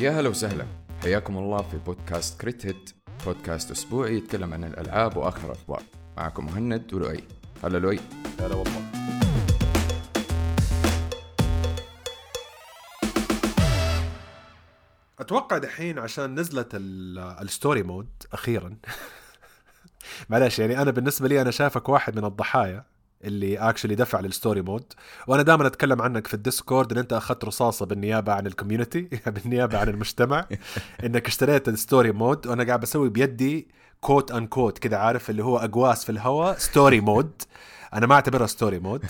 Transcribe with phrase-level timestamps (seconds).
[0.00, 0.66] يا هلا وسهلا.
[1.02, 2.90] حياكم الله في بودكاست Crit Hit.
[3.26, 5.82] بودكاست أسبوعي يتكلم عن الألعاب وآخر الأخبار.
[6.16, 7.24] معكم مهند ولؤي.
[7.64, 8.00] هلا لؤي.
[8.40, 8.82] هلا والله.
[15.20, 18.76] أتوقع دحين عشان نزلت ال- ال story mode أخيرا.
[20.30, 22.84] معلش يعني أنا بالنسبة لي أنا شايفك واحد من الضحايا.
[23.24, 24.92] اللي actually دفع لل story mode
[25.26, 29.00] وأنا دائما أتكلم عنك في ال Discord إن أنت أخذت رصاصة بالنيابة عن ال community
[29.26, 30.48] بالنيابة عن المجتمع.
[31.04, 33.68] إنك اشتريت ال story mode وأنا قاعد بسوي بيدي
[34.00, 37.42] quote unquote كذا عارف؟ اللي هو أقواس في الهواء story mode
[37.94, 39.04] أنا ما اعتبرها story mode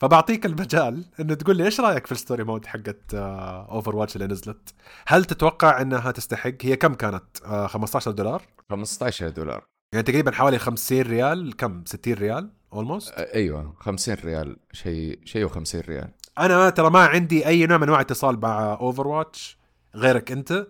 [0.00, 4.74] فبعطيك المجال إنه تقول لي إيش رأيك في ال story mode حقت Overwatch اللي نزلت؟
[5.06, 9.69] هل تتوقع إنها تستحق؟ هي كم كانت؟ آه 15 دولار؟ 15 دولار.
[9.92, 15.74] يعني تقريبا حوالي 50 ريال كم؟ 60 ريال؟ almost أيوه 50 ريال شيء شيء و50
[15.74, 16.10] ريال.
[16.38, 19.58] أنا ترى ما عندي أي نوع من أنواع اتصال مع Overwatch
[19.94, 20.66] غيرك أنت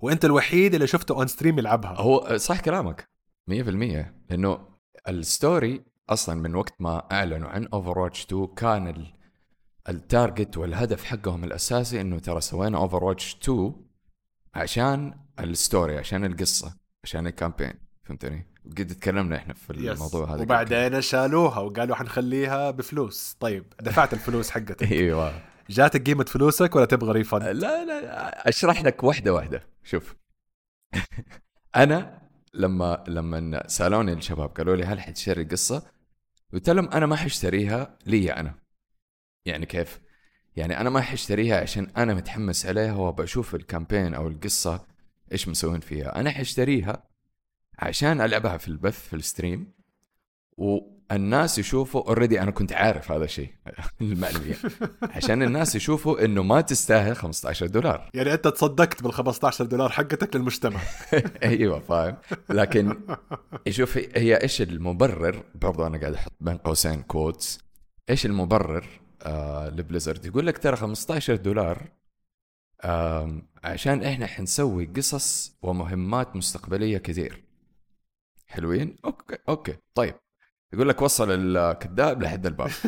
[0.00, 1.94] وأنت الوحيد اللي شفته on stream يلعبها.
[2.00, 3.04] هو صح كلامك
[3.50, 3.52] 100%
[4.30, 4.68] لأنه
[5.08, 9.12] ال story أصلا من وقت ما أعلنوا عن Overwatch 2 كان ال-
[9.88, 13.72] ال target والهدف حقهم الأساسي إنه ترى سوينا Overwatch 2
[14.54, 17.72] عشان ال story عشان القصة عشان ال campaign
[18.04, 18.46] فهمتني؟
[18.78, 23.36] قد تكلمنا إحنا في الموضوع هذا وبعدين شالوها وقالوا حنخليها بفلوس.
[23.40, 24.82] طيب دفعت الفلوس حقتك.
[24.92, 29.62] أيوه جاتك قيمة فلوسك ولا تبغى refund لا لا أشرح لك واحدة واحدة.
[29.84, 30.16] شوف.
[31.76, 32.18] أنا
[32.54, 35.82] لما لما سألوني الشباب قالوا لي هل حتشتري القصة؟
[36.52, 38.54] قلت لهم أنا ما حشتريها لي أنا.
[39.46, 40.00] يعني كيف؟
[40.56, 44.86] يعني أنا ما حشتريها عشان أنا متحمس عليها وبشوف ال campaign أو القصة
[45.32, 46.20] إيش مسوين فيها.
[46.20, 47.07] أنا حشتريها
[47.78, 49.72] عشان ألعبها في البث في ال stream.
[50.56, 53.50] والناس يشوفوا already أنا كنت عارف هذا الشيء
[54.00, 54.54] للمعلومية
[55.02, 58.10] عشان الناس يشوفوا إنه ما تستاهل 15 دولار.
[58.14, 60.80] يعني أنت تصدقت بال 15 دولار حقتك للمجتمع.
[61.42, 62.16] أيوه فاهم.
[62.50, 62.96] لكن
[63.68, 67.58] شوف هي- إيش المبرر؟ برضو أنا قاعد أحط بين قوسين quotes
[68.10, 68.86] إيش المبرر؟
[69.22, 70.26] آه ل Blizzard.
[70.26, 71.88] يقول لك ترى 15 دولار
[72.84, 77.42] آم، عشان إحنا حنسوي قصص ومهمات مستقبلية كثير.
[78.48, 79.76] حلوين؟ okay okay.
[79.94, 80.14] طيب
[80.72, 82.70] يقول لك وصل الكذاب لحد الباب.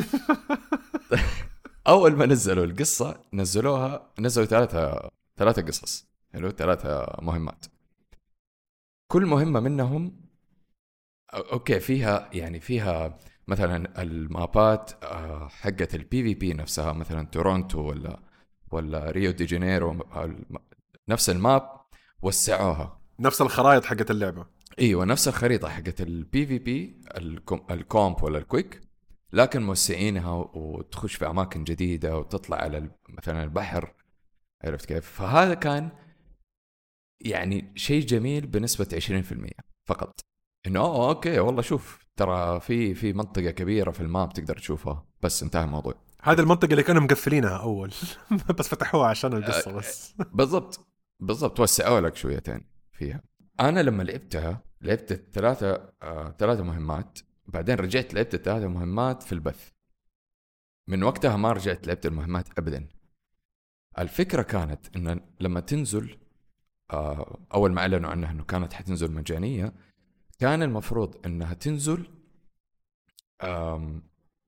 [1.88, 6.08] أول ما نزلوا القصة نزلوها نزلوا ثلاثة ثلاثة قصص.
[6.32, 7.66] حلو ثلاثة مهمات.
[9.12, 10.20] كل مهمة منهم
[11.34, 18.20] okay فيها يعني فيها مثلا المابات آه، حقت ال PvP نفسها مثلا تورونتو ولا
[18.70, 20.06] ولا ريو دي جانيرو
[21.08, 21.80] نفس ال map
[22.22, 23.00] وسعوها.
[23.20, 24.46] نفس الخرائط حقت اللعبة.
[24.80, 27.00] إيوه نفس الخريطة حقت ال PvP ال
[27.70, 28.80] comp ولا ال quick
[29.32, 33.94] لكن موسعينها وتخش في أماكن جديدة وتطلع على مثلا البحر.
[34.64, 35.90] عرفت كيف؟ فهذا كان
[37.20, 39.50] يعني شيء جميل بنسبة 20%
[39.88, 40.20] فقط.
[40.66, 45.06] إنه أوه okay والله شوف ترى في في منطقة كبيرة في ال map تقدر تشوفها
[45.22, 45.94] بس انتهى الموضوع.
[46.22, 47.94] هذه المنطقة اللي كانوا مقفلينها أول
[48.58, 50.14] بس فتحوها عشان القصة بس.
[50.32, 50.86] بالضبط
[51.20, 53.22] بالضبط وسعوا لك شويتين فيها.
[53.60, 59.70] أنا لما لعبتها لعبت الثلاثة آه، ثلاثة مهمات بعدين رجعت لعبت الثلاثة مهمات في البث.
[60.88, 62.88] من وقتها ما رجعت لعبت المهمات ابدا.
[63.98, 66.18] الفكرة كانت إن لما تنزل
[66.90, 69.74] آه، أول ما أعلنوا عنها إنه كانت حتنزل مجانية
[70.38, 72.06] كان المفروض إنها تنزل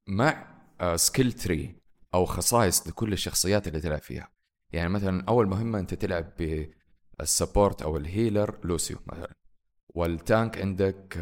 [0.08, 0.52] مع
[0.96, 1.82] skill tree
[2.14, 4.28] أو خصائص لكل الشخصيات اللي تلعب فيها.
[4.72, 6.32] يعني مثلا أول مهمة أنت تلعب
[7.18, 9.41] بال support أو ال healer Lucio مثلا.
[9.94, 11.16] وال tank عندك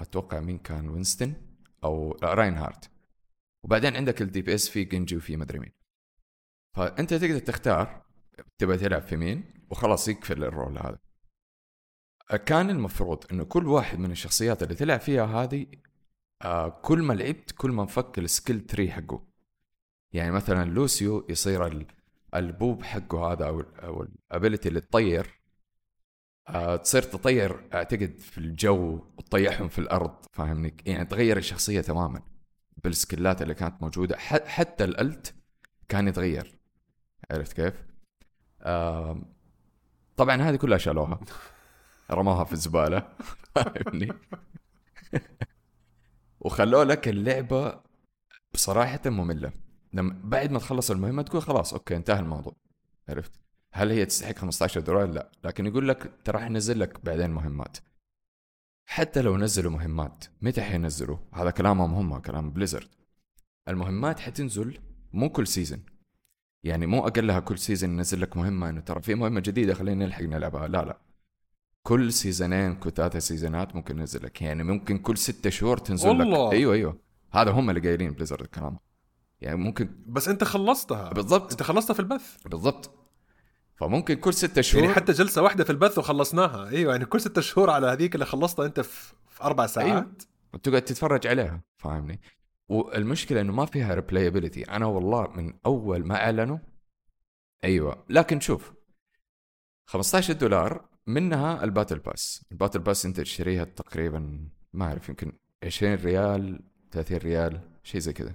[0.00, 1.34] أتوقع مين كان Winston
[1.84, 2.90] أو Reinhardt
[3.64, 5.72] وبعدين عندك ال DPS في Genji وفي مدري مين.
[6.76, 8.02] فأنت تقدر تختار
[8.58, 10.98] تبغى تلعب في مين وخلاص يقفل ال role هذا.
[12.46, 15.66] كان المفروض إنه كل واحد من الشخصيات اللي تلعب فيها هذه
[16.42, 19.26] آه كل ما لعبت كل ما انفك ال skill tree حقه.
[20.12, 21.86] يعني مثلا Lucio يصير ال-
[22.34, 25.40] ال boop حقه هذا أو ال ability اللي تطير.
[26.82, 32.22] تصير تطير اعتقد في الجو وتطيحهم في الأرض فاهمني؟ يعني تغير الشخصية تماما
[32.84, 34.16] بالسكيلات اللي كانت موجودة
[34.46, 35.34] حتى الألت
[35.88, 36.58] كان يتغير.
[37.30, 37.84] عرفت كيف؟
[38.62, 39.22] آه
[40.16, 41.20] طبعا هذه كلها شالوها.
[42.10, 43.08] رموها في الزبالة
[43.54, 44.12] فاهمني؟
[46.40, 47.80] وخلوا لك اللعبة
[48.54, 49.52] بصراحة مملة.
[49.92, 52.56] لما بعد ما تخلص المهمة تقول خلاص أوكي انتهى الموضوع.
[53.08, 53.45] عرفت؟
[53.76, 55.30] هل هي تستحق 15 دولار؟ لا.
[55.44, 57.76] لكن يقول لك ترى حنزل لك بعدين مهمات.
[58.88, 62.88] حتى لو نزلوا مهمات متى حينزلوا؟ هذا كلامهم هم كلام Blizzard
[63.68, 64.78] المهمات حتنزل
[65.12, 65.80] مو كل season
[66.64, 70.22] يعني مو أقلها كل season ينزل لك مهمة إنه ترى في مهمة جديدة خلينا نلحق
[70.22, 70.68] نلعبها.
[70.68, 70.98] لا لا.
[71.82, 74.42] كل سيزونين كل ثلاثة سيزونات ممكن ينزل لك.
[74.42, 76.46] يعني ممكن كل ستة شهور تنزل والله.
[76.48, 76.98] لك أيوه أيوه.
[77.32, 78.78] هذا هم اللي قايلين Blizzard الكلام.
[79.40, 81.12] يعني ممكن بس أنت خلصتها.
[81.12, 81.50] بالضبط.
[81.50, 82.36] أنت خلصتها في البث.
[82.46, 83.05] بالضبط.
[83.76, 86.68] فممكن كل ستة شهور يعني حتى جلسة واحدة في البث وخلصناها.
[86.68, 89.88] أيوه يعني كل ستة شهور على هذيك اللي خلصتها أنت في, في أربع ساعات.
[89.88, 90.12] أيوة.
[90.54, 92.20] وتقعد تتفرج عليها فاهمني؟
[92.68, 96.58] والمشكلة إنه ما فيها replayability أنا والله من أول ما أعلنوا
[97.64, 98.04] أيوه.
[98.08, 98.72] لكن شوف
[99.86, 102.44] 15 دولار منها ال battle pass.
[102.52, 105.32] ال battle pass أنت تشتريها تقريبا ما أعرف يمكن
[105.64, 108.34] 20 ريال 30 ريال شيء زي كذا.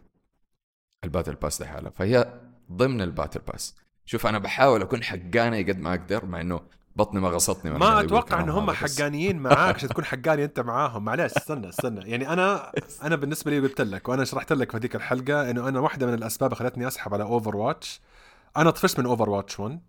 [1.04, 1.90] ال battle pass لحالها.
[1.90, 2.42] فهي
[2.72, 3.75] ضمن ال battle pass.
[4.06, 6.62] شوف أنا بحاول أكون حقاني قد ما أقدر مع إنه
[6.95, 11.06] بطني ما غصتني ما أتوقع ان هم حقانيين معاك عشان تكون حقاني أنت معاهم.
[11.06, 12.09] معلش استنى استنى.
[12.09, 12.71] يعني أنا
[13.03, 16.13] أنا بالنسبة لي قلت لك وأنا شرحت لك في هذيك الحلقة إنه أنا واحدة من
[16.13, 18.01] الأسباب خلتني أسحب على اوفر واتش
[18.57, 19.80] أنا طفشت من Overwatch 1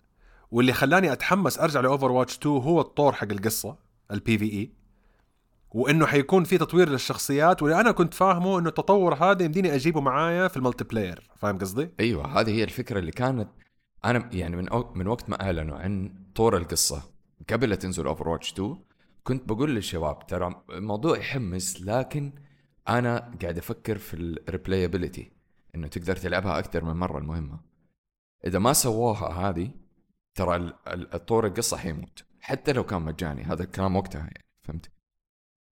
[0.50, 3.76] واللي خلاني أتحمس أرجع ل Overwatch 2 هو الطور حق القصة
[4.10, 4.72] ال PvE
[5.70, 10.48] وإنه حيكون في تطوير للشخصيات واللي أنا كنت فاهمه إنه التطور هذا يمديني أجيبه معايا
[10.48, 13.48] في ال multiplayer فاهم قصدي؟ أيوه هذه هي الفكرة اللي كانت
[14.04, 17.02] أنا يعني من أو من وقت ما أعلنوا عن طور القصة
[17.50, 18.76] قبل لا تنزل Overwatch 2
[19.24, 22.32] كنت بقول للشباب ترى الموضوع يحمس لكن
[22.88, 25.32] أنا قاعد أفكر في ال replayability
[25.74, 27.60] إنه تقدر تلعبها أكثر من مرة المهمة.
[28.46, 29.70] إذا ما سووها هذه
[30.34, 34.90] ترى ال- ال- الطور القصة حيموت حتى لو كان مجاني هذا الكلام وقتها يعني فهمت؟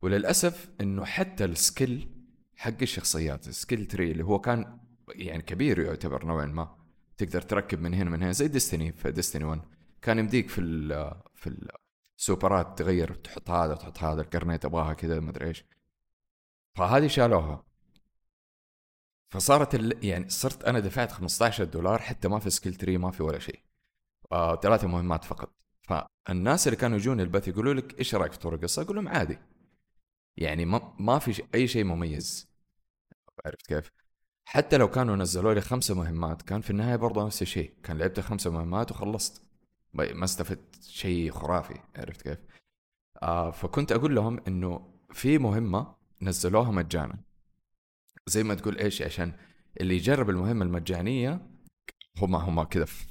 [0.02, 2.08] وللأسف إنه حتى ال skill
[2.56, 4.78] حق الشخصيات ال skill tree اللي هو كان
[5.08, 6.76] يعني كبير يعتبر نوعا ما
[7.24, 9.60] تقدر تركب من هنا من هنا زي Destiny في Destiny 1
[10.02, 11.68] كان يمديك في ال في
[12.18, 15.64] السوبرات تغير تحط هذا تحط هذا ال grenade أبغاها كذا ما أدري إيش
[16.74, 17.64] فهذه شالوها
[19.30, 19.74] فصارت.
[20.04, 23.60] يعني صرت أنا دفعت 15 دولار حتى ما في skill tree ما في ولا شيء
[24.32, 28.54] آه، ثلاثة مهمات فقط فالناس اللي كانوا يجون البث يقولوا لك إيش رأيك في طور
[28.54, 29.38] القصة؟ أقول لهم عادي
[30.36, 32.50] يعني ما ما في أي شيء مميز
[33.46, 33.90] عرفت كيف؟
[34.52, 37.72] حتى لو كانوا نزلوا لي خمسة مهمات كان في النهاية برضه نفس الشيء.
[37.82, 39.42] كان لعبت خمسة مهمات وخلصت.
[39.94, 42.38] ما استفدت شيء خرافي عرفت كيف؟
[43.22, 47.18] آه فكنت أقول لهم إنه في مهمة نزلوها مجانا.
[48.26, 49.32] زي ما تقول إيش؟ عشان
[49.80, 51.46] اللي يجرب المهمة المجانية
[52.18, 53.02] هم هم كذا في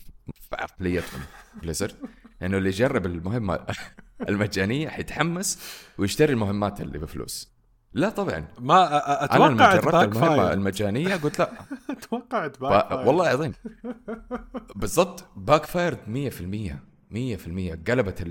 [0.54, 1.22] عقليتهم
[1.62, 1.96] Blizzard
[2.42, 3.66] إنه اللي يجرب المهمة
[4.30, 5.60] المجانية حيتحمس
[5.98, 7.59] ويشتري المهمات اللي بفلوس.
[7.94, 8.48] لا طبعا.
[8.60, 11.52] ما أ- أنا أتوقع جربت المهمة fire المجانية قلت لا.
[11.90, 12.52] أتوقع ب...
[12.60, 13.54] backfire والله العظيم
[14.76, 15.26] بالضبط.
[15.36, 16.74] backfired 100%
[17.12, 18.22] 100% قلبت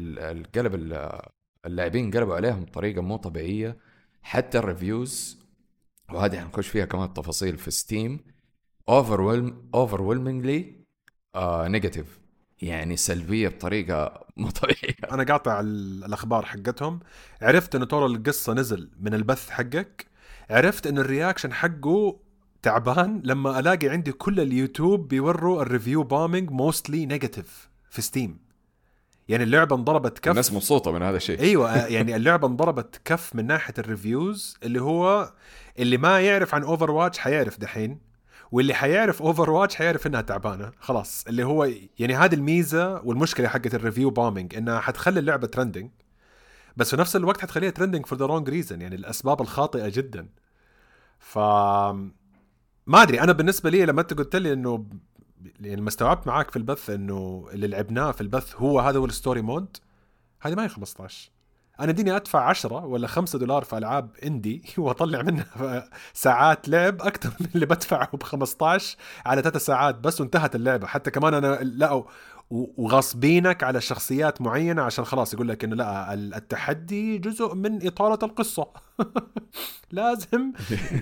[0.58, 1.20] قلب ال-
[1.66, 3.76] اللاعبين قلبوا عليهم بطريقة مو طبيعية.
[4.22, 5.38] حتى ال reviews
[6.12, 8.20] وهذه حنخش فيها كمان تفاصيل في Steam
[8.88, 9.20] over
[9.75, 10.02] over
[11.69, 12.20] negative
[12.62, 14.96] يعني سلبية بطريقة مو طبيعية.
[15.12, 17.00] أنا قاطع ال- الأخبار حقتهم.
[17.43, 20.06] عرفت انه طور القصة نزل من البث حقك.
[20.50, 22.16] عرفت انه ال reaction حقه
[22.62, 28.38] تعبان لما ألاقي عندي كل اليوتيوب بيوروا ال review bombing mostly negative في Steam
[29.28, 30.31] يعني اللعبة انضربت كف.
[30.31, 31.40] الناس مبسوطة من هذا الشيء.
[31.40, 35.32] أيوه آه، يعني اللعبة انضربت كف من ناحية ال reviews اللي هو
[35.78, 37.99] اللي ما يعرف عن Overwatch حيعرف دحين.
[38.52, 40.72] واللي حيعرف Overwatch حيعرف إنها تعبانة.
[40.80, 45.90] خلاص اللي هو يعني هذه الميزة والمشكلة حقت ال review bombing إنها حتخلي اللعبة trending
[46.76, 50.28] بس في نفس الوقت حتخليها trending for the wrong reason يعني الأسباب الخاطئة جدا.
[51.18, 51.38] ف
[52.87, 54.87] ما أدري أنا بالنسبة لي لما أنت قلت لي إنه
[55.61, 59.11] يعني لما استوعبت معاك في البث إنه اللي لعبناه في البث هو هذا هو ال
[59.11, 59.76] story mode
[60.40, 61.30] هذه ما هي 15
[61.80, 67.30] أنا اديني أدفع 10 ولا 5 دولار في ألعاب إندي وأطلع منها ساعات لعب أكثر
[67.40, 70.87] من اللي بدفعه ب 15 على 3 ساعات بس وانتهت اللعبة.
[70.87, 72.04] حتى كمان أنا لا
[72.50, 78.19] و- وغاصبينك على شخصيات معينة عشان خلاص يقول لك إنه لا التحدي جزء من إطالة
[78.23, 78.67] القصة.
[79.93, 80.52] لازم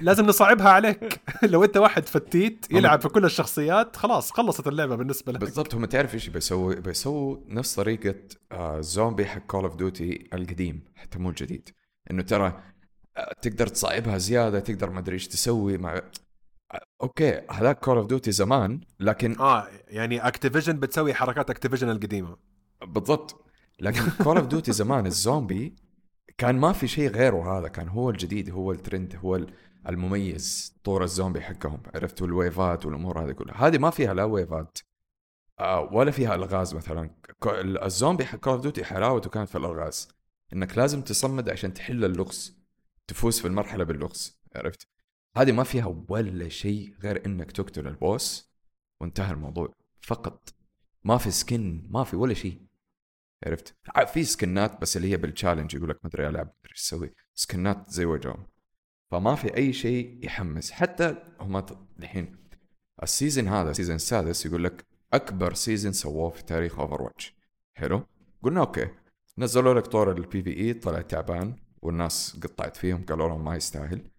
[0.03, 1.21] لازم نصعبها عليك.
[1.43, 5.41] لو أنت واحد فتيت يلعب في كل الشخصيات خلاص خلصت اللعبة بالنسبة لك.
[5.41, 5.75] بالضبط.
[5.75, 8.15] هم تعرف إيش بيسوي بيسووا نفس طريقة
[8.53, 11.69] آه زومبي حق Call of Duty القديم حتى مو الجديد.
[12.11, 12.63] إنه ترى
[13.17, 16.03] آه، تقدر تصعبها زيادة تقدر ما أدري إيش تسوي مع آه،
[17.03, 22.37] أوكي هذاك Call of Duty زمان لكن آه يعني Activision بتسوي حركات Activision القديمة.
[22.83, 23.45] بالضبط.
[23.81, 25.77] لكن Call of Duty زمان الزومبي
[26.39, 29.47] كان ما في شيء غيره هذا كان هو الجديد هو الترند هو
[29.89, 33.67] المميز طور الزومبي حقهم عرفتوا الويفات والأمور هذه كلها.
[33.67, 34.79] هذه ما فيها لا ويفات
[35.61, 37.11] آه ولا فيها ألغاز مثلا.
[37.85, 40.09] الزومبي حق Call of Duty حلاوته كانت في الألغاز
[40.53, 42.57] إنك لازم تصمد عشان تحل اللغز
[43.07, 44.96] تفوز في المرحلة باللغز عرفت؟
[45.37, 48.53] هذه ما فيها ولا شيء غير إنك تقتل ال boss
[49.01, 49.75] وانتهى الموضوع.
[50.01, 50.55] فقط.
[51.05, 52.61] ما في skin ما في ولا شيء.
[53.47, 53.75] عرفت؟
[54.13, 57.15] في سكنات بس اللي هي بال challenge يقول لك ما أدري العب مدري إيش تسوي.
[57.35, 58.47] سكنات زي وجههم.
[59.11, 60.71] فما في أي شيء يحمس.
[60.71, 61.67] حتى هم
[61.99, 62.37] الحين
[63.03, 67.37] ال season هذا السيزون السادس يقول لك أكبر season سووه في تاريخ Overwatch
[67.75, 68.07] حلو؟
[68.43, 68.89] قلنا okay.
[69.39, 74.11] نزلوا لك طور ال PvE طلع تعبان والناس قطعت فيهم قالوا لهم ما يستاهل.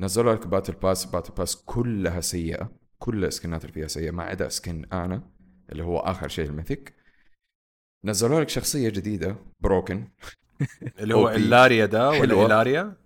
[0.00, 4.22] نزلوا لك battle pass battle pass كلها سيئة كل ال skinات اللي فيها سيئة ما
[4.22, 5.30] عدا skin أنا
[5.72, 6.94] اللي هو آخر شيء ال mythic.
[8.04, 10.08] نزلوا لك شخصية جديدة broken
[11.00, 11.34] اللي هو OP.
[11.34, 12.46] Illari ده ولا حلوة.
[12.46, 12.96] Illari؟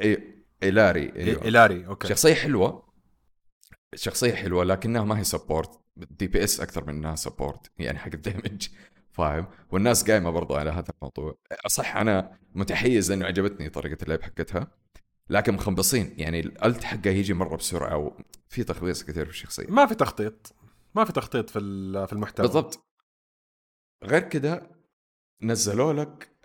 [0.00, 1.42] إي Illari أيوه.
[1.42, 2.08] Illari okay.
[2.08, 2.90] شخصية حلوة.
[3.94, 8.68] شخصية حلوة لكنها ما هي support DPS أكثر من إنها support يعني حق ال damage.
[9.16, 11.38] فاهم؟ والناس قايمة برضو على هذا الموضوع.
[11.68, 14.79] صح أنا متحيز لأنه عجبتني طريقة اللعب حقتها.
[15.30, 19.66] لكن مخبصين يعني ال ult حقه يجي مرة بسرعة وفي تخبيص كثير في الشخصية.
[19.68, 20.54] ما في تخطيط.
[20.94, 21.60] ما في تخطيط في
[22.06, 22.46] في المحتوى.
[22.46, 22.86] بالضبط.
[24.04, 24.70] غير كده
[25.42, 26.36] نزلوا لك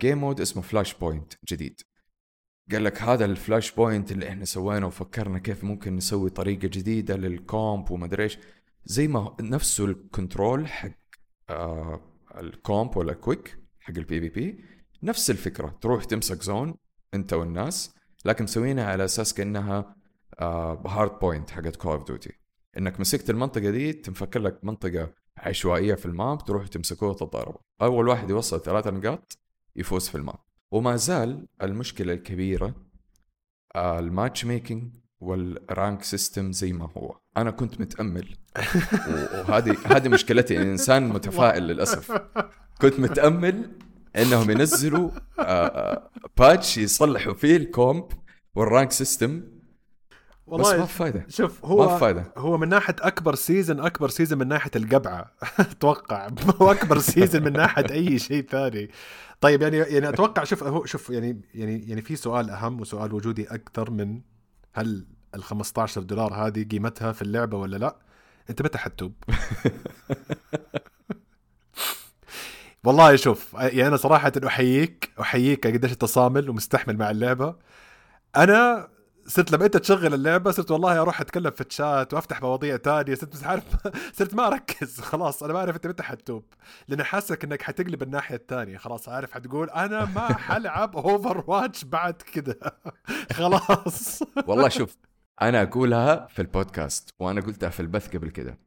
[0.00, 1.80] game mode اسمه Flashpoint جديد.
[2.72, 7.41] قال لك هذا ال Flashpoint اللي إحنا سويناه وفكرنا كيف ممكن نسوي طريقة جديدة لل
[7.41, 8.38] comp وما أدري إيش.
[8.84, 10.90] زي ما نفسه ال control حق
[11.50, 12.00] آه
[12.36, 14.64] ال comp ولا quick حق ال PvP
[15.02, 15.78] نفس الفكرة.
[15.80, 16.74] تروح تمسك zone
[17.14, 17.97] أنت والناس.
[18.28, 19.94] لكن مسوينها على أساس كأنها
[20.40, 22.32] آه Hardpoint حقت Call of Duty
[22.78, 28.08] إنك مسكت المنطقة دي تنفك لك منطقة عشوائية في ال map تروح تمسكوها وتتضاربوا أول
[28.08, 29.38] واحد يوصل ثلاثة نقاط
[29.76, 30.38] يفوز في ال map.
[30.70, 32.74] وما زال المشكلة الكبيرة
[33.76, 37.16] آه، ال matchmaking وال rank system زي ما هو.
[37.36, 38.36] أنا كنت متأمل.
[39.48, 40.62] وهذه هذه مشكلتي.
[40.62, 42.12] إنسان متفائل للأسف.
[42.80, 43.78] كنت متأمل
[44.16, 48.04] إنهم ينزلوا آه، آه، patch يصلحوا فيه ال comp
[48.54, 49.42] وال rank system
[50.52, 51.26] بس ما في فايدة.
[51.28, 52.32] شوف ما هو في فايدة.
[52.36, 55.32] هو من ناحية أكبر season أكبر season من ناحية القبعة.
[55.60, 56.28] أتوقع.
[56.62, 58.90] هو اكبر season من ناحية أي شيء ثاني.
[59.40, 63.54] طيب يعني يعني أتوقع شوف هو شوف يعني يعني يعني في سؤال أهم وسؤال وجودي
[63.54, 64.20] أكثر من
[64.72, 67.96] هل ال 15 دولار هذه قيمتها في اللعبة ولا لا؟
[68.50, 69.12] أنت متى حتتوب؟
[72.84, 77.56] والله شوف يعني أنا صراحة أحييك أحييك قديش أنت صامل ومستحمل مع اللعبة.
[78.36, 78.88] أنا
[79.26, 83.36] صرت لما أنت تشغل اللعبة صرت والله أروح أتكلم في الشات وأفتح مواضيع تانية صرت
[83.36, 83.64] مش عارف
[84.18, 86.44] صرت ما أركز خلاص أنا ما أعرف أنت متى حتتوب
[86.88, 92.58] لأن حاسك إنك حتقلب الناحية الثانية خلاص عارف حتقول أنا ما حلعب Overwatch بعد كده.
[93.36, 94.22] خلاص.
[94.46, 94.96] والله شوف
[95.42, 98.58] أنا أقولها في البودكاست وأنا قلتها في البث قبل كده.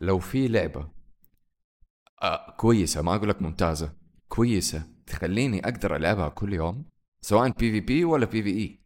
[0.00, 0.88] لو في لعبة
[2.22, 3.92] آه كويسة ما أقول لك ممتازة.
[4.28, 4.82] كويسة.
[5.06, 6.84] تخليني أقدر ألعبها كل يوم
[7.20, 8.80] سواء PvP ولا PvE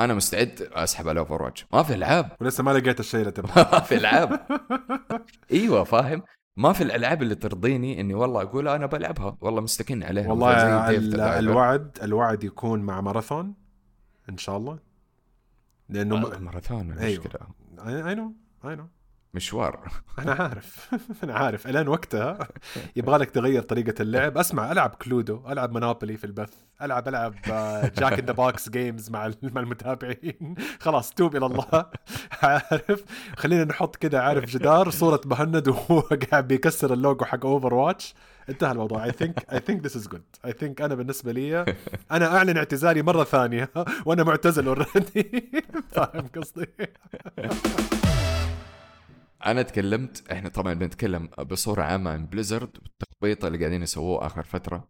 [0.00, 2.32] أنا مستعد أسحب على Overwatch ما في ألعاب.
[2.40, 3.72] ولسه ما لقيت الشيء اللي تبغاه.
[3.72, 4.46] ما في ألعاب.
[5.52, 6.22] إيوه فاهم.
[6.56, 9.36] ما في الألعاب اللي ترضيني إني والله أقول أنا بلعبها.
[9.40, 11.20] والله مستكن عليها والله زي ال-.
[11.20, 13.54] الوعد الوعد يكون مع ماراثون
[14.28, 14.78] إن شاء الله.
[15.88, 16.44] لأنه آه، م...
[16.44, 16.92] ماراثون.
[16.92, 17.40] المشكلة
[17.86, 18.34] اي نو
[18.64, 18.88] اي نو
[19.34, 19.88] مشوار.
[20.18, 20.94] أنا عارف.
[21.24, 21.66] أنا عارف.
[21.66, 22.48] الآن وقتها
[22.96, 24.38] يبغى لك تغير طريقة اللعب.
[24.38, 25.42] أسمع ألعب Cluedo.
[25.48, 26.52] ألعب Monopoly في البث.
[26.82, 27.34] ألعب ألعب
[27.98, 30.54] Jackbox games مع مع المتابعين.
[30.80, 31.86] خلاص توب إلى الله.
[32.42, 33.04] عارف؟
[33.36, 38.14] خلينا نحط كذا عارف جدار صورة مهند وهو قاعد بيكسر اللوجو حق Overwatch
[38.48, 39.04] انتهى الموضوع.
[39.04, 41.76] I think I think this is good I think أنا بالنسبة لي
[42.10, 43.70] أنا أعلن اعتزالي مرة ثانية.
[44.06, 45.50] وأنا معتزل already
[45.92, 46.66] فاهم قصدي؟
[49.46, 54.88] أنا تكلمت إحنا طبعا بنتكلم بصورة عامة عن Blizzard والتخبيط اللي قاعدين يسووه آخر فترة.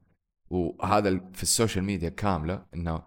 [0.51, 3.03] وهذا في ال social media كاملة إنه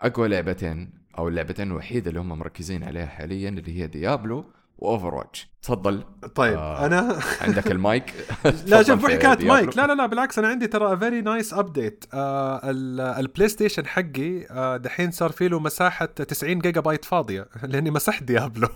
[0.00, 4.44] أقوى لعبتين أو اللعبتين الوحيدة اللي هم مركزين عليها حاليا اللي هي Diablo
[4.78, 6.04] و Overwatch تفضل.
[6.34, 6.86] طيب آه.
[6.86, 8.14] أنا عندك المايك؟
[8.66, 9.48] لا شوف مو في حكاية.
[9.48, 9.76] مايك.
[9.76, 15.10] لا لا لا بالعكس أنا عندي ترى very nice update ال PlayStation حقي آه، دحين
[15.10, 18.68] صار فيه له مساحة 90 جيجا بايت فاضية لأني مسحت Diablo.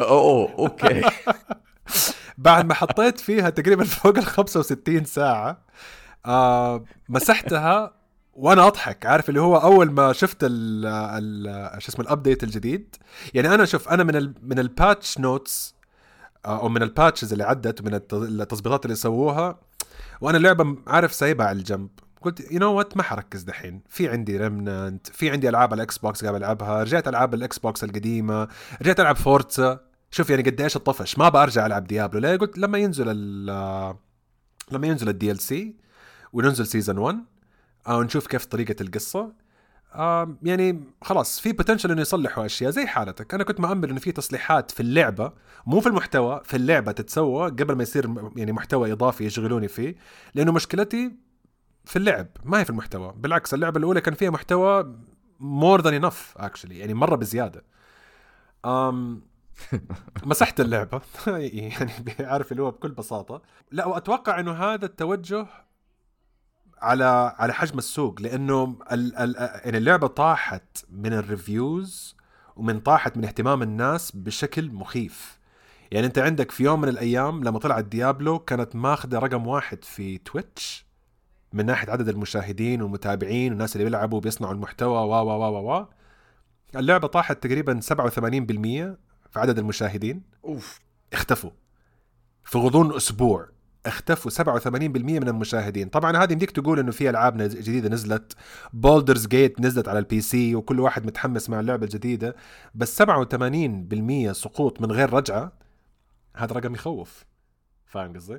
[0.00, 1.02] أوه okay.
[2.38, 5.58] بعد ما حطيت فيها تقريبا فوق ال 65 ساعة
[6.26, 7.92] آه مسحتها
[8.36, 12.96] وأنا اضحك عارف اللي هو اول ما شفت ال ال شو اسمه ال update الجديد
[13.34, 15.74] يعني أنا شوف أنا من ال من ال patch notes
[16.46, 19.58] أو من ال patches اللي عدت ومن الت- التظبيطات اللي سووها
[20.20, 21.88] وأنا اللعبه عارف سايبها على الجنب.
[22.22, 23.80] قلت you know what ما حركز دحين.
[23.88, 27.84] في عندي Remnant في عندي ألعاب على ال Xbox قاعد ألعبها رجعت ألعاب ال Xbox
[27.84, 28.48] القديمة
[28.82, 29.80] رجعت ألعب Forza
[30.10, 31.18] شوف يعني قد إيش الطفش.
[31.18, 33.06] ما برجع ألعب Diablo ليه؟ قلت لما ينزل
[34.72, 35.76] لما ينزل ال DLC
[36.32, 37.16] وننزل season 1
[37.88, 39.32] أو نشوف كيف طريقة القصة.
[39.94, 43.34] آه يعني خلاص في potential إنه يصلحوا أشياء زي حالتك.
[43.34, 45.32] أنا كنت مأمل إنه في تصليحات في اللعبة
[45.66, 49.94] مو في المحتوى في اللعبة تتسوى قبل ما يصير يعني محتوى إضافي يشغلوني فيه
[50.34, 51.16] لأنه مشكلتي
[51.84, 53.14] في اللعب ما هي في المحتوى.
[53.16, 54.96] بالعكس اللعبة الأولى كان فيها محتوى
[55.40, 57.64] more than enough actually يعني مرة بزيادة.
[58.64, 59.22] أم
[60.24, 61.00] مسحت اللعبة.
[61.26, 61.72] يعني
[62.20, 63.42] عارف اللي هو بكل بساطة.
[63.72, 65.46] لا وأتوقع إنه هذا التوجه
[66.82, 68.76] على على حجم السوق لأنه
[69.64, 72.16] يعني اللعبة طاحت من ال reviews
[72.56, 75.38] ومن طاحت من اهتمام الناس بشكل مخيف.
[75.90, 80.18] يعني أنت عندك في يوم من الأيام لما طلعت Diablo كانت ماخذة رقم واحد في
[80.18, 80.86] Twitch
[81.52, 85.86] من ناحية عدد المشاهدين والمتابعين والناس اللي بيلعبوا وبيصنعوا المحتوى و و و و
[86.76, 88.96] اللعبة طاحت تقريبا 87%
[89.30, 90.22] في عدد المشاهدين.
[90.44, 90.80] أوف.
[91.12, 91.50] اختفوا.
[92.44, 93.48] في غضون أسبوع.
[93.86, 95.88] اختفوا 87% من المشاهدين.
[95.88, 98.32] طبعا هذه يمديك تقول إنه في ألعاب جديدة نزلت.
[98.72, 102.36] Baldur's Gate نزلت على ال PC وكل واحد متحمس مع اللعبة الجديدة.
[102.74, 105.52] بس 87% سقوط من غير رجعة
[106.36, 107.24] هذا رقم يخوف.
[107.86, 108.38] فاهم قصدي؟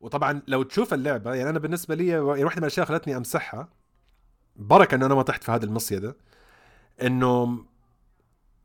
[0.00, 3.68] وطبعا لو تشوف اللعبة يعني أنا بالنسبة لي يعني واحدة من الأشياء خلتني أمسحها.
[4.56, 6.16] بركة إنه أنا ما طحت في هذه المصيدة.
[7.02, 7.64] إنه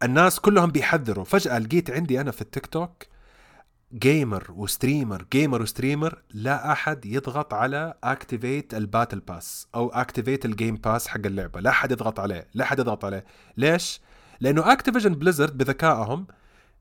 [0.04, 1.26] الناس كلهم بيحذروا.
[1.26, 3.04] فجأة لقيت عندي أنا في التيك توك
[3.94, 9.90] gamer و streamer gamer و streamer لا أحد يضغط على activate ال battle pass أو
[9.90, 11.60] activate ال game pass حق اللعبة.
[11.60, 13.26] لا أحد يضغط عليه لا أحد يضغط عليه.
[13.58, 14.02] ليش؟
[14.40, 16.28] لأنه Activision Blizzard بذكائهم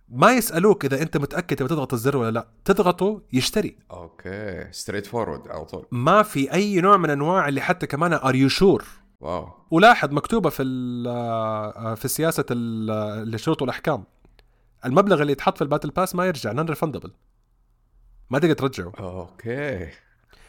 [0.09, 2.49] ما يسألوك إذا أنت متأكد تبغى تضغط الزر ولا لا.
[2.65, 3.77] تضغطه يشتري.
[3.91, 5.87] okay straightforward على طول.
[5.93, 8.85] ما في أي نوع من أنواع اللي حتى كمان are you sure
[9.21, 9.49] واو.
[9.71, 14.05] ولاحظ مكتوبة في ال- في سياسة ال- الشروط والاحكام
[14.85, 17.13] المبلغ اللي يتحط في ال battle pass ما يرجع non-refundable
[18.31, 18.93] ما تقدر ترجعه.
[18.99, 19.89] okay.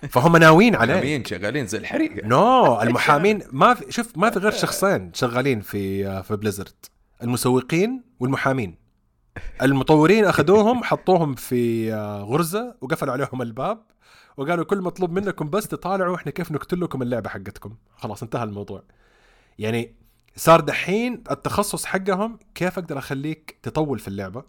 [0.09, 0.93] فهم ناويين عليه.
[0.93, 6.23] محامين شغالين زي الحريقه no المحامين ما في شوف ما في غير شخصين شغالين في
[6.23, 6.85] في Blizzard
[7.23, 8.75] المسوقين والمحامين.
[9.61, 13.81] المطورين أخذوهم حطوهم في غرزة وقفلوا عليهم الباب
[14.37, 18.83] وقالوا كل مطلوب منكم بس تطالعوا إحنا كيف نقتل لكم اللعبة حقتكم؟ خلاص انتهى الموضوع.
[19.59, 19.95] يعني
[20.39, 24.43] صار دحين التخصص حقهم كيف أقدر أخليك تطول في اللعبة؟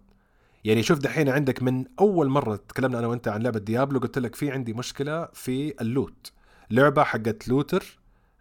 [0.64, 4.34] يعني شوف دحين عندك من أول مرة تكلمنا أنا وأنت عن لعبة ديابلو قلت لك
[4.34, 6.32] في عندي مشكلة في اللوت.
[6.70, 7.98] لعبة حقت لوتر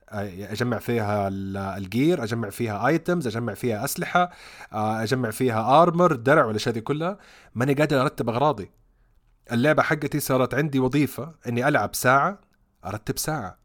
[0.09, 4.31] أجمع فيها ال- ال gear أجمع فيها items أجمع فيها أسلحة
[4.73, 7.17] آه، أجمع فيها armor درع والاشياء دي كلها.
[7.55, 8.71] ماني قادر أرتب أغراضي.
[9.51, 12.39] اللعبة حقتي صارت عندي وظيفة إني ألعب ساعة
[12.85, 13.57] أرتب ساعة.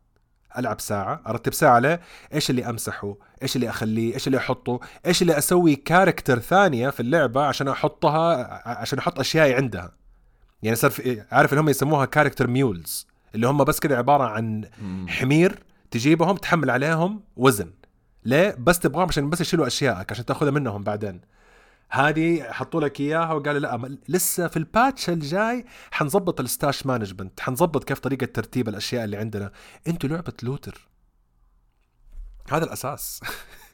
[0.58, 2.00] ألعب ساعة أرتب ساعة ليه
[2.34, 7.00] إيش اللي أمسحه؟ إيش اللي أخليه؟ إيش اللي أحطه؟ إيش اللي أسوي character ثانية في
[7.00, 9.92] اللعبة عشان أحطها عشان أحط اشيائي عندها؟
[10.62, 10.92] يعني صار
[11.32, 14.64] عارف اللي هم يسموها character mules اللي هم بس كده عبارة عن.
[15.08, 17.70] حمير تجيبهم تحمل عليهم وزن.
[18.24, 21.20] ليه؟ بس تبغاهم عشان بس يشيلوا اشيائك عشان تأخذها منهم بعدين.
[21.90, 27.40] هذه حطوا لك إياها وقالوا لا لسه في ال patch الجاي حنظبط ال stash management
[27.40, 29.52] حنظبط كيف طريقة ترتيب الأشياء اللي عندنا.
[29.88, 30.88] أنتوا لعبة looter.
[32.50, 33.20] هذا الأساس.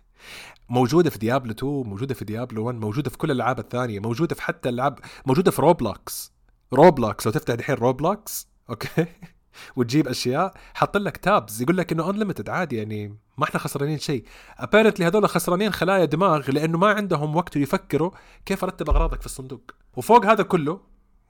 [0.68, 4.42] موجودة في ديابلو 2 موجودة في ديابلو 1 موجودة في كل الألعاب الثانية موجودة في
[4.42, 6.32] حتى الالعاب موجودة في روبلوكس.
[6.72, 9.06] روبلوكس لو تفتح دحين روبلوكس okay؟
[9.76, 14.24] وتجيب أشياء حط لك tabs يقول لك إنه unlimited عادي يعني ما إحنا خسرانين شيء
[14.58, 18.10] apparently هذول خسرانين خلايا دماغ لأنه ما عندهم وقت يفكروا
[18.46, 20.80] كيف أرتب أغراضك في الصندوق وفوق هذا كله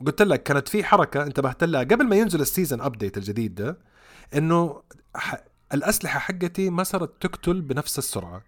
[0.06, 3.78] قلت لك كانت في حركة انتبهت لها قبل ما ينزل ال season update الجديد ده
[4.34, 4.82] إنه.
[5.74, 8.42] الأسلحة حقتي ما صارت تقتل بنفس السرعة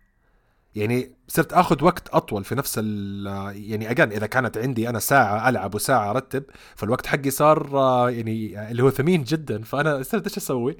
[0.74, 5.48] يعني صرت آخذ وقت أطول في نفس ال يعني again إذا كانت عندي أنا ساعة
[5.48, 6.44] ألعب وساعة أرتب
[6.76, 9.62] فالوقت حقي صار آه، يعني اللي هو ثمين جدا.
[9.62, 10.76] فأنا صرت إيش أسوي؟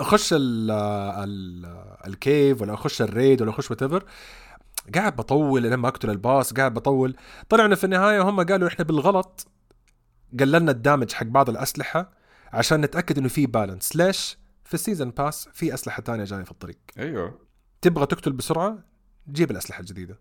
[0.00, 1.66] أخش ال ال
[2.06, 4.04] ال cave ولا أخش ال raid ولا أخش what
[4.94, 7.16] قاعد بطول لما أقتل ال boss قاعد بطول.
[7.48, 9.46] طلعنا في النهاية هم قالوا إحنا بالغلط.
[10.40, 12.10] قللنا ال damage حق بعض الأسلحة
[12.52, 16.50] عشان نتأكد إنه في balance ليش؟ في ال season pass في أسلحة تانية جاية في
[16.50, 16.78] الطريق.
[16.98, 17.51] أيوه.
[17.82, 18.78] تبغى تقتل بسرعة
[19.32, 20.18] جيب الأسلحة الجديدة.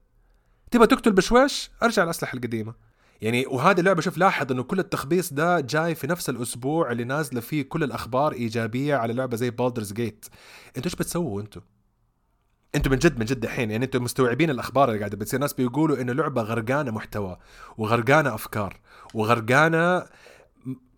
[0.71, 2.73] تبغى تقتل بشويش أرجع الأسلحة القديمة.
[3.21, 7.41] يعني وهذه اللعبة شوف لاحظ إنه كل التخبيص ده جاي في نفس الأسبوع اللي نازلة
[7.41, 10.25] فيه كل الأخبار إيجابية على لعبة زي Baldur's Gate
[10.67, 11.61] أنتوا إيش بتسووا أنتوا؟
[12.75, 16.01] أنتوا من جد من جد الحين يعني أنتوا مستوعبين الأخبار اللي قاعدة بتصير ناس بيقولوا
[16.01, 17.37] إنه لعبة غرقانة محتوى
[17.77, 18.79] وغرقانة أفكار
[19.13, 20.05] وغرقانة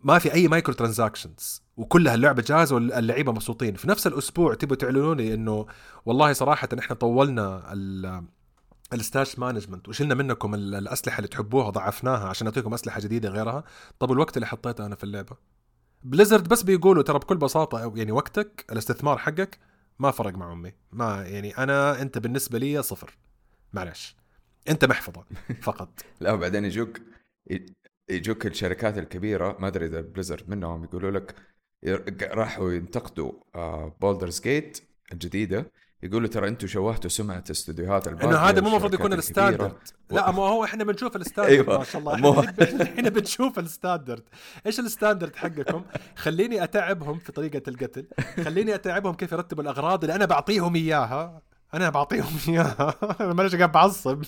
[0.04, 3.76] ما في أي micro transactions وكلها اللعبة جاهزة واللعيبة مبسوطين.
[3.76, 5.66] في نفس الأسبوع تبوا تعلنوا لي إنه
[6.06, 8.24] والله صراحة إحنا طولنا ال
[8.94, 9.90] ال stash management.
[9.90, 13.64] وشلنا منكم ال- الأسلحة اللي تحبوها ضعفناها عشان نعطيكم أسلحة جديدة غيرها.
[14.00, 15.38] طب الوقت اللي حطيته أنا في اللعبة؟
[16.04, 19.60] Blizzard بس بيقولوا ترى بكل بساطة يعني وقتك الاستثمار حقك
[20.00, 20.74] ما فرق مع أمي.
[20.92, 23.18] ما يعني أنا أنت بالنسبة لي صفر.
[23.74, 24.16] معلش
[24.70, 25.24] أنت محفظة
[25.62, 25.90] فقط.
[26.20, 26.98] لا وبعدين يجوك
[28.10, 31.36] يجوك الشركات الكبيرة ما أدري إذا Blizzard منهم يقولوا لك
[32.22, 33.32] راحوا ينتقدوا
[34.02, 34.80] Baldur's Gate
[35.12, 35.72] الجديدة.
[36.04, 39.74] يقولوا ترى أنتم شوهتوا سمعة استديوهات الباقية إنه هذا مو المفروض يكون ال standard.
[40.12, 41.54] لا مو هو إحنا بنشوف ال standard.
[41.54, 41.78] أيوة.
[41.78, 42.16] ما شاء الله.
[42.16, 42.40] مو...
[42.82, 44.24] إحنا بنشوف ال standard.
[44.66, 45.84] إيش ال standard حقكم؟
[46.16, 48.06] خليني أتعبهم في طريقة القتل.
[48.44, 51.42] خليني أتعبهم كيف يرتبوا الأغراض اللي أنا بعطيهم إياها.
[51.74, 52.96] أنا بعطيهم إياها.
[53.22, 54.24] أنا معلش قاعد بعصب.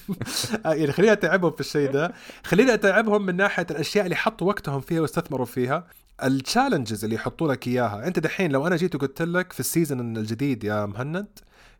[0.66, 2.14] يعني خليني أتعبهم في الشيء ده.
[2.44, 5.88] خليني أتعبهم من ناحية الأشياء اللي حطوا وقتهم فيها واستثمروا فيها.
[6.24, 8.08] ال challenges اللي يحطوا لك إياها.
[8.08, 11.28] أنت دحين لو أنا جيت وقلت لك في ال season الجديد يا مهند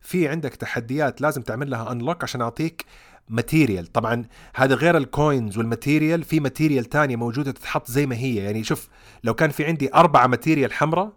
[0.00, 2.84] في عندك تحديات لازم تعمل لها unlock عشان أعطيك
[3.28, 8.16] material طبعا هذا غير ال coins وال material في material تانية موجودة تتحط زي ما
[8.16, 8.36] هي.
[8.36, 8.88] يعني شوف
[9.24, 11.12] لو كان في عندي أربعة material حمراء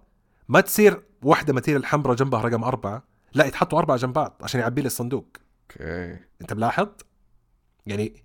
[0.47, 3.03] ما تصير واحدة material حمراء جنبها رقم أربعة.
[3.33, 5.27] لا يتحطوا أربعة جنب بعض عشان يعبي لي الصندوق.
[5.71, 6.17] okay.
[6.41, 6.87] أنت ملاحظ؟
[7.85, 8.23] يعني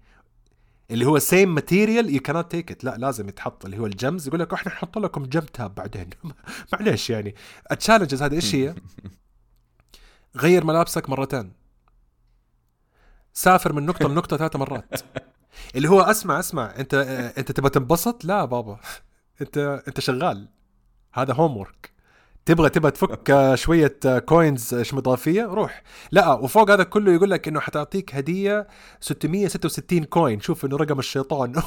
[0.90, 4.29] اللي هو سيم ماتيريال يو كانت تيك ات لا لازم يتحط اللي هو ال gems
[4.29, 6.11] يقول لك إحنا نحط لكم gem tab بعدين.
[6.73, 7.35] معليش يعني.
[7.73, 8.75] ال challenges هذه إيش هي؟
[10.37, 11.53] غير ملابسك مرتين.
[13.33, 15.01] سافر من نقطة لنقطة ثلاث مرات.
[15.77, 16.94] اللي هو اسمع اسمع انت
[17.38, 18.81] انت تبغى تنبسط؟ لا بابا.
[19.40, 20.49] انت انت شغال.
[21.12, 21.94] هذا homework
[22.47, 25.83] تبغى تبغى تفك شوية coins إضافية روح.
[26.13, 28.69] لا وفوق هذا كله يقول لك إنه حتعطيك هدية
[29.01, 31.63] 666 coin شوف إنه رقم الشيطان.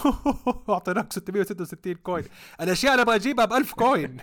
[0.70, 2.26] اعطيناك 666 coin
[2.62, 4.17] الأشياء اللي أبغى أجيبها ب 1000 coin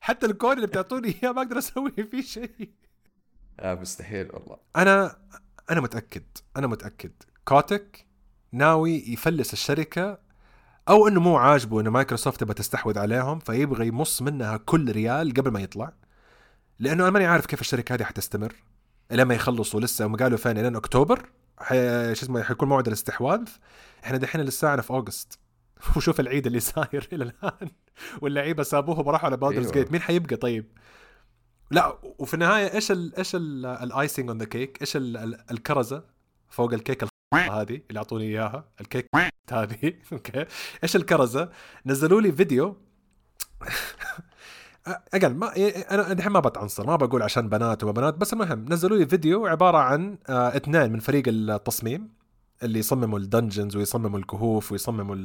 [0.00, 2.70] حتى ال coin اللي بتعطوني إياه ما أقدر أسوي فيه شيء.
[3.60, 4.56] آه مستحيل والله.
[4.76, 5.18] أنا
[5.70, 6.24] أنا متأكد
[6.56, 7.12] أنا متأكد.
[7.44, 8.06] Kotick
[8.52, 10.27] ناوي يفلس الشركة
[10.88, 15.50] أو إنه مو عاجبه إنه مايكروسوفت تبغى تستحوذ عليهم فيبغى يمص منها كل ريال قبل
[15.50, 15.92] ما يطلع.
[16.78, 18.54] لأنه أنا ماني عارف كيف الشركة هذه حتستمر.
[19.10, 21.28] لما يخلصوا لسه هم قالوا فين؟ لين أكتوبر.
[21.58, 22.14] حي...
[22.14, 23.48] شو اسمه حيكون موعد الاستحواذ.
[24.04, 25.38] إحنا دحين لساعنا في August.
[25.96, 27.70] وشوف العيد اللي صاير إلى الآن.
[28.20, 29.72] واللعيبة سابوه وراحوا على Baldur's أيوة.
[29.72, 30.66] Gate مين حيبقى طيب؟
[31.70, 34.96] لا وفي النهاية إيش ال إيش ال icing on the cake إيش
[35.50, 36.04] الكرزة
[36.48, 39.08] فوق الكيك هذه اللي اعطوني إياها الكيك
[39.52, 40.44] هذه okay.
[40.82, 41.50] إيش الكرزة؟
[41.86, 42.76] نزلوا لي فيديو.
[45.14, 45.56] أقل ما
[45.90, 49.78] أنا الحين ما بتعنصر ما بقول عشان بنات وبنات بس المهم نزلوا لي فيديو عبارة
[49.78, 52.08] عن آه اثنين من فريق التصميم
[52.62, 55.16] اللي يصمموا ال dungeons ويصمموا الكهوف ويصمموا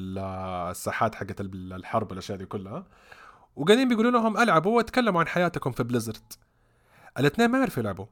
[0.72, 2.88] الساحات حقت الحرب والأشياء دي كلها.
[3.56, 6.34] وقاعدين بيقولوا لهم ألعبوا وتكلموا عن حياتكم في Blizzard
[7.20, 8.06] الاثنين ما يعرفوا يلعبوا.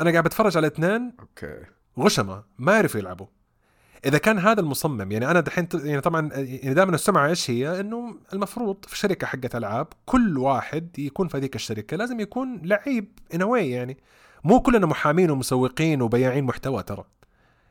[0.00, 1.12] أنا قاعد بتفرج على الاثنين.
[1.20, 1.64] okay.
[1.98, 3.26] غشمة ما يعرفوا يلعبوا.
[4.04, 8.16] إذا كان هذا المصمم يعني أنا دحين يعني طبعا يعني دائما السمعه إيش هي؟ إنه
[8.32, 13.56] المفروض في شركة حقت ألعاب كل واحد يكون في هذيك الشركة لازم يكون لعيب ان
[13.56, 13.96] يعني.
[14.44, 17.04] مو كلنا محامين ومسوقين وبياعين محتوى ترى.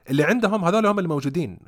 [0.10, 1.60] اللي عندهم هذول هم الموجودين.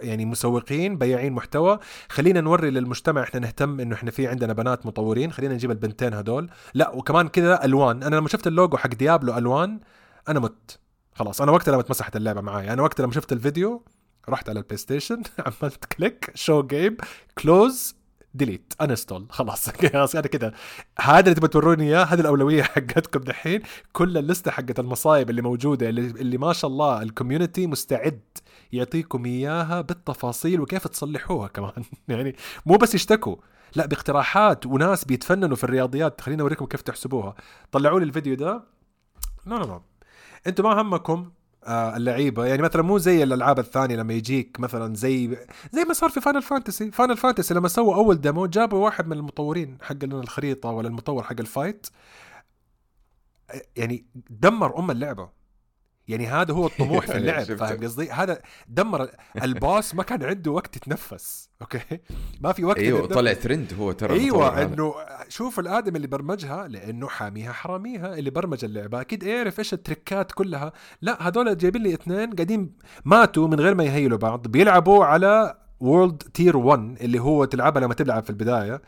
[0.00, 1.78] يعني مسوقين بياعين محتوى.
[2.08, 6.50] خلينا نوري للمجتمع إحنا نهتم إنه إحنا في عندنا بنات مطورين خلينا نجيب البنتين هذول.
[6.74, 8.02] لا وكمان كذا ألوان.
[8.02, 9.80] أنا لما شفت اللوجو حق Diablo ألوان
[10.28, 10.78] أنا مت.
[11.18, 13.84] خلاص أنا وقتها لما اتمسحت اللعبة معايا أنا وقتها لما شفت الفيديو
[14.28, 16.96] رحت على البلاي ستيشن عملت click show game
[17.38, 17.94] close
[18.34, 19.70] delete uninstall خلاص.
[19.92, 20.52] خلاص أنا كده.
[21.00, 23.62] هذا اللي تبغى توروني إياه هذه الأولوية حقتكم دحين.
[23.92, 28.20] كل اللستة حقت المصايب اللي موجودة اللي, اللي ما شاء الله ال community مستعد
[28.72, 31.84] يعطيكم إياها بالتفاصيل وكيف تصلحوها كمان.
[32.08, 33.36] يعني مو بس يشتكوا
[33.76, 36.20] لا باقتراحات وناس بيتفننوا في الرياضيات.
[36.20, 37.34] خليني أوريكم كيف تحسبوها.
[37.72, 38.62] طلعوا لي الفيديو ده.
[39.46, 39.80] لا لا لا
[40.46, 41.30] أنتم ما همكم
[41.64, 42.46] آه اللعيبة.
[42.46, 45.36] يعني مثلا مو زي الألعاب الثانية لما يجيك مثلا زي
[45.72, 49.12] زي ما صار في Final Fantasy Final Fantasy لما سووا أول demo جابوا واحد من
[49.16, 51.86] المطورين حق الخريطة ولا المطور حق ال fight
[53.76, 55.37] يعني دمر أم اللعبة.
[56.08, 59.08] يعني هذا هو الطموح في اللعب فاهم قصدي؟ هذا دمر
[59.44, 61.80] ال boss ما كان عنده وقت يتنفس okay؟
[62.42, 64.94] ما في وقت أيوه طلع ترند هو ترى أيوه إنه
[65.28, 69.00] شوف الآدمي اللي برمجها لأنه حاميها حراميها اللي برمج اللعبة.
[69.00, 70.72] أكيد يعرف إيش التريكات كلها.
[71.02, 72.72] لا هذول جايبين لي اثنين قاعدين
[73.04, 77.94] ماتوا من غير ما يهيلوا بعض بيلعبوا على World Tier 1 اللي هو تلعبها لما
[77.94, 78.82] تلعب في البداية.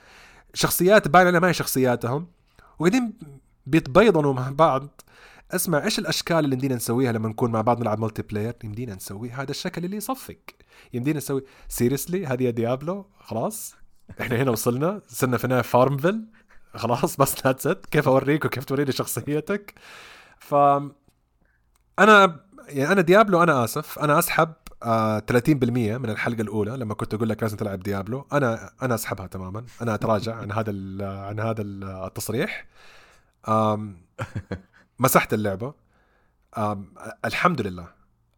[0.55, 2.27] شخصيات باين ما هي شخصياتهم.
[2.79, 3.13] وقاعدين
[3.67, 5.01] بيتبيضنوا مع بعض.
[5.55, 9.51] اسمع إيش الأشكال اللي يمدينا نسويها لما نكون مع بعض نلعب multiplayer يمدينا نسوي هذا
[9.51, 10.37] الشكل اللي يصفق.
[10.93, 13.75] يمدينا نسوي seriously هذه يا Diablo خلاص.
[14.21, 16.25] إحنا هنا وصلنا صرنا في نهاية FarmVille
[16.75, 19.75] خلاص بس that's كيف أوريك وكيف توريني شخصيتك؟
[20.39, 20.55] ف
[21.99, 23.99] أنا يعني أنا Diablo أنا آسف.
[23.99, 28.71] أنا أسحب آه 30% من الحلقة الأولى لما كنت أقول لك لازم تلعب Diablo أنا
[28.83, 29.65] أنا أسحبها تماما.
[29.83, 30.73] أنا أتراجع عن هذا
[31.09, 32.67] عن هذا ال- التصريح.
[35.01, 35.75] مسحت اللعبة.
[37.25, 37.89] الحمد لله.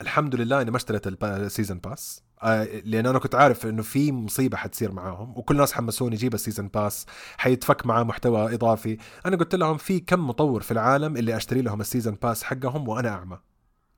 [0.01, 4.13] الحمد لله إني ما اشتريت ال season pass آه، لأن أنا كنت عارف إنه في
[4.13, 8.99] مصيبة حتصير معاهم وكل الناس حمسوني جيب ال season pass حيتفك معاه محتوى إضافي.
[9.27, 12.89] أنا قلت لهم في كم مطور في العالم اللي أشتري لهم ال season pass حقهم
[12.89, 13.39] وأنا أعمى.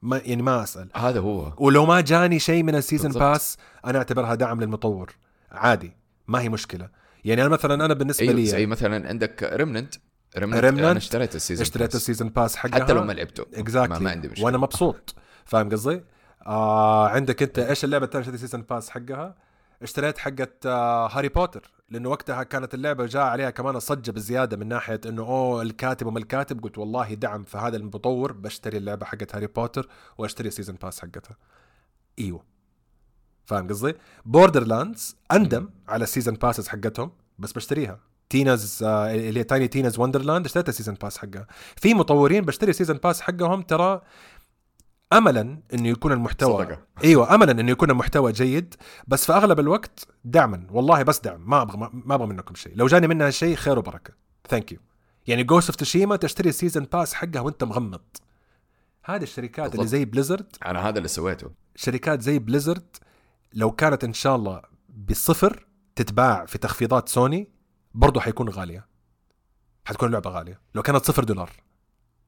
[0.02, 0.88] ما يعني ما أسأل.
[0.94, 1.52] هذا هو.
[1.58, 3.12] ولو ما جاني شيء من ال season.
[3.12, 5.14] pass أنا أعتبرها دعم للمطور.
[5.52, 5.96] عادي.
[6.28, 6.88] ما هي مشكلة.
[7.24, 9.94] يعني أنا مثلا أنا بالنسبة أيوه لي زي مثلا عندك Remnant
[10.38, 11.94] Remnant Remnant أنا اشتريت ال season اشتريت.
[11.94, 12.84] ال season pass حقها.
[12.84, 13.46] حتى لو ما لعبته.
[13.54, 14.44] exactly ما, ما عندي مشكلة.
[14.44, 15.14] وأنا مبسوط.
[15.44, 16.04] فاهم قصدي؟
[16.46, 19.34] آه عندك أنت إيش اللعبة الثانية اشتريت ال season pass حقها؟
[19.82, 21.72] اشتريت حقت آه هاري بوتر.
[21.90, 26.18] لأنه وقتها كانت اللعبة جاء عليها كمان صجة بزيادة من ناحية إنه أوه الكاتب وما
[26.18, 30.76] الكاتب؟ قلت والله دعم في هذا المطور بشتري اللعبة حقت هاري بوتر وأشتري ال season
[30.82, 31.36] pass حقتها.
[32.18, 32.44] إيوه.
[33.44, 33.94] فاهم قصدي؟
[34.24, 38.00] Borderlands اندم على ال season passes حقتهم بس بشتريها.
[38.28, 41.46] Tina's آه، اللي هي Tiny Tina's Wonderland اشتريت ال season pass حقها.
[41.76, 44.00] في مطورين بشتري ال season pass حقهم ترى
[45.12, 46.78] املا إنه يكون المحتوى صدقة.
[47.04, 48.74] أيوه املا إنه يكون المحتوى جيد
[49.06, 52.72] بس في أغلب الوقت دعما والله بس دعم ما أبغى ما أبغى منكم شيء.
[52.76, 54.14] لو جاني منها شيء خير وبركة.
[54.48, 54.78] thank you
[55.26, 58.00] يعني Ghost of Tsushima تشتري ال season pass حقها وأنت مغمض.
[59.04, 59.86] هذه الشركات اللي بالضبط.
[59.86, 61.50] زي Blizzard أنا هذا اللي سويته.
[61.76, 62.96] شركات زي Blizzard
[63.52, 67.53] لو كانت إن شاء الله بالصفر تتباع في تخفيضات سوني
[67.94, 68.88] برضو حيكون غالية.
[69.84, 70.60] حتكون لعبه غالية.
[70.74, 71.50] لو كانت صفر دولار.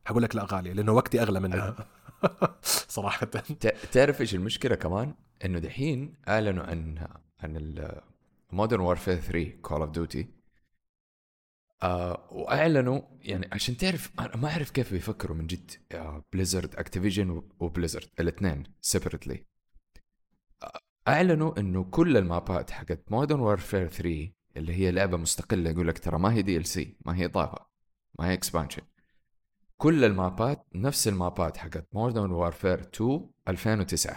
[0.06, 1.88] حقول لك لا غالية لأنه وقتي أغلى منها.
[2.88, 3.26] صراحة.
[3.26, 7.08] ت- تعرف إيش المشكلة كمان؟ إنه دحين أعلنوا عن
[7.40, 7.78] عن
[8.52, 10.28] Modern Warfare 3 Call of Duty
[12.30, 15.70] وأعلنوا يعني عشان تعرف أنا ما أعرف كيف بيفكروا من جد.
[16.32, 19.46] Blizzard Activision و Blizzard الاثنين separately
[21.08, 25.88] أعلنوا إنه كل ال maps ات حقت Modern Warfare 3 اللي هي لعبة مستقلة يقول
[25.88, 27.66] لك ترى ما هي DLC ما هي اضافه
[28.18, 28.82] ما هي expansion
[29.76, 34.16] كل ال maps ات نفس ال maps ات حقت Modern Warfare 2 2009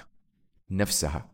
[0.72, 1.32] نفسها.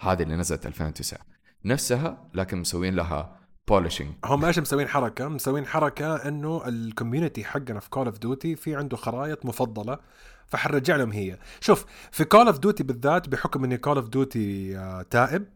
[0.00, 1.18] هذه اللي نزلت 2009
[1.64, 7.80] نفسها لكن مسوين لها polishing هم إيش مسوين حركة؟ مسوين حركة إنه ال community حقنا
[7.80, 9.98] في Call of Duty في عنده خرائط مفضلة
[10.46, 11.38] فحنرجع لهم هي.
[11.60, 14.74] شوف في Call of Duty بالذات بحكم إني Call of Duty
[15.10, 15.46] تائب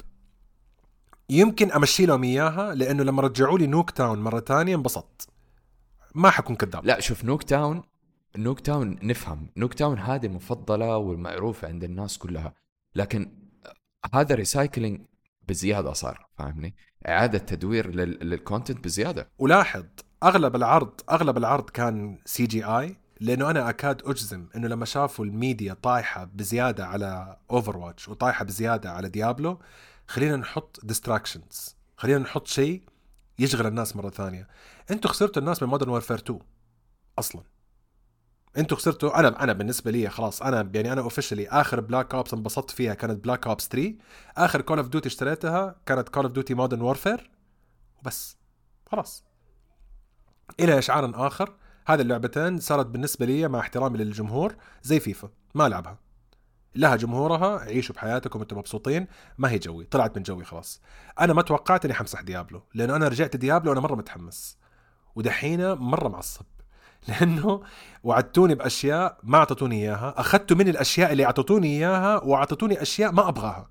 [1.33, 5.29] يمكن أمشي لهم إياها لأنه لما رجعوا لي Nuketown مرة ثانية انبسطت.
[6.15, 6.85] ما حكون كذاب.
[6.87, 7.83] لا شوف Nuketown
[8.37, 12.55] Nuketown نفهم Nuketown هذه المفضله والمعروفة عند الناس كلها
[12.97, 13.31] لكن
[14.15, 15.01] هذا recycling
[15.49, 16.75] بزيادة صار فاهمني
[17.09, 19.85] إعادة تدوير لل- لل content بزيادة ولاحظ
[20.23, 26.25] أغلب العرض أغلب العرض كان CGI لأنه أنا أكاد أجزم إنه لما شافوا الميديا طايحة
[26.25, 29.59] بزيادة على Overwatch وطايحة بزيادة على Diablo
[30.09, 32.83] خلينا نحط distractions خلينا نحط شيء
[33.39, 34.49] يشغل الناس مرة ثانية.
[34.91, 36.39] أنتوا خسرتوا الناس من Modern Warfare 2
[37.19, 37.43] أصلا.
[38.59, 42.71] أنتوا خسرتوا أنا أنا بالنسبة لي خلاص أنا يعني أنا officially آخر Black Ops انبسطت
[42.71, 43.95] فيها كانت Black Ops 3
[44.37, 47.31] آخر Call of Duty اشتريتها كانت Call of Duty Modern Warfare
[47.99, 48.37] وبس.
[48.87, 49.25] خلاص.
[50.61, 51.55] إلى اشعار آخر.
[51.87, 55.31] هذه اللعبتين صارت بالنسبة لي مع احترامي للجمهور زي فيفا.
[55.55, 55.99] ما العبها
[56.75, 59.07] لها جمهورها عيشوا بحياتكم أنتم مبسوطين
[59.39, 60.81] ما هي جوي طلعت من جوي خلاص.
[61.21, 64.57] أنا ما توقعت إني حمسح Diablo لأنه أنا رجعت Diablo وأنا مرة متحمس
[65.15, 66.45] ودحين مرة معصب.
[67.09, 67.63] لأنه
[68.03, 73.69] وعدتوني بأشياء ما أعطتوني إياها أخذتوا مني الأشياء اللي أعطتوني إياها وأعطتوني أشياء ما أبغاها.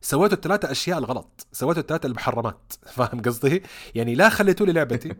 [0.00, 3.62] سويتوا الثلاثة أشياء الغلط سويتوا الثلاثة المحرمات فاهم قصدي؟
[3.94, 5.14] يعني لا خليتوا لي لعبتي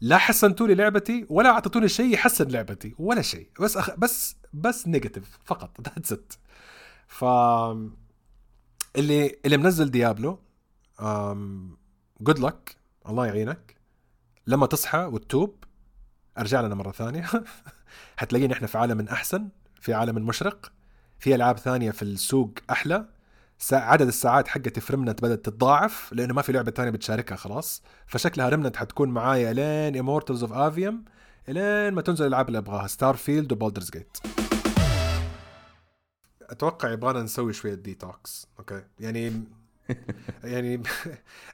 [0.00, 3.90] لا حسنتوا لي لعبتي ولا اعطيتوني شيء يحسن لعبتي ولا شيء بس أخ...
[3.98, 6.32] بس بس negative فقط that's it
[7.14, 7.24] ف
[8.96, 10.40] اللي اللي منزل Diablo
[12.20, 12.76] good luck
[13.08, 13.76] الله يعينك.
[14.46, 15.64] لما تصحى وتتوب
[16.38, 17.26] ارجع لنا مرة ثانية.
[18.16, 19.48] حتلاقينا إحنا في عالم أحسن
[19.80, 20.72] في عالم مشرق
[21.18, 23.06] في ألعاب ثانية في السوق أحلى.
[23.72, 27.82] عدد الساعات حقتي في Remnant بدأت تتضاعف لأنه ما في لعبة ثانية بتشاركها خلاص.
[28.06, 31.04] فشكلها Remnant حتكون معايا لين Immortals of Aveum
[31.48, 34.43] لين ما تنزل الألعاب اللي أبغاها Starfield و Baldur's Gate
[36.50, 39.44] أتوقع يبغانا نسوي شوية detox okay؟ يعني
[40.44, 40.82] يعني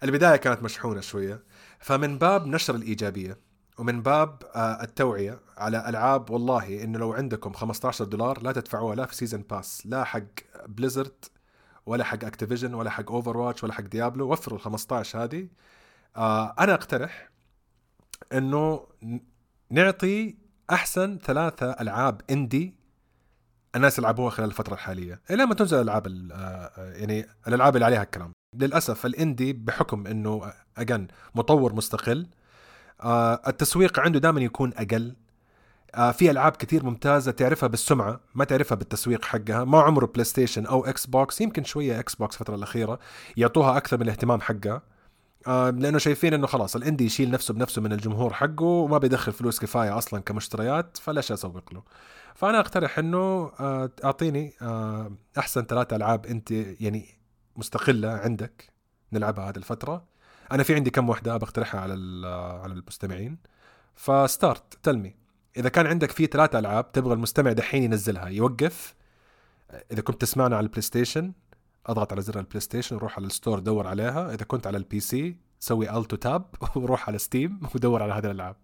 [0.02, 1.42] البداية كانت مشحونة شوية.
[1.80, 3.38] فمن باب نشر الإيجابية
[3.78, 9.06] ومن باب آه، التوعية على ألعاب والله إنه لو عندكم 15 دولار لا تدفعوها لا
[9.06, 10.22] في season pass لا حق
[10.66, 11.24] Blizzard
[11.86, 15.48] ولا حق Activision ولا حق Overwatch ولا حق Diablo وفروا ال 15 هذه.
[16.16, 17.30] آه أنا أقترح
[18.32, 18.86] إنه
[19.70, 20.36] نعطي
[20.70, 22.79] أحسن ثلاثة ألعاب indie
[23.76, 25.20] الناس يلعبوها خلال الفترة الحالية.
[25.30, 28.32] إلى ما تنزل الألعاب ال- آه، يعني الألعاب اللي عليها الكلام.
[28.56, 32.26] للأسف ال indie بحكم إنه again مطور مستقل
[33.02, 35.14] آه، التسويق عنده دائما يكون أقل.
[35.94, 39.64] آه، في ألعاب كتير ممتازة تعرفها بالسمعة ما تعرفها بالتسويق حقها.
[39.64, 42.98] ما عمره PlayStation أو Xbox يمكن شوية Xbox الفترة الأخيرة
[43.36, 44.82] يعطوها أكثر من الاهتمام حقها.
[45.46, 49.32] آه، لأنه شايفين إنه خلاص ال indie يشيل نفسه بنفسه من الجمهور حقه وما بيدخل
[49.32, 51.82] فلوس كفاية أصلا كمشتريات فليش أسوق له؟
[52.34, 57.06] فأنا أقترح إنه آه، أعطيني آه، أحسن ثلاثة ألعاب أنت يعني
[57.56, 58.72] مستقلة عندك
[59.12, 60.04] نلعبها هذه الفترة.
[60.52, 62.26] أنا في عندي كم وحدة بقترحها على ال-
[62.60, 63.38] على المستمعين.
[63.94, 65.14] ف start tell me
[65.56, 68.94] إذا كان عندك في ثلاثة ألعاب تبغى المستمع دحين ينزلها يوقف.
[69.92, 71.32] إذا كنت تسمعنا على ال PlayStation
[71.86, 74.34] أضغط على زر ال PlayStation وروح على ال store دور عليها.
[74.34, 76.44] إذا كنت على ال PC سوي Alt Tab
[76.76, 78.56] وروح على Steam ودور على هذه الألعاب.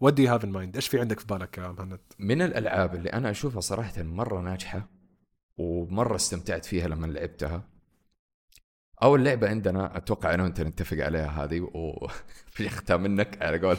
[0.00, 3.12] what do have in mind إيش في عندك في بالك يا مهند؟ من الألعاب اللي
[3.12, 4.88] أنا أشوفها صراحة مرة ناجحة
[5.56, 7.68] ومرة استمتعت فيها لما لعبتها.
[9.02, 13.76] أول لعبة عندنا أتوقع أنا وأنت نتفق عليها هذه وفي اختها منك على قول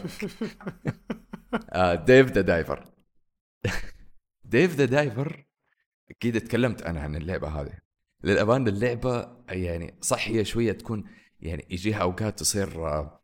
[2.06, 2.86] Dave the Diver
[4.44, 5.46] Dave the Diver
[6.10, 7.80] أكيد تكلمت أنا عن اللعبة هذه.
[8.24, 11.04] للامانه اللعبة يعني صح هي شوية تكون
[11.40, 13.19] يعني يجيها أوقات تصير آه،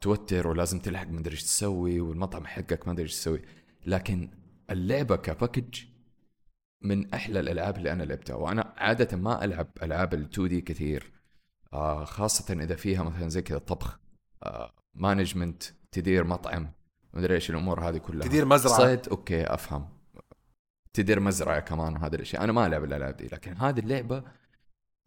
[0.00, 3.42] توتر ولازم تلحق ما أدري إيش تسوي والمطعم حقك ما أدري إيش تسوي.
[3.86, 4.30] لكن
[4.70, 5.84] اللعبة ك package
[6.82, 11.12] من أحلى الألعاب اللي أنا لعبتها وأنا عادة ما ألعب ألعاب ال 2D كثير.
[11.72, 14.00] آه خاصة إذا فيها مثلا زي كذا طبخ
[14.42, 16.70] آه management تدير مطعم
[17.14, 18.28] ما أدري إيش الأمور هذه كلها.
[18.28, 18.78] تدير مزرعة.
[18.78, 19.88] صيد okay أفهم.
[20.92, 22.44] تدير مزرعة كمان وهذه الأشياء.
[22.44, 24.22] أنا ما ألعب الألعاب دي لكن هذه اللعبة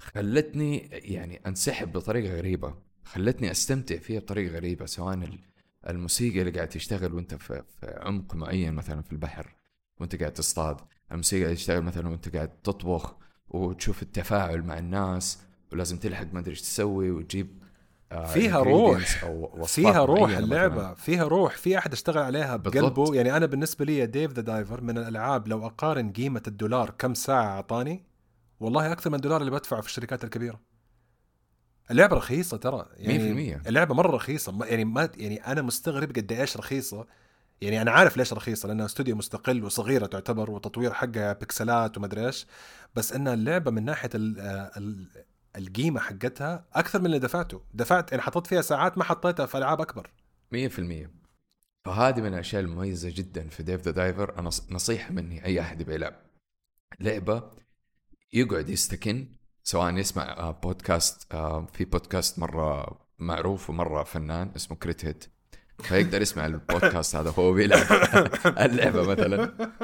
[0.02, 2.89] خلتني يعني أنسحب بطريقة غريبة.
[3.14, 5.40] خلتني أستمتع فيها بطريقة غريبة سواء ال-
[5.90, 9.56] الموسيقى اللي قاعد تشتغل وأنت في, في عمق معين مثلا في البحر
[10.00, 10.78] وأنت قاعد تصطاد
[11.12, 13.16] الموسيقى اللي تشتغل مثلا وأنت قاعد تطبخ
[13.50, 15.40] وتشوف التفاعل مع الناس
[15.74, 17.60] ولازم تلحق ما أدري إيش تسوي وتجيب
[18.12, 18.98] آه، فيها روح.
[19.66, 20.94] فيها روح اللعبه مثلاً.
[20.94, 22.84] فيها روح في أحد اشتغل عليها بالضبط.
[22.84, 27.14] بقلبه يعني أنا بالنسبة لي Dave the Diver من الألعاب لو أقارن قيمة الدولار كم
[27.14, 28.04] ساعة أعطاني
[28.60, 30.60] والله أكثر من الدولار اللي بدفعه في الشركات الكبيرة
[31.92, 33.68] اللعبة رخيصة ترى يعني 100%.
[33.68, 37.08] اللعبة مرة رخيصة يعني ما يعني أنا مستغرب قد إيش رخيصة.
[37.62, 42.48] يعني أنا عارف ليش رخيصة لأنها استوديو مستقل وصغيرة تعتبر وتطوير حقها بكسلات ومدري إيش.
[42.96, 44.40] بس انها اللعبة من ناحية ال
[44.78, 45.08] ال
[45.56, 47.62] القيمة حقتها أكثر من اللي دفعته.
[47.74, 50.10] دفعت يعني حطيت فيها ساعات ما حطيتها في ألعاب أكبر.
[50.52, 51.10] 100%
[51.86, 55.94] فهذه من الأشياء المميزة جدا في Dave the Diver أنا نصيحة مني أي أحد يبي
[55.94, 56.16] يلعب.
[57.00, 57.52] لعبة
[58.34, 59.28] يقعد يستكن
[59.70, 65.26] سواء يسمع آه، بودكاست آه، في بودكاست مرة معروف ومرة فنان اسمه كريت هيت
[65.84, 67.86] فيقدر يسمع البودكاست هذا وهو بيلعب
[68.66, 69.54] اللعبة مثلا.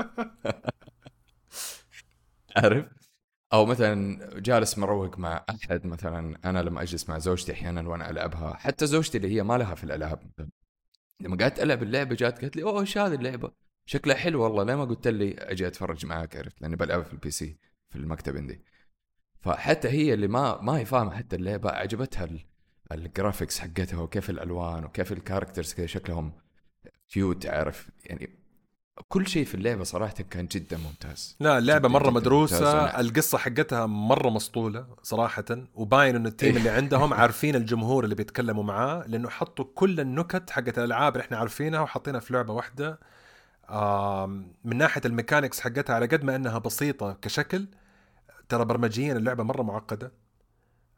[2.57, 2.85] عارف؟
[3.53, 8.53] أو مثلا جالس مروق مع أحد مثلا أنا لما أجلس مع زوجتي أحيانا وأنا ألعبها.
[8.53, 10.31] حتى زوجتي اللي هي ما لها في الألعاب.
[11.19, 13.51] لما قعدت ألعب اللعبة جات قالت لي أوه إيش هذه اللعبة؟
[13.85, 17.31] شكلها حلو والله ليه ما قلت لي أجي أتفرج معاك عرفت؟ لأني بلعبها في ال
[17.31, 18.61] PC في المكتب عندي.
[19.45, 22.45] فحتى هي اللي ما ما هي فاهمة حتى اللعبة عجبتها ال-
[22.91, 26.31] ال graphics حقتها وكيف الألوان وكيف ال characters كذا شكلهم
[27.09, 28.29] cute عارف يعني
[29.07, 32.99] كل شيء في اللعبة صراحة كان جدا ممتاز لا اللعبة جداً مرة جداً مدروسة ممتازة.
[32.99, 36.57] القصة حقتها مرة مسطولة صراحة وباين انه التيم إيه.
[36.57, 41.37] اللي عندهم عارفين الجمهور اللي بيتكلموا معاه لأنه حطوا كل النكت حقت الألعاب اللي إحنا
[41.37, 42.99] عارفينها وحاطينها في لعبة واحدة
[44.63, 47.67] من ناحية ال mechanics حقتها على قد ما إنها بسيطة كشكل
[48.49, 50.11] ترى برمجيا اللعبة مرة معقدة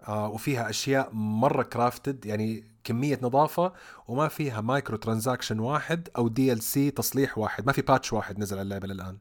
[0.07, 3.73] آه وفيها أشياء مرة crafted يعني كمية نظافة
[4.07, 7.65] وما فيها microtransaction واحد أو DLC تصليح واحد.
[7.65, 9.17] ما في patch واحد نزل على اللعبة للآن.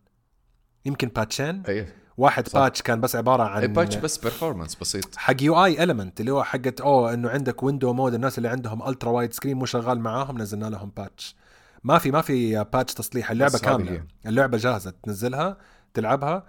[0.85, 1.89] يمكن patch ين أي.
[2.17, 2.59] واحد صح.
[2.61, 5.17] patch كان بس عبارة عن patch بس performance بسيط.
[5.17, 9.33] حق UI element اللي هو حقت أوه إنه عندك window mode الناس اللي عندهم ultrawide
[9.33, 11.37] screen مو شغال معاهم نزلنا لهم patch
[11.85, 13.93] ما في ما في patch تصليح اللعبة كاملة.
[13.93, 14.03] هي.
[14.27, 15.57] اللعبة جاهزة تنزلها
[15.95, 16.47] تلعبها.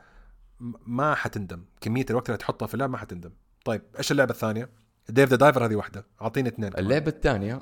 [0.86, 3.32] ما حتندم كمية الوقت اللي تحطها في اللعبه ما حتندم
[3.66, 4.70] طيب إيش اللعبة الثانية
[5.10, 6.78] Dave the Diver هذه واحدة أعطيني اثنين.
[6.78, 7.62] اللعبة الثانية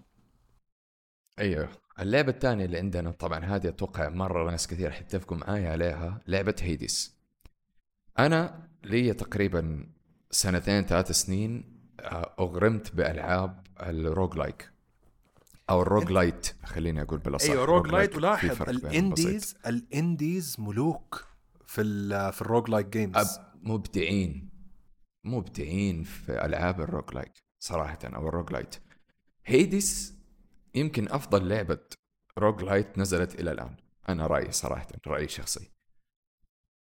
[1.40, 6.56] أيوه اللعبة الثانية اللي عندنا طبعا هذه أتوقع مرة ناس كثير حيتفقوا معايا عليها لعبة
[6.62, 7.16] Hades
[8.20, 9.88] أنا لي تقريبا
[10.32, 14.72] سنتين ثلاث سنين آه، أغرمت بألعاب ال roguelike
[15.70, 18.62] أو ال roguelite خليني أقول بالأصح أيوه roguelite ولاحظ.
[18.70, 21.26] ال indies ال indies ملوك
[21.76, 24.50] في ال في ال roguelike games مبدعين.
[25.24, 28.76] مبدعين في ألعاب ال roguelike صراحة أو ال roguelite
[29.46, 30.16] Hades
[30.76, 31.80] يمكن أفضل لعبة
[32.38, 33.76] roguelite نزلت إلى الآن.
[34.10, 35.72] أنا رأيي صراحة رأيي شخصي.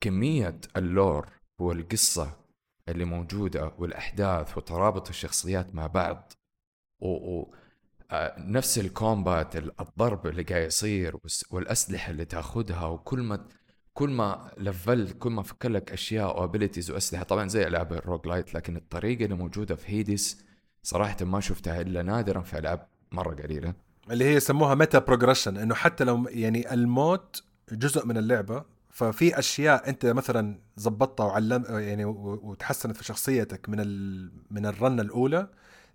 [0.01, 1.29] كمية ال lore
[1.59, 2.37] والقصة
[2.89, 6.33] اللي موجودة والأحداث وترابط الشخصيات مع بعض
[6.99, 7.55] و, و
[8.11, 11.17] آه، نفس ال combat الضرب اللي قاعد يصير
[11.51, 13.47] والأسلحة اللي تأخذها وكل ما
[13.99, 18.27] كل ما لفلت كل ما فكر لك أشياء و abilities واسلحه طبعا زي ألعاب ال
[18.27, 20.45] roguelite لكن الطريقة اللي موجودة في Hades
[20.83, 23.73] صراحة ما شفتها إلا نادرا في ألعاب مرة قليلة.
[24.11, 29.89] اللي هي يسموها meta progression إنه حتى لو يعني الموت جزء من اللعبة ففي أشياء
[29.89, 34.31] أنت مثلا ظبطتها وعلم يعني وتحسنت في شخصيتك من ال...
[34.51, 35.47] من ال run ة الأولى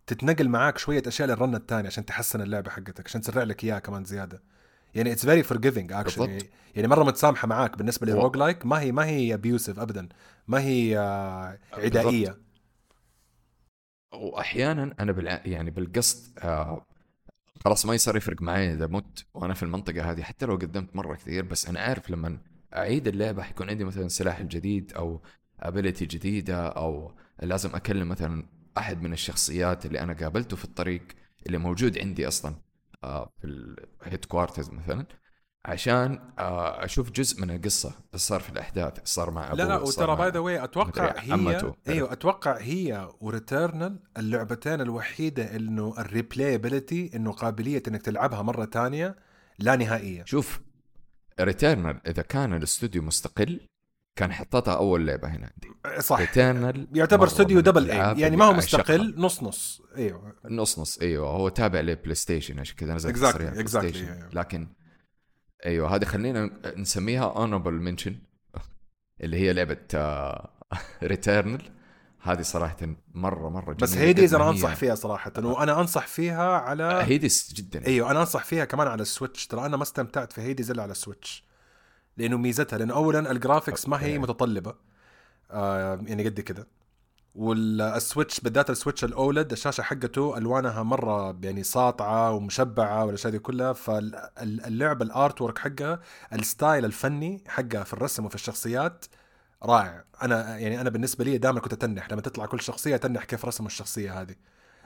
[0.07, 3.65] تتنقل معاك شوية أشياء لل run ة الثانية عشان تحسن اللعبة حقتك عشان تسرع لك
[3.65, 4.43] إياها كمان زيادة.
[4.95, 6.39] يعني it's very forgiving actually
[6.77, 10.09] يعني مرة متسامحة معاك بالنسبة لل roguelike ما هي ما هي abusive ابدا.
[10.49, 12.27] ما هي آه، عدائية.
[12.27, 12.45] بالضبط.
[14.13, 15.43] واحيانا أنا بالع...
[15.45, 16.87] يعني بالقصد آه
[17.65, 20.23] خلاص ما يصير يفرق معي إذا مت وأنا في المنطقة هذه.
[20.23, 22.39] حتى لو قدمت مرة كثير بس أنا عارف لما
[22.77, 25.23] أعيد اللعبة حيكون عندي مثلا سلاح جديد أو
[25.61, 28.47] ability جديدة أو لازم أكلم مثلا
[28.79, 31.03] أحد من الشخصيات اللي أنا قابلته في الطريق
[31.47, 32.55] اللي موجود عندي أصلا.
[33.41, 33.45] في
[34.03, 35.07] ال headquarters مثلا
[35.65, 39.79] عشان آه، أشوف جزء من القصة اللي صار في الأحداث صار مع ابوه لا لا
[39.79, 46.07] وترى by the way أتوقع هي أيوه أتوقع هي و Returnal اللعبتين الوحيدة إنه ال
[46.07, 49.17] replayability إنه قابلية إنك تلعبها مرة ثانية
[49.59, 50.25] لا نهائية.
[50.25, 50.61] شوف
[51.41, 53.61] Returnal إذا كان الاستوديو مستقل
[54.17, 56.19] كان حطيتها أول لعبة هنا عندي صح.
[56.19, 59.83] Returnal يعتبر استوديو double A يعني ما هو مستقل نص نص.
[59.97, 60.35] أيوه.
[60.45, 61.29] نص نص أيوه.
[61.29, 64.69] هو تابع لبلاي ستيشن عشان كذا نزل exactly exactly لكن
[65.67, 68.17] أيوه هذه خلينا نسميها honorable mention
[69.21, 69.79] اللي هي لعبة
[71.03, 71.75] Returnal آه،
[72.31, 72.77] هذه صراحة
[73.15, 73.77] مرة مرة جميلة.
[73.83, 77.87] بس Hades أنا أنصح فيها صراحة وأنا أنصح فيها على Hades جدا.
[77.87, 80.83] أيوه أنا أنصح فيها كمان على ال Switch ترى أنا ما استمتعت في Hades إلا
[80.83, 81.45] على ال Switch.
[82.17, 84.75] لأنه ميزتها لأنه اولا ال graphics ما هي متطلبة.
[85.51, 86.67] آه يعني قد كده.
[87.35, 93.33] وال Switch بالذات ال Switch ال OLED الشاشة حقته ألوانها مرة يعني ساطعة ومشبعة والأشياء
[93.33, 93.73] دي كلها.
[93.73, 96.01] فاللعبه ال artwork حقها
[96.33, 99.05] ال style الفني حقها في الرسم وفي الشخصيات
[99.63, 100.05] رائع.
[100.23, 102.13] أنا يعني أنا بالنسبة لي دائما كنت أتنح.
[102.13, 104.35] لما تطلع كل شخصية أتنح كيف رسموا الشخصية هذه.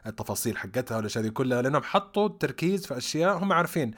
[0.07, 1.63] التفاصيل حقتها والأشياء دي كلها.
[1.63, 3.95] لأنهم حطوا التركيز في أشياء هم عارفين.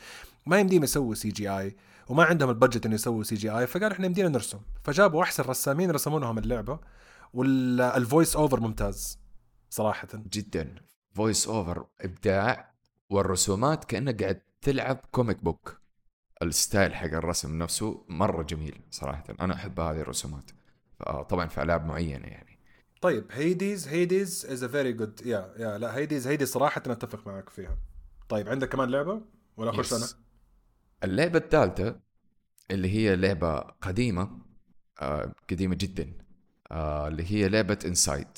[0.47, 1.77] ما يمديهم يسووا CGI
[2.11, 4.61] وما عندهم ال budget إنه يسووا CGI فقال إحنا يمدينا نرسم.
[4.83, 6.81] فجابوا أحسن رسامين رسموا لهم اللعبه
[7.35, 9.19] وال voice over ممتاز
[9.71, 10.09] صراحة.
[10.15, 10.75] جدا.
[11.15, 12.75] voice over إبداع
[13.11, 15.81] والرسومات كانك قاعد تلعب comic book
[16.43, 19.25] ال style حق الرسم نفسه مرة جميل صراحة.
[19.41, 20.51] أنا أحب هذه الرسومات.
[21.29, 22.59] طبعا في ألعاب معينة يعني.
[23.01, 27.49] طيب Hades Hades is a very good يا يا لا Hades Hades صراحة أتفق معك
[27.49, 27.79] فيها.
[28.29, 29.21] طيب عندك كمان لعبة؟
[29.57, 30.07] ولا أخش أنا؟
[31.05, 32.01] اللعبة الثالثة
[32.71, 34.39] اللي هي لعبة قديمة
[35.01, 36.13] آه قديمة جدا
[36.71, 38.29] آه اللي هي لعبة Inside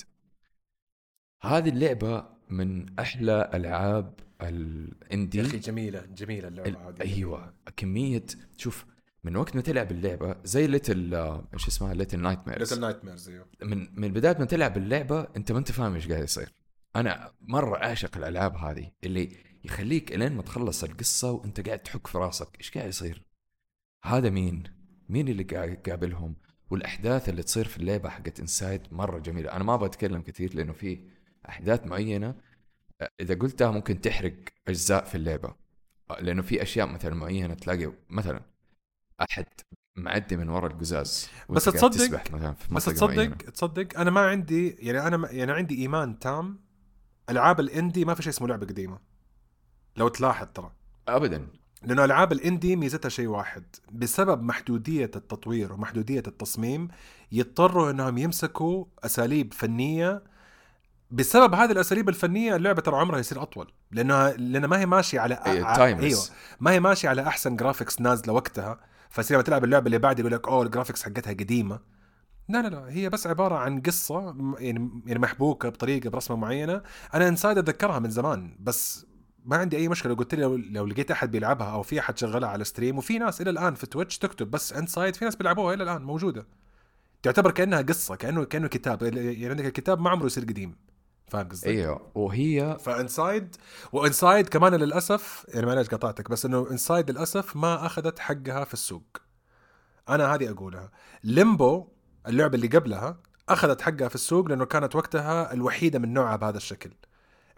[1.43, 5.39] هذه اللعبة من أحلى ألعاب ال indie.
[5.39, 7.01] يا أخي جميلة جميلة اللعبة هذه.
[7.01, 8.87] أيوة كمية شوف
[9.25, 11.15] من وقت ما تلعب اللعبة زي Little
[11.55, 13.47] إيش اسمها Little Nightmares Little Nightmares أيوه.
[13.63, 16.53] من من بداية ما تلعب اللعبة أنت ما أنت فاهم إيش قاعد يصير.
[16.97, 22.19] أنا مرة أعشق الألعاب هذه اللي يخليك إلين ما تخلص القصة وأنت قاعد تحك في
[22.19, 22.49] راسك.
[22.59, 23.23] إيش قاعد يصير؟
[24.05, 24.63] هذا مين؟
[25.09, 26.37] مين اللي قاعد يقابلهم؟
[26.71, 29.53] والأحداث اللي تصير في اللعبه حقت Inside مرة جميلة.
[29.53, 31.09] أنا ما أبغى اتكلم كثير لأنه في
[31.49, 32.35] أحداث معينة.
[33.21, 34.35] إذا قلتها ممكن تحرق
[34.69, 35.55] أجزاء في اللعبه
[36.21, 38.43] لأنه في أشياء مثلا معينة تلاقي مثلا
[39.21, 39.47] أحد
[39.97, 43.35] معدي من ورا القزاز بس تصدق مثلا في بس تصدق معينة.
[43.35, 46.61] تصدق أنا ما عندي يعني أنا يعني عندي إيمان تام.
[47.31, 49.12] ألعاب الإندي ما في شيء اسمه لعبة قديمة.
[49.97, 50.71] لو تلاحظ ترى.
[51.09, 51.47] ابدا.
[51.83, 53.65] لأنه ألعاب الإندي ميزتها شيء واحد.
[53.93, 56.89] بسبب محدودية التطوير ومحدودية التصميم
[57.33, 60.23] يضطروا إنهم يمسكوا أساليب فنية.
[61.11, 63.73] بسبب هذه الأساليب الفنية اللعبة ترى عمرها يصير أطول.
[63.91, 65.83] لانها لأنها ما هي ماشية على أ...
[65.83, 66.19] أيوه.
[66.61, 68.81] ما هي ماشية على أحسن graphics نازلة وقتها.
[69.11, 71.81] فتصير لما تلعب اللعبة اللي بعد يقول لك أوه ال graphics حقتها قديمة.
[72.49, 72.89] لا لا لا.
[72.89, 76.83] هي بس عبارة عن قصة يعني يعني محبوكة بطريقة برسمة معينة.
[77.15, 79.07] أنا Inside أتذكرها من زمان بس
[79.45, 80.15] ما عندي أي مشكلة.
[80.15, 83.41] قلت لي لو, لو لقيت أحد بيلعبها أو في أحد شغلها على stream وفي ناس
[83.41, 86.47] إلى الآن في Twitch تكتب بس Inside في ناس بيلعبوها إلى الآن موجودة.
[87.23, 89.03] تعتبر كأنها قصة كانه كأنه كتاب.
[89.03, 90.77] يعني عندك الكتاب ما عمره يصير قديم.
[91.27, 93.57] فاهم قصدي؟ أيوه وهي ف Inside
[93.93, 98.75] و Inside كمان للأسف يعني معلش قطعتك بس إنه Inside للأسف ما أخذت حقها في
[98.75, 99.17] السوق.
[100.09, 100.91] أنا هذه أقولها.
[101.25, 101.89] Limbo
[102.29, 103.17] اللعبة اللي قبلها
[103.49, 106.91] أخذت حقها في السوق لأنه كانت وقتها الوحيدة من نوعها بهذا الشكل.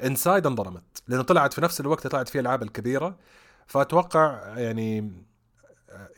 [0.03, 3.19] Inside انظلمت لأنه طلعت في نفس الوقت طلعت فيه الألعاب الكبيرة.
[3.67, 5.13] فأتوقع يعني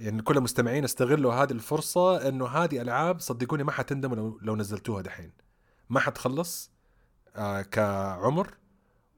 [0.01, 5.03] يعني كل المستمعين استغلوا هذه الفرصة إنه هذه ألعاب صدقوني ما حتندموا لو, لو نزلتوها
[5.03, 5.33] دحين.
[5.91, 6.71] ما حتخلص
[7.37, 8.55] آه كعمر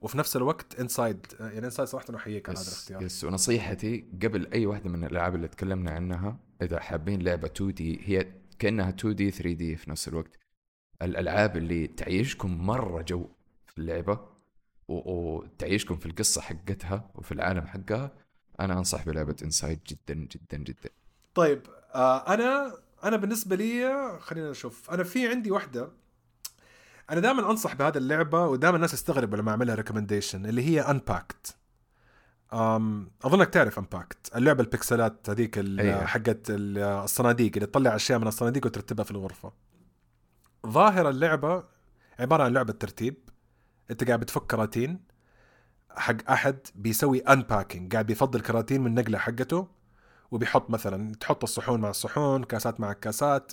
[0.01, 3.03] وفي نفس الوقت Inside يعني Inside صراحة أحييك على هذا الاختيار.
[3.03, 8.33] yes ونصيحتي قبل أي واحدة من الألعاب اللي تكلمنا عنها إذا حابين لعبة 2D هي
[8.59, 10.37] كأنها 2D 3D في نفس الوقت.
[11.03, 13.29] الألعاب اللي تعيشكم مرة جو
[13.67, 14.38] في اللعبة
[14.89, 18.11] وتعيشكم في القصة حقتها وفي العالم حقها
[18.61, 20.91] أنا أنصح بلعبة Inside جدا جدا جدا.
[21.35, 21.63] طيب
[21.95, 22.75] آه أنا
[23.05, 24.91] أنا بالنسبة لي خلينا نشوف.
[24.91, 25.91] أنا في عندي واحدة.
[27.11, 31.57] أنا دائما أنصح بهذه اللعبة ودائما الناس يستغربوا لما أعملها recommendation اللي هي Unpacking
[32.53, 36.07] أم أظنك تعرف Unpacking اللعبة ال pixelات هذيك أيوة.
[36.07, 39.53] حقت الصناديق اللي تطلع أشياء من الصناديق وترتبها في الغرفة.
[40.67, 41.65] ظاهر اللعبة
[42.19, 43.28] عبارة عن لعبة ترتيب.
[43.91, 45.01] انت قاعد بتفك كراتين
[45.91, 49.69] حق احد بيسوي انباكينج قاعد بيفضل كراتين من النقله حقته
[50.31, 53.53] وبيحط مثلا تحط الصحون مع الصحون كاسات مع الكاسات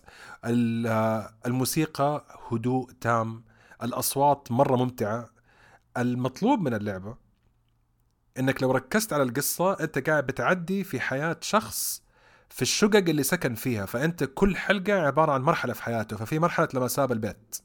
[1.45, 3.43] الموسيقى هدوء تام
[3.83, 5.29] الأصوات مرة ممتعة.
[5.97, 7.17] المطلوب من اللعبة
[8.39, 12.03] إنك لو ركزت على القصة أنت قاعد بتعدي في حياة شخص
[12.49, 16.67] في الشقق اللي سكن فيها فأنت كل حلقة عبارة عن مرحلة في حياته ففي مرحلة
[16.73, 17.55] لما ساب البيت.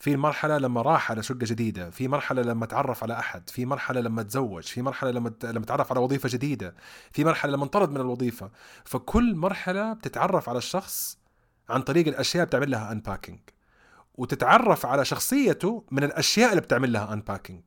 [0.00, 4.00] في مرحلة لما راح على شقة جديدة في مرحلة لما تعرف على أحد في مرحلة
[4.00, 6.74] لما تزوج في مرحلة لما لما تعرف على وظيفة جديدة
[7.12, 8.50] في مرحلة لما انطرد من الوظيفة.
[8.84, 11.18] فكل مرحلة بتتعرف على الشخص
[11.68, 13.40] عن طريق الأشياء بتعمل لها انباكينج
[14.14, 17.62] وتتعرف على شخصيته من الأشياء اللي بتعمل لها انباكينج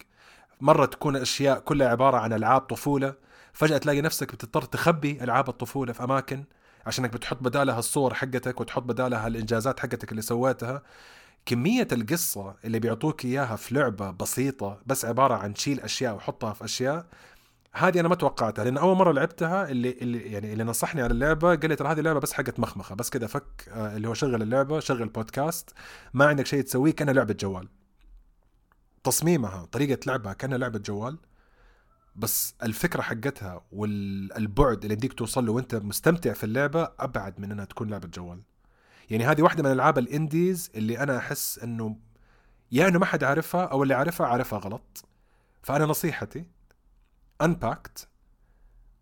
[0.61, 3.15] مرة تكون الاشياء كلها عبارة عن ألعاب طفولة
[3.53, 6.43] فجأة تلاقي نفسك بتضطر تخبي ألعاب الطفولة في أماكن
[6.85, 10.81] عشانك بتحط بدالها الصور حقتك وتحط بدالها الإنجازات حقتك اللي سويتها.
[11.45, 16.65] كمية القصة اللي بيعطوك إياها في لعبة بسيطة بس عبارة عن تشيل أشياء وحطها في
[16.65, 17.05] أشياء
[17.73, 21.55] هذه أنا ما توقعتها لأن أول مرة لعبتها اللي اللي يعني اللي نصحني على اللعبة
[21.55, 24.41] قال لي ترى هذه اللعبه بس حقت مخمخة بس كذا فك آه، اللي هو شغل
[24.41, 25.73] اللعبة شغل بودكاست
[26.13, 27.67] ما عندك شيء تسويه كأنها لعبة جوال.
[29.03, 31.17] تصميمها طريقة لعبها كأنها لعبة جوال
[32.15, 37.65] بس الفكرة حقتها والبعد اللي يديك توصل له وأنت مستمتع في اللعبة أبعد من إنها
[37.65, 38.41] تكون لعبة جوال.
[39.09, 41.97] يعني هذه واحدة من الالعاب ال indies اللي أنا أحس إنه
[42.71, 45.05] يا إنه ما حد عارفها أو اللي عارفها عارفها غلط.
[45.63, 46.45] فأنا نصيحتي
[47.41, 48.07] Unpacking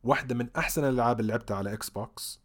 [0.04, 2.42] واحدة من أحسن الألعاب اللي لعبتها على Xbox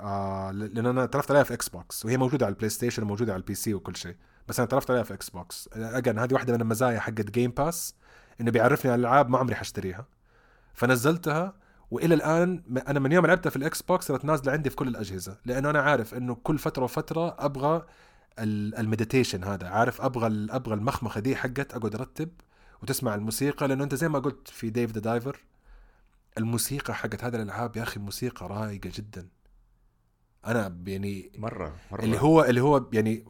[0.00, 3.54] آه لأن أنا تعرفت عليها في Xbox وهي موجودة على ال PlayStation وموجودة على ال
[3.54, 4.16] PC وكل شيء
[4.48, 7.94] بس أنا تعرفت عليها في Xbox again هذه واحدة من المزايا حقت Game Pass
[8.40, 10.06] إنه بيعرفني على الألعاب ما عمري حاشتريها
[10.74, 11.54] فنزلتها
[11.90, 15.38] وإلى الآن أنا من يوم لعبتها في ال Xbox صارت نازلة عندي في كل الأجهزة
[15.44, 17.86] لأنه أنا عارف إنه كل فترة وفترة أبغى
[18.38, 22.30] ال meditation هذا عارف أبغى أبغى المخمخة دي حقت أقعد أرتب
[22.82, 25.38] وتسمع الموسيقى لأنه أنت زي ما قلت في Dave the Diver
[26.38, 29.28] الموسيقى حقت هذه الألعاب يا أخي موسيقى رايقة جدا.
[30.46, 32.02] أنا يعني مرة مرة.
[32.02, 33.24] اللي هو اللي هو يعني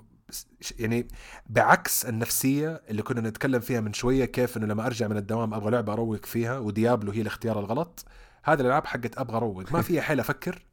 [0.78, 1.08] يعني
[1.46, 5.70] بعكس النفسية اللي كنا نتكلم فيها من شوية كيف إنه لما أرجع من الدوام أبغى
[5.70, 8.04] لعبة أروق فيها و Diablo هي الاختيار الغلط.
[8.46, 9.72] هذه الألعاب حقت أبغى أروق.
[9.72, 10.66] ما فيها حيل أفكر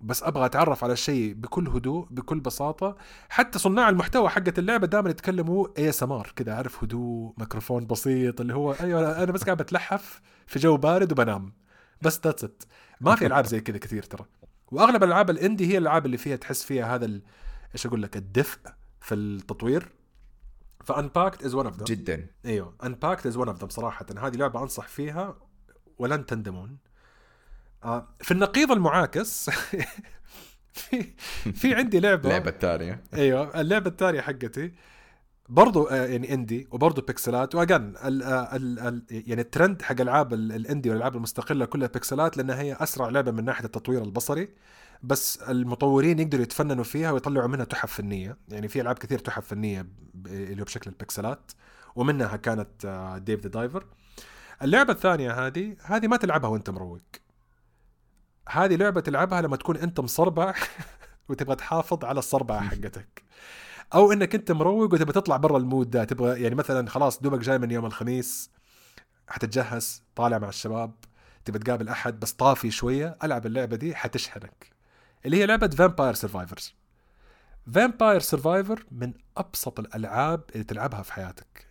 [0.00, 2.96] بس أبغى أتعرف على الشيء بكل هدوء بكل بساطة.
[3.28, 8.72] حتى صناع المحتوى حقت اللعبة دائما يتكلموا ASMR كذا عارف هدوء ميكروفون بسيط اللي هو
[8.72, 11.52] أيوه أنا بس قاعد بتلحف في جو بارد وبنام.
[12.02, 12.62] بس that's it
[13.00, 14.26] ما في ألعاب زي كذا كثير ترى.
[14.72, 17.20] وأغلب الألعاب ال indie هي الألعاب اللي فيها تحس فيها هذا
[17.74, 18.58] إيش أقول لك الدفء
[19.00, 19.92] في التطوير.
[20.84, 22.26] ف Unpacking is one of them جدا.
[22.44, 24.06] أيوه Unpacking is one of them صراحة.
[24.18, 25.36] هذه لعبة أنصح فيها
[25.98, 26.76] ولن تندمون.
[27.84, 29.50] آه في النقيض المعاكس
[30.72, 31.12] في
[31.52, 32.22] في عندي لعبة.
[32.28, 34.72] اللعبه الثانية أيوه اللعبة الثانية حقتي.
[35.48, 40.00] برضو آه يعني indie وبرضو pixelات و again ال آه، ال ال يعني الترند حق
[40.00, 44.48] ألعاب ال indie والألعاب المستقلة كلها pixelات لانها هي أسرع لعبة من ناحية التطوير البصري.
[45.02, 48.36] بس المطورين يقدروا يتفننوا فيها ويطلعوا منها تحف فنية.
[48.48, 49.86] يعني في ألعاب كثير تحف فنية
[50.26, 51.52] اللي هو بشكل ال pixelات
[51.96, 52.86] ومنها كانت
[53.26, 53.84] Dave the Diver
[54.62, 57.00] اللعبة الثانية هذه هذه ما تلعبها وانت مروق.
[58.48, 60.54] هذه لعبة تلعبها لما تكون انت مصربع
[61.28, 63.22] وتبغى تحافظ على الصربعة حقتك.
[63.94, 67.38] أو إنك انت مروق وتبغى تطلع برا ال mood ده تبغى يعني مثلا خلاص دوبك
[67.38, 68.50] جاي من يوم الخميس
[69.28, 70.94] حتتجهز طالع مع الشباب
[71.44, 74.70] تبى تقابل أحد بس طافي شوية ألعب اللعبة دي حتشحنك.
[75.26, 76.74] اللي هي لعبة Vampire Survivors
[77.74, 81.63] Vampire Survivor من أبسط الألعاب اللي تلعبها في حياتك.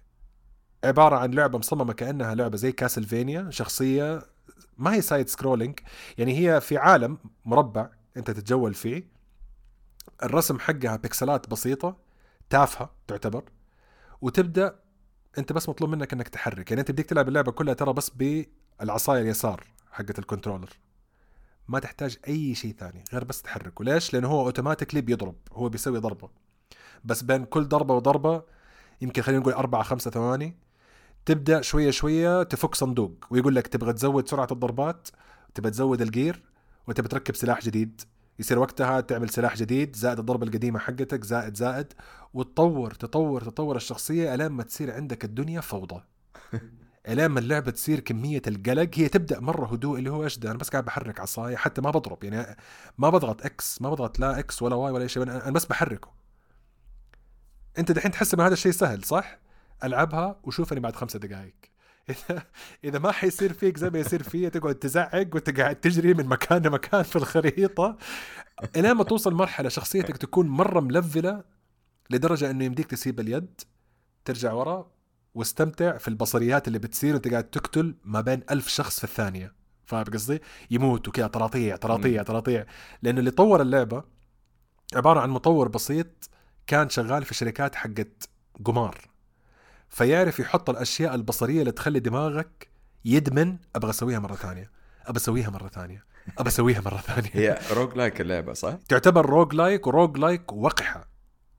[0.84, 4.22] عبارة عن لعبة مصممة كأنها لعبة زي Castlevania شخصية
[4.78, 5.80] ما هي side scrolling
[6.18, 9.08] يعني هي في عالم مربع أنت تتجول فيه.
[10.24, 11.98] الرسم حقها pixelات بسيطة
[12.50, 13.44] تافهة تعتبر.
[14.22, 14.80] وتبدأ
[15.38, 19.22] أنت بس مطلوب منك إنك تحرك يعني أنت بديك تلعب اللعبة كلها ترى بس بالعصاية
[19.22, 20.70] اليسار حقت ال controller.
[21.68, 26.00] ما تحتاج أي شيء ثاني غير بس تحركه ليش لأنه هو اوتوماتيكلي بيضرب هو بيسوي
[26.00, 26.30] ضربة.
[27.04, 28.44] بس بين كل ضربة وضربة
[29.02, 30.63] يمكن خلينا نقول أربعة خمسة ثواني
[31.26, 35.08] تبدأ شوية شوية تفك صندوق ويقول لك تبغى تزود سرعة الضربات
[35.56, 36.44] تبغى تزود الجير
[36.88, 38.02] وتبغى تركب سلاح جديد.
[38.40, 41.94] يصير وقتها تعمل سلاح جديد زائد الضربة القديمة حقتك زائد زائد
[42.34, 46.02] وتطور تطور تطور الشخصية الين ما تصير عندك الدنيا فوضى.
[47.08, 48.90] الين ما اللعبة تصير كمية القلق.
[48.96, 51.92] هي تبدأ مرة هدوء اللي هو إيش ده؟ أنا بس قاعد بحرك عصاية حتى ما
[51.92, 52.58] بضرب يعني
[52.98, 56.12] ما بضغط إكس ما بضغط لا إكس ولا واي ولا شيء أنا بس بحركه.
[57.78, 59.43] أنت دحين تحس إن هذا الشيء سهل صح؟
[59.84, 61.56] ألعبها وشوفني بعد خمسة دقائق
[62.10, 62.44] إذا
[62.84, 66.62] إذا ما حيصير فيك زي ما يصير فيا تقعد تزعق وانت قاعد تجري من مكان
[66.62, 67.98] لمكان في الخريطة
[68.76, 71.44] الين ما توصل مرحلة شخصيتك تكون مرة ملفلة
[72.10, 73.62] لدرجة إنه يمديك تسيب اليد
[74.26, 74.92] ترجع ورا
[75.36, 79.54] واستمتع في البصريات اللي بتصير وأنت قاعد تقتل ما بين ألف شخص في الثانية.
[79.86, 82.66] فاهم قصدي؟ يموتوا كذا طراطيع طراطيع طراطيع
[83.02, 84.04] لأنه اللي طور اللعبة
[84.96, 86.30] عبارة عن مطور بسيط
[86.68, 88.30] كان شغال في شركات حقت
[88.66, 89.13] قمار.
[89.94, 92.68] فيعرف يحط الأشياء البصرية اللي تخلي دماغك
[93.06, 94.72] يدمن أبغى أسويها مرة ثانية
[95.06, 96.06] أبغى أسويها مرة ثانية
[96.38, 97.30] أبغى أسويها مرة ثانية.
[97.34, 101.10] هي roguelike اللعبة صح؟ تعتبر roguelike و roguelike وقحة.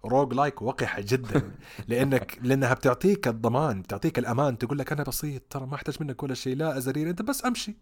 [0.05, 1.51] roguelike وقحة جدا.
[1.89, 6.35] لأنك لأنها بتعطيك الضمان بتعطيك الأمان تقول لك أنا بسيط ترى ما أحتاج منك ولا
[6.35, 7.77] شيء لا أزرير أنت بس أمشي.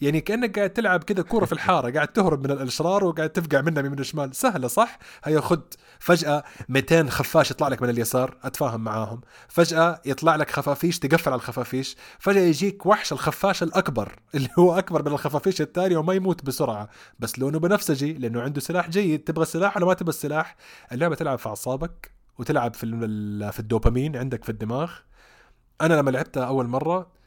[0.00, 3.82] يعني كأنك قاعد تلعب كذا كورة في الحارة قاعد تهرب من الأشرار وقاعد تفقع منها
[3.82, 4.36] من الشمال.
[4.36, 5.62] سهلة صح؟ هيا خد.
[5.98, 9.20] فجأة 200 خفاش يطلع لك من اليسار أتفاهم معاهم.
[9.48, 11.96] فجأة يطلع لك خفافيش تقفل على الخفافيش.
[12.18, 16.88] فجأة يجيك وحش الخفاش الأكبر اللي هو أكبر من الخفافيش الثانية وما يموت بسرعة.
[17.18, 19.24] بس لونه بنفسجي لأنه عنده سلاح جيد.
[19.24, 20.56] تبغى السلاح ولا ما تبغى السلاح
[20.92, 22.86] اللعبة تلعب في أعصابك وتلعب في
[23.52, 24.92] في الدوبامين عندك في الدماغ.
[25.80, 27.19] أنا لما لعبتها أول مرة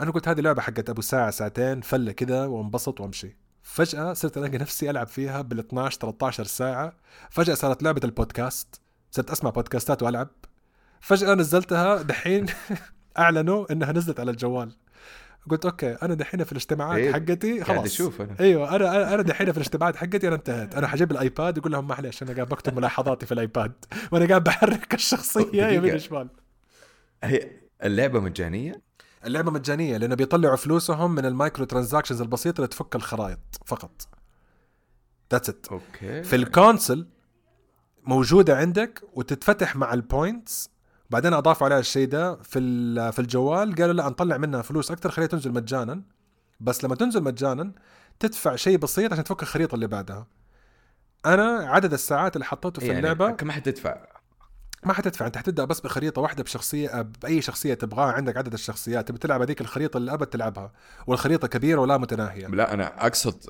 [0.00, 3.36] أنا قلت هذه لعبة حقت أبو ساعة ساعتين فلة كذا وانبسط وامشي.
[3.62, 6.92] فجأة صرت ألاقي نفسي ألعب فيها بال 12 13 ساعة.
[7.30, 8.80] فجأة صارت لعبة البودكاست.
[9.10, 10.28] صرت أسمع بودكاستات وألعب.
[11.00, 12.46] فجأة نزلتها دحين
[13.18, 14.72] أعلنوا إنها نزلت على الجوال.
[15.50, 17.84] قلت okay أنا دحين في الاجتماعات إيه حقتي خلاص.
[17.84, 18.36] أشوف أنا.
[18.40, 20.74] أيوه أنا أنا دحين في الاجتماعات حقتي أنا انتهيت.
[20.74, 23.72] أنا حجيب ال iPad يقول لهم معلش أنا قاعد بكتب ملاحظاتي في ال iPad.
[24.12, 26.28] وأنا قاعد بحرك الشخصية يمين وشمال
[27.24, 27.50] هي
[27.84, 28.87] اللعبة مجانية؟
[29.24, 34.08] اللعبة مجانية لأنه بيطلعوا فلوسهم من ال microtransactions البسيطة اللي تفك الخرائط فقط.
[35.32, 36.22] that's it okay.
[36.22, 37.08] في ال console
[38.04, 40.70] موجودة عندك وتتفتح مع ال points
[41.10, 43.74] بعدين اضافوا عليها الشيء ده في في الجوال.
[43.74, 46.02] قالوا لا نطلع منها فلوس أكثر خليها تنزل مجانا.
[46.60, 47.72] بس لما تنزل مجانا
[48.20, 50.26] تدفع شيء بسيط عشان تفك الخريطة اللي بعدها.
[51.26, 54.17] أنا عدد الساعات اللي حطيته في يعني اللعبة كم حتدفع
[54.84, 55.26] ما حتدفع.
[55.26, 59.08] انت حتبدأ بس بخريطة واحدة بشخصية بأي شخصية تبغاها عندك عدد الشخصيات.
[59.08, 60.72] تبي تلعب هذيك الخريطة اللي أبد تلعبها.
[61.06, 62.46] والخريطة كبيرة ولا متناهية.
[62.46, 63.44] لا أنا أقصد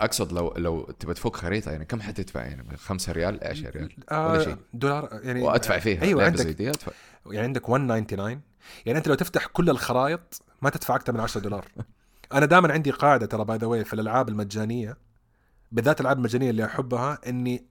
[0.00, 4.32] أقصد لو لو تبى تفك خريطة يعني كم حتدفع؟ يعني 5 ريال 10 ريال آه
[4.32, 4.56] ولا شيء.
[4.74, 6.92] دولار يعني وأدفع فيها أيوه عندك زي دي أدفع.
[7.26, 8.40] يعني عندك 199
[8.86, 11.64] يعني أنت لو تفتح كل الخرائط ما تدفع أكثر من 10 دولار.
[12.32, 14.96] أنا دائما عندي قاعدة ترى by the way في الألعاب المجانية
[15.72, 17.69] بالذات الألعاب المجانية اللي أحبها إني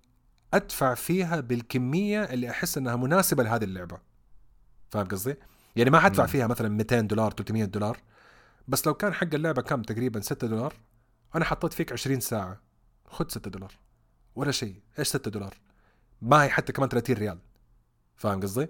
[0.54, 3.98] أدفع فيها بالكمية اللي أحس إنها مناسبة لهذه اللعبة.
[4.90, 5.36] فاهم قصدي؟
[5.76, 7.98] يعني ما حدفع فيها مثلا 200 دولار 300 دولار.
[8.68, 10.74] بس لو كان حق اللعبة كم؟ تقريبا 6 دولار.
[11.36, 12.62] أنا حطيت فيك 20 ساعة.
[13.06, 13.72] خذ 6 دولار.
[14.36, 14.76] ولا شيء.
[15.00, 15.54] إيش 6 دولار؟
[16.22, 17.40] ما هي حتى كمان 30 ريال.
[18.16, 18.68] فاهم قصدي؟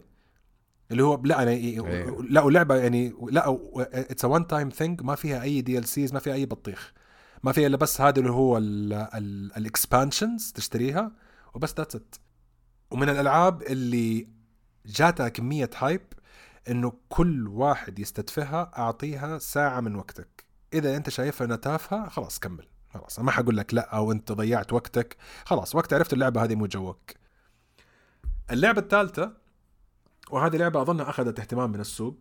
[0.92, 1.82] اللي هو لا أنا إيه.
[2.30, 6.46] لا ولعبه يعني لا it's one time thing ما فيها أي DLCs ما فيها أي
[6.46, 6.94] بطيخ.
[7.44, 8.58] ما فيها إلا بس هذا اللي هو
[9.58, 11.12] ال expansions تشتريها.
[11.54, 12.16] وبس that's it
[12.92, 14.28] ومن الألعاب اللي
[14.86, 16.02] جاتها كمية hype
[16.70, 20.46] إنه كل واحد يستتفهها أعطيها ساعة من وقتك.
[20.74, 22.68] إذا أنت شايفها إنها تافهة خلاص كمل.
[22.94, 25.18] خلاص ما حقول لك لا أو أنت ضيعت وقتك.
[25.46, 27.12] خلاص وقت عرفت اللعبة هذه مو joke.
[28.52, 29.34] اللعبة الثالثة
[30.32, 32.20] وهذه لعبة أظنها أخذت اهتمام من السوق.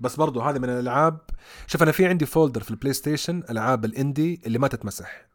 [0.00, 1.20] بس برضو هذه من الألعاب
[1.66, 5.26] شوف أنا في عندي folder في ال PlayStation ألعاب ال indie اللي ما تتمسح.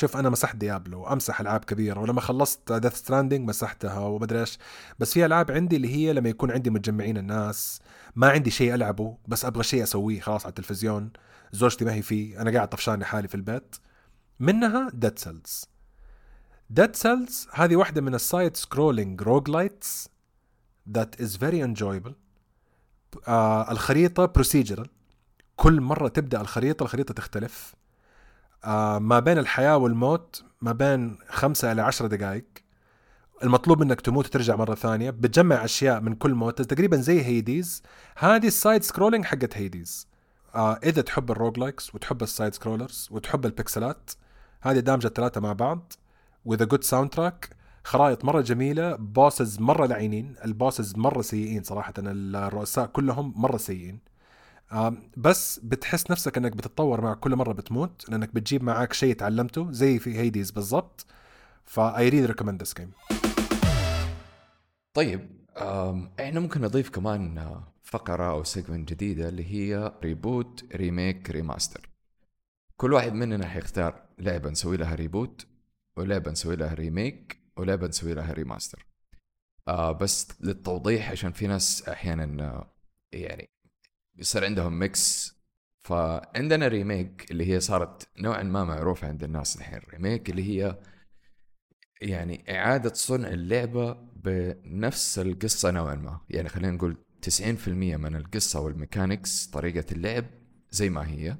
[0.00, 4.58] شوف أنا مسحت Diablo امسح ألعاب كبيرة ولما خلصت Death Stranding مسحتها ومدري إيش.
[4.98, 7.80] بس في ألعاب عندي اللي هي لما يكون عندي متجمعين الناس
[8.16, 11.10] ما عندي شيء ألعبه بس أبغى شيء أسويه خلاص على التلفزيون.
[11.52, 13.76] زوجتي ما هي فيه أنا قاعد طفشان لحالي في البيت.
[14.40, 15.64] منها Dead Cells
[16.70, 20.08] Dead Cells هذه واحدة من ال side-scrolling roguelites
[20.90, 22.14] that is very enjoyable
[23.70, 24.88] الخريطة procedural
[25.56, 27.79] كل مرة تبدأ الخريطة الخريطة تختلف.
[29.00, 32.44] ما بين الحياة والموت ما بين خمسة إلى عشرة دقائق.
[33.42, 35.10] المطلوب منك تموت وترجع مرة ثانية.
[35.10, 36.62] بتجمع أشياء من كل موت.
[36.62, 37.82] تقريبا زي Hades
[38.16, 40.08] هذه ال side-scrolling حقت Hades
[40.54, 44.10] آه إذا تحب ال roguelikes وتحب ال side-scrollers وتحب البكسلات
[44.62, 45.92] هذه دامجة الثلاثة مع بعض.
[46.44, 47.50] with a good soundtrack
[47.84, 48.96] خرائط مرة جميلة.
[48.96, 50.34] bosses مرة لعينين.
[50.44, 51.94] ال bosses مرة سيئين صراحة.
[51.98, 53.94] الرؤساء كلهم مرة سيئين.
[53.94, 54.09] آه
[55.16, 59.98] بس بتحس نفسك إنك بتتطور مع كل مرة بتموت لأنك بتجيب معك شيء تعلمته زي
[59.98, 61.06] في Hades بالضبط.
[61.64, 62.92] ف I really recommend this game
[64.94, 65.30] طيب
[66.20, 71.88] إحنا ممكن نضيف كمان آه، فقرة أو segment جديدة اللي هي reboot remake remaster
[72.76, 75.46] كل واحد مننا حيختار لعبة نسوي لها reboot
[75.96, 78.86] ولعبة نسوي لها remake ولعبة نسوي لها remaster
[79.68, 82.74] آه بس للتوضيح عشان في ناس أحيانا آه،
[83.12, 83.50] يعني
[84.18, 85.34] يصير عندهم mix
[85.82, 89.80] فعندنا remake اللي هي صارت نوعا ما معروفة عند الناس الحين.
[89.92, 90.78] remake اللي هي
[92.02, 96.20] يعني إعادة صنع اللعبة بنفس القصة نوعا ما.
[96.30, 100.24] يعني خلينا نقول 90% من القصة وال mechanics طريقة اللعب
[100.70, 101.36] زي ما هي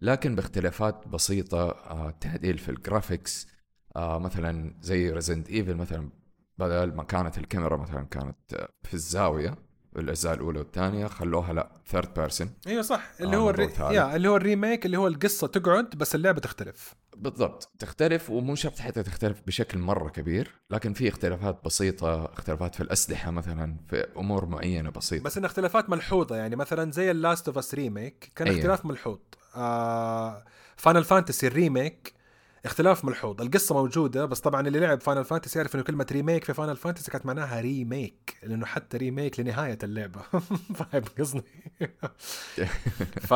[0.00, 3.48] لكن باختلافات بسيطة آه، تعديل في ال graphics
[3.96, 6.10] آه، مثلا زي Resident Evil مثلا
[6.58, 9.69] بدل ما كانت الكاميرا مثلا كانت في الزاوية.
[9.96, 13.02] الأجزاء الأولى والثانية خلوها لا third person أيوه صح.
[13.20, 13.96] اللي آه، هو موضوع ال re...
[13.96, 16.94] يا اللي هو ال remake اللي هو القصة تقعد بس اللعبة تختلف.
[17.16, 17.72] بالضبط.
[17.78, 23.30] تختلف ومو شرط حتى تختلف بشكل مرة كبير لكن في اختلافات بسيطة اختلافات في الأسلحة
[23.30, 25.24] مثلا في أمور معينة بسيطة.
[25.24, 28.58] بس انها اختلافات ملحوظة يعني مثلا زي ال Last of Us remake كان أيوة.
[28.58, 29.18] اختلاف ملحوظ.
[29.56, 30.44] آه
[30.76, 32.19] Final Fantasy ال remake
[32.64, 33.40] اختلاف ملحوظ.
[33.40, 37.10] القصة موجودة بس طبعا اللي لعب Final Fantasy يعرف إنه كلمه remake في Final Fantasy
[37.10, 40.20] كانت معناها remake لأنه حتى remake لنهاية اللعبة.
[40.78, 41.42] فاهم قصدي؟
[43.28, 43.32] ف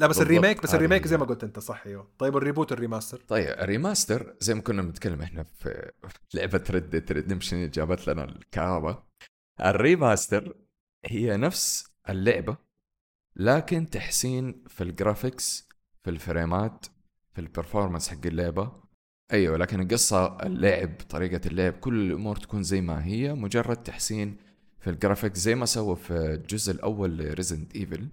[0.00, 0.20] لا بس.
[0.20, 1.06] ال remake بس ال remake.
[1.06, 2.08] زي ما قلت أنت صح أيوه.
[2.18, 5.90] طيب ال reboot وال remaster طيب ال remaster زي ما كنا بنتكلم إحنا في
[6.34, 9.06] لعبة Red Redemption جابت لنا الكهرباء.
[9.64, 10.56] ال remaster
[11.04, 12.56] هي نفس اللعبة
[13.36, 15.68] لكن تحسين في ال graphics
[16.04, 16.86] في الفريمات
[17.32, 18.72] في ال performance حق اللعبة.
[19.32, 24.36] أيوه لكن القصة اللعب طريقة اللعب كل الأمور تكون زي ما هي مجرد تحسين
[24.80, 28.08] في ال graphics زي ما سووا في الجزء الأول ل Resident Evil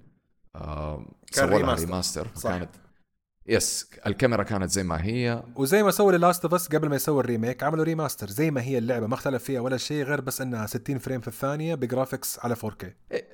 [0.55, 0.97] آه
[1.33, 1.85] كان سووا لها remaster.
[1.87, 2.49] remaster صح.
[2.49, 2.69] كانت
[3.47, 5.43] بس الكاميرا كانت زي ما هي.
[5.55, 8.61] وزي ما سووا Last of Us قبل ما يسووا ال remake عملوا remaster زي ما
[8.61, 11.82] هي اللعبة ما اختلف فيها ولا شيء غير بس إنها 60 frame في الثانية ب
[11.82, 12.85] graphics على 4K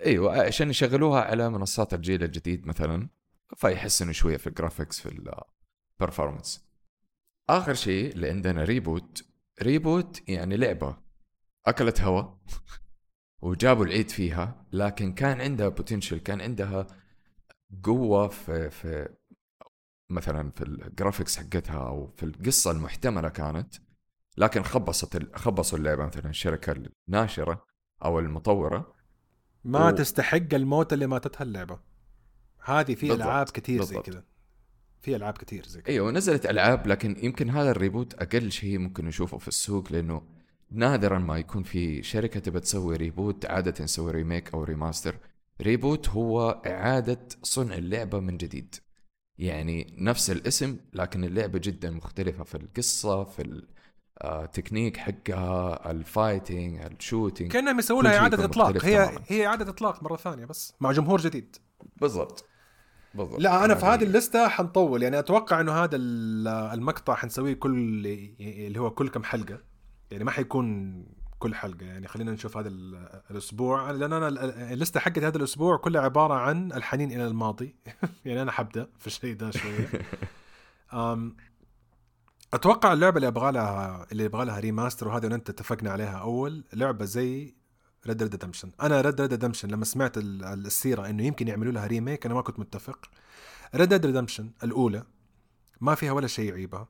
[0.06, 3.10] أيوه عشان يشغلوها على منصات الجيل الجديد مثلا
[3.58, 5.10] فيحسنوا شوية في ال graphics في
[6.02, 6.66] ال performance
[7.50, 9.24] آخر شيء اللي عندنا reboot
[9.62, 10.98] reboot يعني لعبة.
[11.66, 12.24] أكلت هوا
[13.44, 16.88] وجابوا العيد فيها لكن كان عندها potential كان عندها
[17.84, 19.16] قوة في في
[20.10, 23.76] مثلا في ال graphics حقتها أو في القصة المحتملة كانت.
[24.38, 27.66] لكن خبصت خبصوا اللعبة مثلا الشركة الناشرة
[28.06, 28.96] أو المطورة.
[29.64, 31.80] ما و- تستحق الموت اللي ماتتها اللعبة.
[32.64, 34.06] هذه في ألعاب كثير زي بالضبط.
[34.10, 34.24] كذا.
[35.02, 35.94] في ألعاب كثير زي كذا.
[35.94, 40.22] أيوه نزلت ألعاب لكن يمكن هذا ال reboot أقل شيء ممكن نشوفه في السوق لأنه
[40.72, 45.16] نادرا ما يكون في شركة تبى تسوي reboot عادة تسوي remake أو remaster.
[45.62, 48.76] reboot هو إعادة صنع اللعبة من جديد.
[49.38, 53.62] يعني نفس الاسم لكن اللعبة جدا مختلفة في القصة في
[54.24, 58.86] التكنيك حقها ال fighting ال shooting كأنهم يسووا كل لها إعادة إطلاق.
[58.86, 59.22] هي تماماً.
[59.28, 61.56] هي إعادة إطلاق مرة ثانية بس مع جمهور جديد.
[62.02, 62.46] بالضبط.
[63.14, 63.40] بالضبط.
[63.40, 65.04] لا أنا في هذه- الليسته حنطول.
[65.04, 67.72] يعني أتوقع إنه هذا ال- المقطع حنسويه كل
[68.40, 69.60] اللي هو كل كم حلقة.
[70.12, 70.96] يعني ما حيكون
[71.40, 71.86] كل حلقة.
[71.86, 73.92] يعني خلينا نشوف هذا ال- الأسبوع.
[73.92, 74.38] لأن أنا ال-
[74.74, 77.76] الليسته حقت هذا الأسبوع كلها عبارة عن الحنين إلى الماضي.
[78.26, 79.90] يعني أنا حبدأ في الشيء ده شوية.
[80.94, 81.36] أم،
[82.54, 86.64] أتوقع اللعبة اللي أبغى لها اللي يبغى لها remaster وهذه اللي انت اتفقنا عليها أول
[86.74, 87.56] لعبة زي
[88.08, 91.88] Red Dead Redemption أنا Red Dead Redemption لما سمعت ال- السيرة إنه يمكن يعملوا لها
[91.88, 93.10] remake أنا ما كنت متفق.
[93.76, 95.04] Red Dead Redemption الأولى
[95.82, 96.88] ما فيها ولا شيء يعيبها.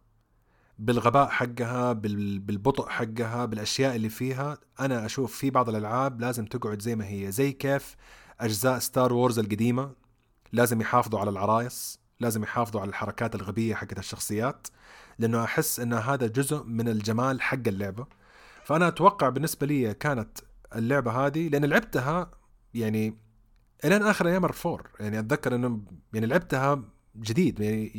[0.80, 6.82] بالغباء حقها بال- بالبطء حقها بالأشياء اللي فيها أنا أشوف في بعض الألعاب لازم تقعد
[6.82, 7.95] زي ما هي زي كيف
[8.39, 9.91] أجزاء Star Wars القديمة
[10.53, 14.68] لازم يحافظوا على العرايس لازم يحافظوا على الحركات الغبية حقت الشخصيات
[15.20, 18.05] لأنه أحس إن هذا جزء من الجمال حق اللعبة.
[18.64, 20.39] فأنا أتوقع بالنسبة لي كانت
[20.76, 22.32] اللعبة هذه لأن لعبتها
[22.74, 23.17] يعني
[23.86, 25.82] الين آخر أيام الفور يعني أتذكر إنه
[26.13, 26.84] يعني لعبتها
[27.15, 27.91] جديد يعني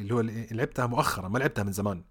[0.00, 0.20] اللي هو
[0.50, 2.04] لعبتها مؤخرا ما لعبتها من زمان.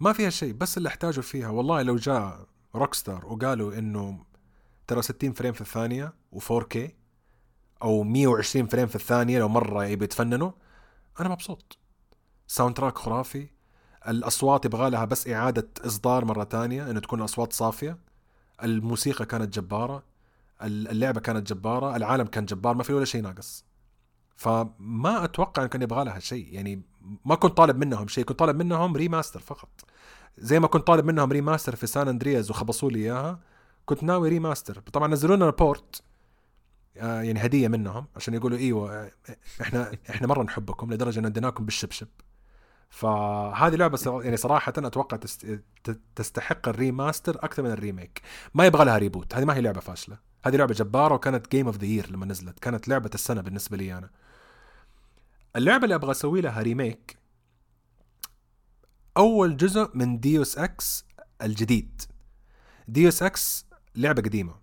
[0.00, 4.24] ما فيها شيء بس اللي أحتاجه فيها والله لو جاء روك ستار وقالوا إنه
[4.86, 6.78] ترى 60 frame في الثانية و4K
[7.82, 10.52] أو 120 فريم في الثانية لو مرة يبي يتفننوا
[11.20, 11.78] أنا مبسوط.
[12.46, 13.48] soundtrack خرافي
[14.08, 17.98] الأصوات يبغى لها بس إعادة إصدار مرة تانية إنه تكون الأصوات صافية.
[18.64, 20.02] الموسيقى كانت جبارة
[20.62, 23.64] اللعبة كانت جبارة العالم كان جبار ما في ولا شيء ناقص.
[24.36, 26.48] فما أتوقع ان كان يبغى لها شيء.
[26.54, 26.82] يعني
[27.24, 29.68] ما كنت طالب منهم شيء كنت طالب منهم remaster فقط.
[30.38, 33.40] زي ما كنت طالب منهم remaster في San Andreas وخبصوا لي إياها
[33.84, 36.02] كنت ناوي remaster طبعا نزلوا لنا port
[36.96, 39.10] آه يعني هدية منهم عشان يقولوا إيوه
[39.60, 42.08] إحنا إحنا مرة نحبكم لدرجة ان اديناكم بالشبشب.
[42.92, 45.18] فهذه لعبة يعني صراحة أتوقع
[46.14, 48.22] تستحق ال remaster أكثر من ال remake.
[48.54, 50.18] ما يبغى لها reboot هذه ما هي لعبة فاشلة.
[50.44, 52.58] هذه لعبة جبارة وكانت Game of the Year لما نزلت.
[52.58, 54.10] كانت لعبة السنة بالنسبة لي أنا.
[55.56, 57.18] اللعبة اللي أبغى أسوي لها remake
[59.16, 61.04] أول جزء من Deus Ex
[61.42, 62.02] الجديد.
[62.88, 63.66] Deus Ex
[63.96, 64.54] لعبة قديمة.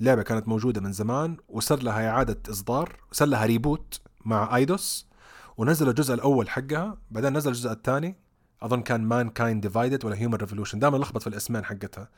[0.00, 5.11] لعبة كانت موجودة من زمان وصار لها إعادة إصدار وصار لها reboot مع Eidos
[5.56, 8.16] ونزل الجزء الأول حقها بعدين نزل الجزء الثاني.
[8.62, 12.08] أظن كان Mankind Divided ولا Human Revolution دائما لخبط في الاسمين حقتها.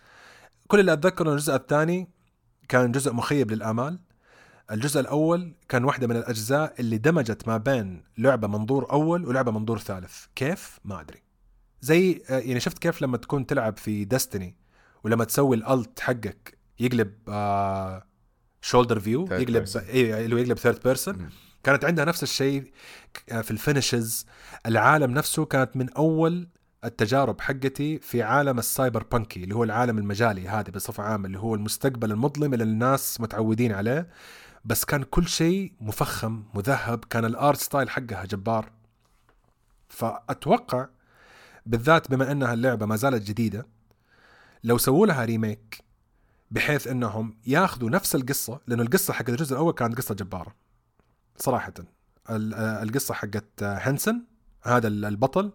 [0.68, 2.08] كل اللي أتذكره الجزء الثاني
[2.68, 3.98] كان جزء مخيب للآمال.
[4.70, 9.78] الجزء الأول كان واحدة من الأجزاء اللي دمجت ما بين لعبة منظور أول ولعبة منظور
[9.78, 10.24] ثالث.
[10.34, 11.22] كيف؟ ما أدري.
[11.80, 14.56] زي آه، يعني شفت كيف لما تكون تلعب في Destiny
[15.04, 17.12] ولما تسوي ال ult حقك يقلب
[18.60, 21.30] shoulder view يقلب اي اللي يقلب third person
[21.64, 22.72] كانت عندها نفس الشيء
[23.32, 24.26] آه، في ال finishers
[24.66, 26.48] العالم نفسه كانت من أول
[26.84, 31.54] التجارب حقتي في عالم السايبر بانكي اللي هو العالم المجالي هذا بصفة عامة اللي هو
[31.54, 34.08] المستقبل المظلم اللي الناس متعودين عليه.
[34.64, 37.04] بس كان كل شيء مفخم مذهب.
[37.04, 38.70] كان ال art style حقها جبار.
[39.88, 40.86] فأتوقع
[41.66, 43.66] بالذات بما إنها اللعبة ما زالت جديدة
[44.64, 45.84] لو سووا لها remake
[46.50, 50.63] بحيث إنهم ياخذوا نفس القصة لأنه القصة حقت الجزء الأول كانت قصة جبارة.
[51.36, 51.72] صراحة.
[52.30, 54.22] القصة حقت Jensen
[54.62, 55.52] هذا البطل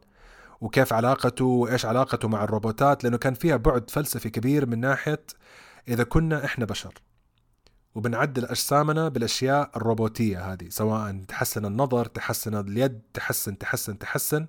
[0.62, 5.26] وكيف علاقته وإيش علاقته مع الروبوتات لأنه كان فيها بعد فلسفي كبير من ناحية
[5.88, 6.94] إذا كنا إحنا بشر.
[7.96, 14.48] وبنعدل أجسامنا بالأشياء الروبوتية هذه سواء تحسن النظر تحسن اليد تحسن تحسن تحسن.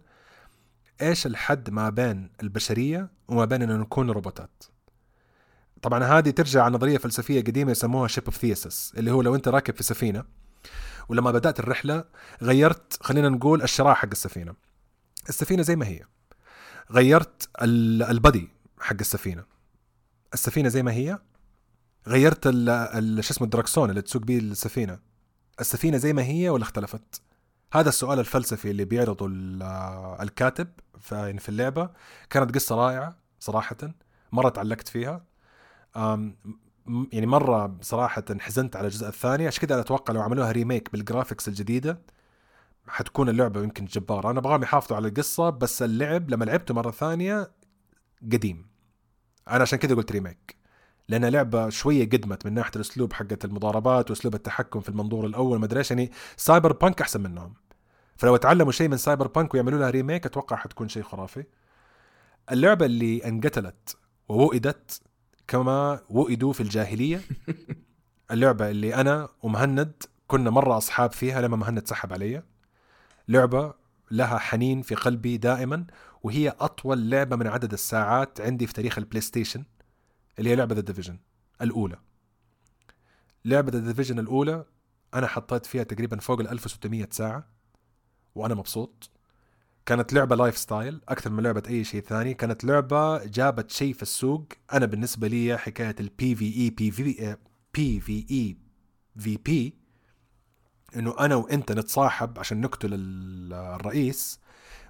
[1.02, 4.64] إيش الحد ما بين البشرية وما بين انه نكون روبوتات؟
[5.82, 9.48] طبعا هذه ترجع على نظرية فلسفية قديمة يسموها شيب أوف ثيسس اللي هو لو أنت
[9.48, 10.24] راكب في سفينة
[11.10, 12.04] ولما بدأت الرحلة
[12.42, 14.54] غيرت خلينا نقول الشراع حق السفينة.
[15.28, 16.04] السفينة زي ما هي.
[16.90, 18.48] غيرت ال body
[18.80, 19.44] حق السفينة.
[20.34, 21.18] السفينة زي ما هي.
[22.08, 24.98] غيرت شو اسمه الدركسون اللي تسوق به السفينة.
[25.60, 27.22] السفينة زي ما هي ولا اختلفت؟
[27.72, 29.26] هذا السؤال الفلسفي اللي بيعرضه
[30.22, 30.68] الكاتب
[31.00, 31.90] في في اللعبة.
[32.30, 33.76] كانت قصة رائعة صراحة.
[34.32, 35.24] مرة تعلقت فيها.
[37.12, 39.46] يعني مرة بصراحه حزنت على الجزء الثاني.
[39.46, 42.00] عشان كذا أتوقع لو عملوها remake بال graphics الجديدة
[42.88, 44.30] حتكون اللعبة يمكن جبارة.
[44.30, 47.50] أنا أبغاهم يحافظوا على القصة بس اللعب لما لعبته مرة ثانية
[48.32, 48.66] قديم.
[49.48, 50.56] أنا عشان كذا قلت remake
[51.08, 55.64] لانها لعبة شوية قدمت من ناحية الأسلوب حقه المضاربات وأسلوب التحكم في المنظور الأول ما
[55.64, 57.54] أدري يعني Cyberpunk أحسن منهم.
[58.16, 61.44] فلو تعلموا شيء من Cyberpunk ويعملوا لها remake أتوقع حتكون شيء خرافي.
[62.52, 63.96] اللعبة اللي انقتلت
[64.28, 65.00] ووئدت
[65.50, 67.20] كما وئدوا في الجاهلية.
[68.30, 72.42] اللعبة اللي أنا ومهند كنا مرة أصحاب فيها لما مهند سحب علي.
[73.28, 73.74] لعبة
[74.10, 75.86] لها حنين في قلبي دائما
[76.22, 79.64] وهي أطول لعبة من عدد الساعات عندي في تاريخ ال PlayStation
[80.38, 81.18] اللي هي لعبة The Division
[81.62, 81.98] الأولى.
[83.44, 84.64] لعبة The Division الأولى
[85.14, 87.48] أنا حطيت فيها تقريبا فوق ال 1600 ساعة
[88.34, 89.10] وأنا مبسوط.
[89.90, 92.34] كانت لعبة lifestyle أكثر من لعبة أي شيء ثاني.
[92.34, 94.44] كانت لعبة جابت شيء في السوق.
[94.72, 97.36] أنا بالنسبة لي حكاية البي في اي بي في
[97.74, 98.56] بي في اي
[99.18, 99.74] vP
[100.96, 102.90] إنه أنا وأنت نتصاحب عشان نقتل
[103.52, 104.40] الرئيس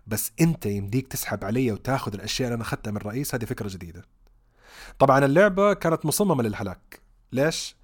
[0.07, 3.34] بس أنت يمديك تسحب علي وتاخذ الأشياء اللي أنا أخذتها من الرئيس.
[3.34, 4.05] هذه فكرة جديدة.
[4.98, 7.01] طبعا اللعبة كانت مصممة للهلاك.
[7.32, 7.76] ليش؟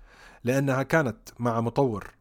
[0.45, 2.16] لأنها كانت مع مطور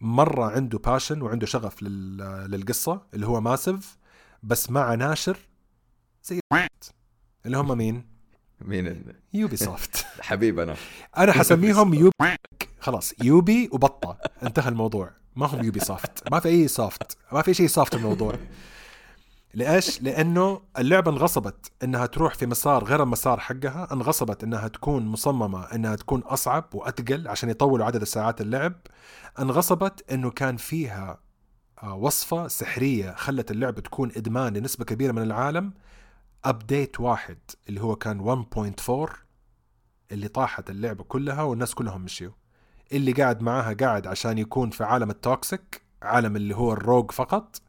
[0.00, 3.96] مرة عنده passion وعنده شغف للقصة اللي هو Massive
[4.42, 5.38] بس مع ناشر
[6.24, 6.40] زي
[7.46, 8.06] اللي هم مين؟
[8.60, 10.76] مين Ubisoft حبيبنا
[11.16, 11.32] أنا.
[11.32, 12.36] حسميهم Ubi
[12.80, 14.18] خلاص Ubi وبطة.
[14.42, 15.10] انتهى الموضوع.
[15.36, 18.38] ما هم Ubisoft ما في أي soft ما في شيء soft الموضوع.
[19.56, 21.72] ليش؟ لأنه اللعبة انغصبت.
[21.82, 24.44] إنها تروح في مسار غير المسار حقها، انغصبت.
[24.44, 28.72] إنها تكون مصممة إنها تكون أصعب واثقل عشان يطولوا عدد ساعات اللعب،
[29.38, 31.20] انغصبت إنه كان فيها
[31.82, 35.72] آه، وصفة سحرية خلت اللعبة تكون إدمان لنسبة كبيرة من العالم.
[36.44, 37.38] update واحد
[37.68, 39.10] اللي هو كان 1.4
[40.12, 42.32] اللي طاحت اللعبة كلها والناس كلهم مشيوا.
[42.92, 47.10] اللي قاعد معاها قاعد عشان يكون في عالم ال toxic عالم اللي هو ال rogue
[47.10, 47.65] فقط.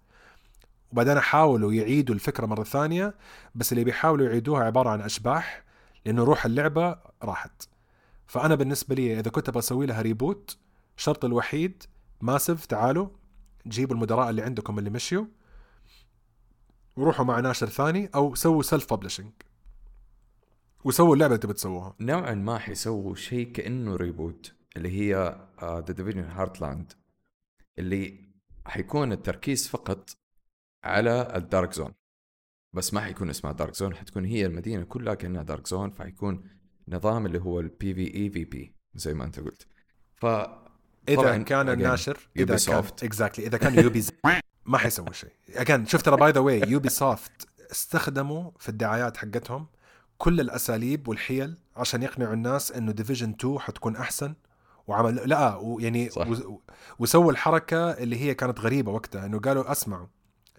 [0.91, 3.15] وبعدين حاولوا يعيدوا الفكرة مرة ثانية
[3.55, 5.63] بس اللي بيحاولوا يعيدوها عبارة عن أشباح
[6.05, 7.63] لأنه روح اللعبة راحت.
[8.27, 10.57] فأنا بالنسبة لي إذا كنت أبغى أسوي لها reboot
[10.97, 11.83] الشرط الوحيد
[12.21, 13.09] Massive تعالوا
[13.67, 15.25] جيبوا المدراء اللي عندكم اللي مشيوا
[16.97, 19.31] وروحوا مع ناشر ثاني أو سووا self publishing
[20.83, 21.95] وسووا اللعبة اللي تبي تسووها.
[21.99, 26.93] نوعا ما حيسووا شيء كأنه reboot اللي هي The Division Heartland
[27.79, 28.19] اللي
[28.65, 30.09] حيكون التركيز فقط
[30.87, 31.93] على ال dark zone
[32.73, 36.43] بس ما حيكون اسمها dark zone حتكون هي المدينة كلها كأنها dark zone فحيكون
[36.87, 39.67] نظام اللي هو ال PvEvP زي ما أنت قلت.
[40.15, 40.25] ف
[41.09, 44.03] إذا كان الناشر إذا كان exactly إذا كان Ubi
[44.65, 45.31] ما حيسوي شيء.
[45.49, 49.67] again شوف ترى by the way Ubisoft استخدموا في الدعايات حقتهم
[50.17, 54.33] كل الأساليب والحيل عشان يقنعوا الناس إنه Division 2 حتكون أحسن.
[54.87, 56.09] وعمل لا ويعني
[56.99, 60.07] وسووا الحركة اللي هي كانت غريبة وقتها إنه قالوا أسمعوا.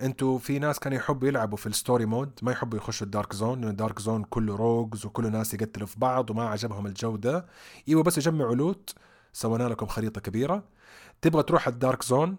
[0.02, 3.32] أنتوا في ناس كانوا يحبوا يلعبوا في ال story mode ما يحبوا يخشوا ال dark
[3.32, 7.16] zone لأنه ال dark zone كله rogues وكله ناس يقتلوا في بعض وما عجبهم الجو
[7.16, 7.46] ده
[7.88, 8.94] إيوه بس يجمعوا loot
[9.32, 10.64] سوينا لكم خريطة كبيرة.
[11.22, 12.36] تبغى تروح ال dark zone؟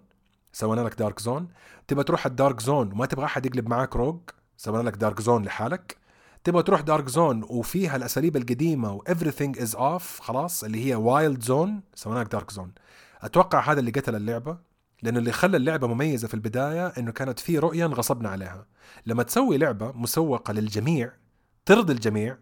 [0.53, 1.47] سوينا لك dark zone.
[1.87, 4.19] تبغى تروح ال dark zone وما تبغى أحد يقلب معاك rogue؟
[4.57, 5.97] سوينا لك dark zone لحالك.
[6.43, 11.43] تبغى تروح dark zone وفيها الأساليب القديمة و everything is off خلاص اللي هي wild
[11.43, 12.71] zone سوينا لك dark zone.
[13.21, 14.68] أتوقع هذا اللي قتل اللعبة.
[15.01, 18.65] لأنه اللي خلى اللعبة مميزة في البداية إنه كانت في رؤية انغصبنا عليها.
[19.05, 21.11] لما تسوي لعبة مسوقة للجميع
[21.65, 22.37] ترضي الجميع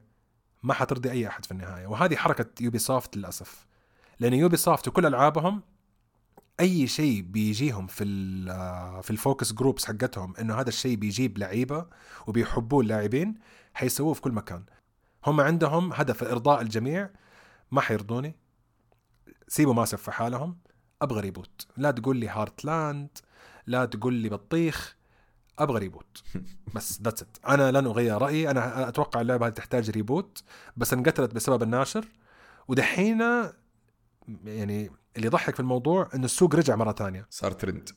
[0.63, 1.87] ما حترضي أي أحد في النهاية.
[1.87, 3.67] وهذه حركة Ubisoft للأسف.
[4.19, 5.61] لأن Ubisoft وكل ألعابهم
[6.59, 8.05] أي شيء بيجيهم في
[9.03, 11.85] في ال focus groups حقتهم إنه هذا الشيء بيجيب لعيبة
[12.27, 13.39] وبيحبوه اللاعبين
[13.73, 14.63] حيسووه في كل مكان.
[15.25, 17.09] هم عندهم هدف إرضاء الجميع
[17.71, 18.35] ما حيرضوني.
[19.47, 20.57] سيبوا Massive في حالهم.
[21.01, 23.09] أبغى reboot لا تقول لي Heartland
[23.67, 24.97] لا تقول لي بطيخ
[25.59, 26.23] أبغى reboot
[26.75, 28.51] بس that's it أنا لن أغير رأيي.
[28.51, 30.43] أنا أتوقع اللعبة هذه تحتاج reboot
[30.77, 32.05] بس انقتلت بسبب الناشر.
[32.67, 33.21] ودحين
[34.45, 37.27] يعني اللي يضحك في الموضوع انه السوق رجع مرة ثانية.
[37.29, 37.89] صار ترند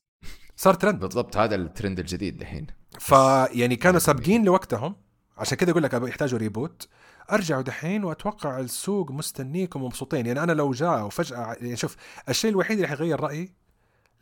[0.56, 2.66] صار ترند بالضبط هذا الترند الجديد دحين
[2.98, 4.96] فيعني كانوا سابقين لوقتهم.
[5.38, 6.88] عشان كذا أقول لك يحتاجوا reboot
[7.34, 10.26] ارجعوا دحين وأتوقع السوق مستنيكم ومبسوطين.
[10.26, 11.96] يعني أنا لو جاء وفجأة يعني شوف
[12.28, 13.52] الشيء الوحيد اللي حيغير رأيي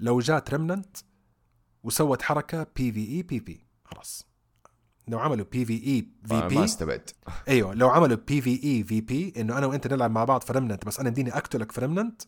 [0.00, 0.96] لو جات ريمننت
[1.82, 4.28] وسوت حركة بي في اي بي بي خلاص.
[5.09, 7.11] لو عملوا بي في اي في بي ما استبعد.
[7.48, 10.52] أيوه لو عملوا بي في اي في بي إنه أنا وأنت نلعب مع بعض في
[10.53, 12.22] Remnant بس أنا يمديني أقتلك في Remnant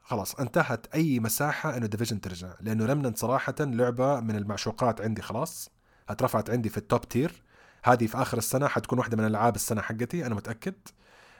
[0.00, 2.54] خلاص انتهت أي مساحة إنه Division ترجع.
[2.60, 5.70] لأنه Remnant صراحة لعبة من المعشوقات عندي خلاص.
[6.08, 7.42] اترفعت عندي في ال top tier
[7.86, 10.74] هذه في آخر السنة حتكون واحدة من ألعاب السنة حقتي أنا متأكد.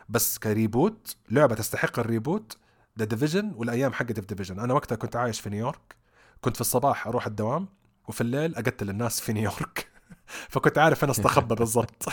[0.08, 2.56] بس ك reboot لعبة تستحق ال reboot
[2.98, 5.96] The Division والأيام حقتي في Division أنا وقتها كنت عايش في نيويورك.
[6.40, 7.68] كنت في الصباح أروح الدوام
[8.08, 9.88] وفي الليل أقتل الناس في نيويورك.
[10.52, 12.06] فكنت عارف أنا أستخبى بالضبط.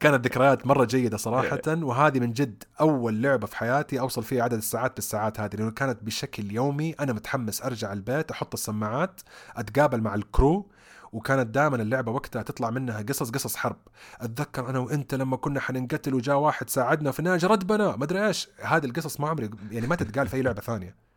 [0.00, 4.56] كانت ذكريات مرة جيدة صراحة وهذه من جد أول لعبة في حياتي أوصل فيها عدد
[4.56, 9.20] الساعات بالساعات هذه لأنه كانت بشكل يومي أنا متحمس أرجع البيت أحط السماعات
[9.56, 10.70] أتقابل مع ال crew
[11.12, 13.76] وكانت دائما اللعبة وقتها تطلع منها قصص قصص حرب.
[14.20, 18.48] أتذكر أنا وإنت لما كنا حننقتل وجاء واحد ساعدنا في النهايه ردبنا ما أدري إيش.
[18.62, 21.08] هذه القصص ما عمري يعني ما تتقال في أي لعبة ثانية.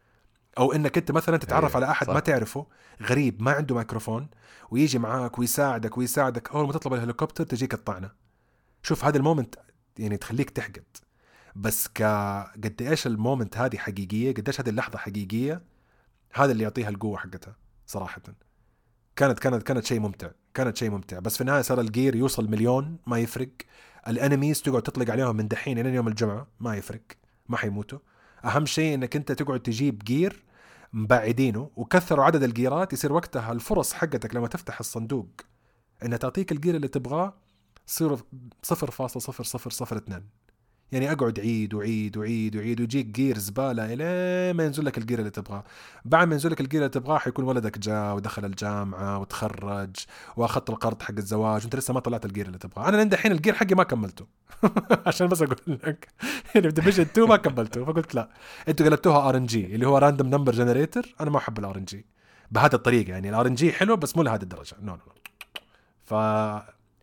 [0.57, 2.13] أو إنك أنت مثلا تتعرف أيه على أحد صح.
[2.13, 2.67] ما تعرفه
[3.01, 4.29] غريب ما عنده ميكروفون
[4.71, 8.11] ويجي معاك ويساعدك ويساعدك أول ما تطلب الهليكوبتر تجيك الطعنة.
[8.83, 9.55] شوف هذا ال moment
[9.97, 10.97] يعني تخليك تحقد.
[11.55, 12.01] بس ك
[12.63, 15.61] قد إيش ال moment هذه حقيقية؟ قد إيش هذه اللحظة حقيقية؟
[16.33, 17.55] هذا اللي يعطيها القوة حقتها
[17.87, 18.21] صراحة.
[19.15, 20.29] كانت كانت كانت شيء ممتع.
[20.53, 21.19] كانت شيء ممتع.
[21.19, 23.49] بس في النهاية صار ال gear يوصل مليون ما يفرق.
[24.07, 27.01] ال enemies تقعد تطلق عليهم من دحين إلى يوم الجمعة ما يفرق.
[27.49, 27.99] ما حيموتوا.
[28.45, 30.43] أهم شيء إنك أنت تقعد تجيب gear
[30.93, 35.27] مبعدينه وكثروا عدد ال gear ات يصير وقتها الفرص حقتك لما تفتح الصندوق
[36.05, 37.33] إنها تعطيك ال gear اللي تبغاه
[37.87, 38.21] تصير 0.0002
[40.91, 45.19] يعني أقعد عيد وعيد وعيد وعيد ويجيك gear زبالة الين ما ينزل لك ال gear
[45.19, 45.63] اللي تبغاه.
[46.05, 49.95] بعد ما ينزل لك ال gear اللي تبغاه حيكون ولدك جاء ودخل الجامعة وتخرج
[50.37, 52.89] وأخذت القرض حق الزواج وأنت لسه ما طلعت ال gear اللي تبغاه.
[52.89, 54.27] أنا لين دحين ال gear حقي ما كملته.
[55.07, 56.07] عشان بس أقول لك.
[56.55, 57.85] يعني في Division 2 ما كملته.
[57.85, 58.29] فقلت لا.
[58.67, 62.05] أنتوا قلبتوها RNG اللي هو random number generator أنا ما أحب ال RNG
[62.51, 63.29] بهذه الطريقة يعني.
[63.29, 64.75] ال RNG حلو بس مو لهذه الدرجة.
[64.81, 65.01] no no
[66.03, 66.13] ف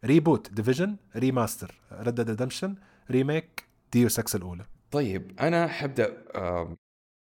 [0.04, 2.74] reboot Division remaster Red Redemption
[3.10, 4.66] remake Deus Ex الأولى.
[4.90, 6.24] طيب أنا حبدا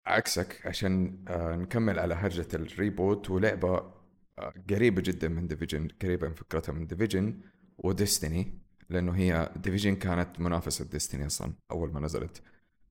[0.06, 3.92] عكسك عشان آه، نكمل على هرجة ال reboot ولعبة
[4.38, 7.40] آه، قريبة جدا من Division قريبة من فكرتها من Division
[7.78, 8.58] و Destiny
[8.90, 12.42] لأنه هي ديفيجن كانت منافسة Destiny أصلا أول ما نزلت.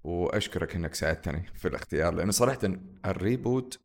[0.03, 2.59] وأشكرك إنك ساعدتني في الاختيار لأنه صراحة
[3.05, 3.79] ال reboot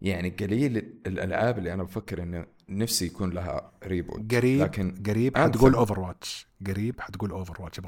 [0.00, 0.76] يعني قليل
[1.06, 6.46] الألعاب اللي أنا بفكر انه نفسي يكون لها reboot قريب لكن قريب Anthem- حتقول Overwatch
[6.66, 7.78] قريب حتقول Overwatch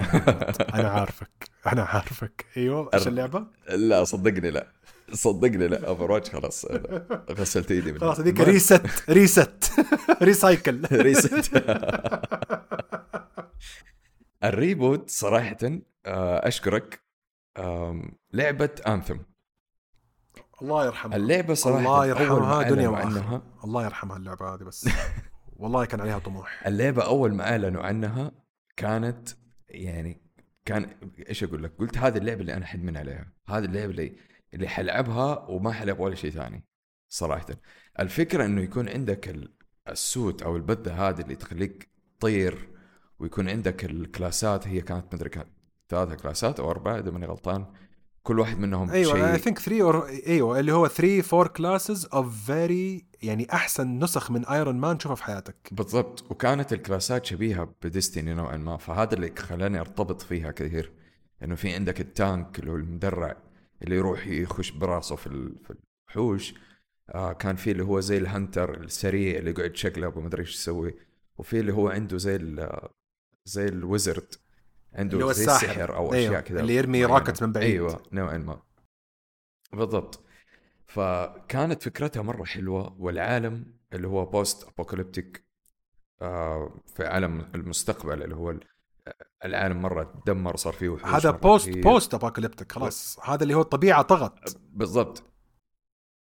[0.75, 1.31] أنا عارفك.
[1.67, 2.45] أنا عارفك.
[2.57, 4.67] أيوه إيش اللعبة؟ لا صدقني لا.
[5.13, 5.87] صدقني لا.
[5.89, 6.67] Overwatch خلاص
[7.31, 7.99] غسلت إيدي.
[7.99, 9.73] خلاص هذيك reset reset
[10.23, 11.63] recycle reset
[14.45, 15.57] ال reboot صراحة
[16.07, 17.01] آه، أشكرك.
[17.59, 19.17] آم، لعبة Anthem
[20.63, 21.17] الله يرحمها.
[21.17, 22.63] اللعبة صراحة الله يرحمها.
[22.63, 23.07] دنيا أعلنوا وآخرة.
[23.27, 24.89] عنها الله يرحمها اللعبة هذه بس.
[25.61, 26.67] والله كان عليها طموح.
[26.67, 28.33] اللعبة أول ما أعلنوا عنها
[28.77, 29.29] كانت
[29.69, 30.23] يعني
[30.65, 30.87] كان
[31.29, 33.33] إيش أقول لك؟ قلت هذه اللعبة اللي أنا حدمن عليها.
[33.49, 34.17] هذه اللعبة اللي
[34.55, 36.65] اللي حلعبها وما حلعب ولا شيء ثاني
[37.09, 37.47] صراحة.
[38.01, 39.55] الفكرة إنه يكون عندك ال-
[39.89, 42.69] ال suit أو البدة هذه اللي تخليك تطير
[43.19, 45.49] ويكون عندك ال class ات هي كانت مدري كانت
[45.89, 47.67] ثلاثة class ات أو أربعة إذا ماني غلطان.
[48.23, 52.47] كل واحد منهم أيوه I think 3 or أيوه اللي هو 3 4 classes of
[52.47, 55.57] very يعني أحسن نسخ من Iron Man تشوفها في حياتك.
[55.73, 56.31] بالضبط.
[56.31, 60.93] وكانت ال class ات شبيهة ب Destiny نوعا ما فهذا اللي خلاني أرتبط فيها كثير.
[61.43, 63.37] إنه في عندك ال tank اللي هو المدرع
[63.83, 65.75] اللي يروح يخش براسه في ال- في
[66.09, 66.55] الوحوش.
[67.15, 70.55] آه كان في اللي هو زي ال hunter السريع اللي يقعد يشقلب وما ادري إيش
[70.55, 70.95] يسوي.
[71.39, 72.79] وفي اللي هو عنده زي ال
[73.45, 74.35] زي ال wizard.
[74.95, 75.67] عنده زي الساحر.
[75.71, 77.05] السحر أو أيوه، أشياء كذا اللي يرمي.
[77.05, 77.71] rocket من بعيد.
[77.71, 78.63] أيوه نوعا ما
[79.73, 80.25] بالضبط
[80.87, 85.45] فكانت فكرتها مرة حلوة والعالم اللي هو post-apocalyptic
[86.87, 88.65] في عالم المستقبل اللي هو ال-
[89.45, 91.83] العالم مرة تدمر صار فيه وحوش هذا post كثير.
[91.83, 95.23] بوست apocalyptic خلاص هذا اللي هو الطبيعة طغت بالضبط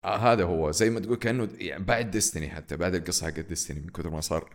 [0.05, 3.79] آه هذا هو زي ما تقول كأنه يعني بعد Destiny حتى بعد القصة حقت Destiny
[3.79, 4.53] من كثر ما صار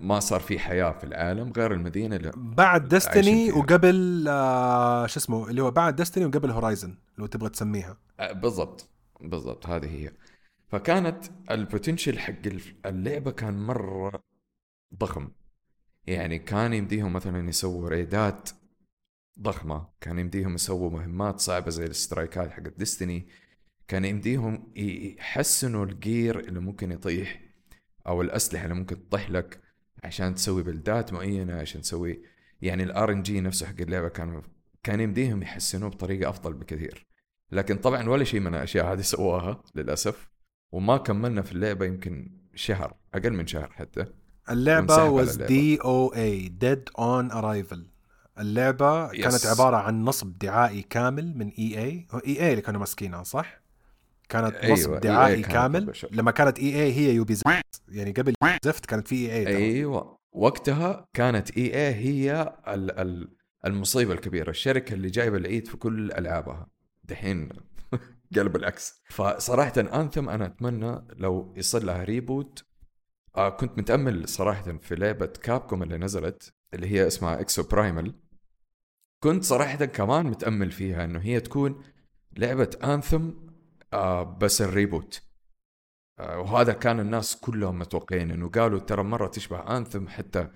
[0.00, 3.52] ما صار في حياة في العالم غير المدينة اللي بعد Destiny.
[3.52, 7.96] وقبل آه شو اسمه اللي هو بعد Destiny وقبل Horizon لو تبغى تسميها.
[8.20, 8.88] آه، بالضبط
[9.20, 10.12] بالضبط هذه هي.
[10.68, 12.34] فكانت ال potential حق
[12.86, 14.22] اللعبة كان مرة
[14.94, 15.28] ضخم.
[16.06, 18.50] يعني كان يمديهم مثلا يسووا raid ات
[19.40, 23.28] ضخمة كان يمديهم يسووا مهمات صعبة زي ال strike ات حقت Destiny
[23.88, 27.49] كان يمديهم يحسنوا ال gear اللي ممكن يطيح.
[28.06, 29.60] أو الأسلحة اللي ممكن تطيح لك
[30.04, 32.22] عشان تسوي build ات معينة عشان تسوي
[32.62, 34.42] يعني ال RNG نفسه حق اللعبة كان
[34.82, 37.06] كان يمديهم يحسنوه بطريقة أفضل بكثير
[37.52, 40.28] لكن طبعا ولا شيء من الأشياء هذه سواها للأسف
[40.72, 44.06] وما كملنا في اللعبة يمكن شهر أقل من شهر حتى
[44.50, 45.36] اللعبة was.
[45.36, 47.86] d أو a dead on arrival
[48.38, 49.20] اللعبة Yes.
[49.22, 53.60] كانت عبارة عن نصب دعائي كامل من EA EA اللي كانوا ماسكينها صح
[54.30, 56.08] كانت أيوة، نصب EA دعائي كانت كامل publisher.
[56.12, 60.18] لما كانت EA هي Ubi زفت يعني قبل زفت كانت في EA أيوه.
[60.32, 66.66] وقتها كانت EA هي ال- ال- المصيبة الكبيرة الشركة اللي جايبة العيد في كل ألعابها.
[67.04, 67.48] دحين
[68.36, 69.02] قلب العكس.
[69.10, 72.64] فصراحة Anthem أنا أتمنى لو يصير لها reboot
[73.36, 78.14] آه كنت متأمل صراحة في لعبة Capcom اللي نزلت اللي هي اسمها Exoprimal
[79.22, 81.82] كنت صراحة كمان متأمل فيها إنه هي تكون
[82.38, 83.30] لعبة Anthem
[83.92, 85.22] آه بس ال reboot.
[86.18, 88.30] آه، وهذا كان الناس كلهم متوقعين.
[88.30, 90.48] انه قالوا ترى مرة تشبه Anthem حتى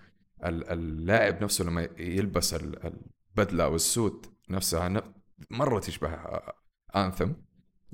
[0.45, 2.95] ال- اللاعب نفسه لما يلبس ال-
[3.37, 5.03] البدلة أو ال suit نفسها
[5.51, 6.15] مرة تشبه
[6.97, 7.33] Anthem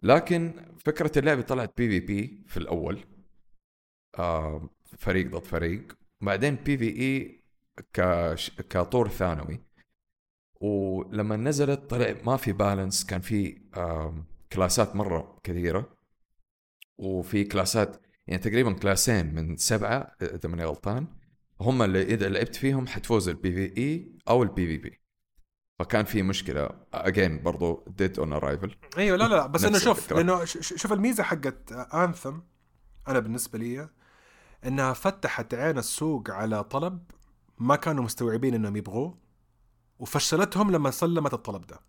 [0.02, 3.00] لكن فكرة اللعبة طلعت PvP في الأول.
[4.18, 5.98] آه، فريق ضد فريق.
[6.20, 7.44] بعدين PvE
[8.70, 9.60] كطور ثانوي.
[10.60, 15.96] ولما نزلت طلع ما في balance كان في آم، class ات مرة كثيرة
[16.98, 21.06] وفي class ات يعني تقريبا class ين من سبعة إذا ماني غلطان
[21.60, 25.00] هم اللي إذا لعبت فيهم حتفوز ال PvE أو ال PvP
[25.78, 30.12] فكان في مشكلة again برضو dead on arrival أيوه لا لا بس إنه شوف.
[30.12, 32.38] لأنه شوف الميزة حقت Anthem
[33.08, 33.88] أنا بالنسبة لي
[34.66, 37.10] إنها فتحت عين السوق على طلب
[37.58, 39.18] ما كانوا مستوعبين إنهم يبغوه
[39.98, 41.80] وفشلتهم لما سلمت الطلب ده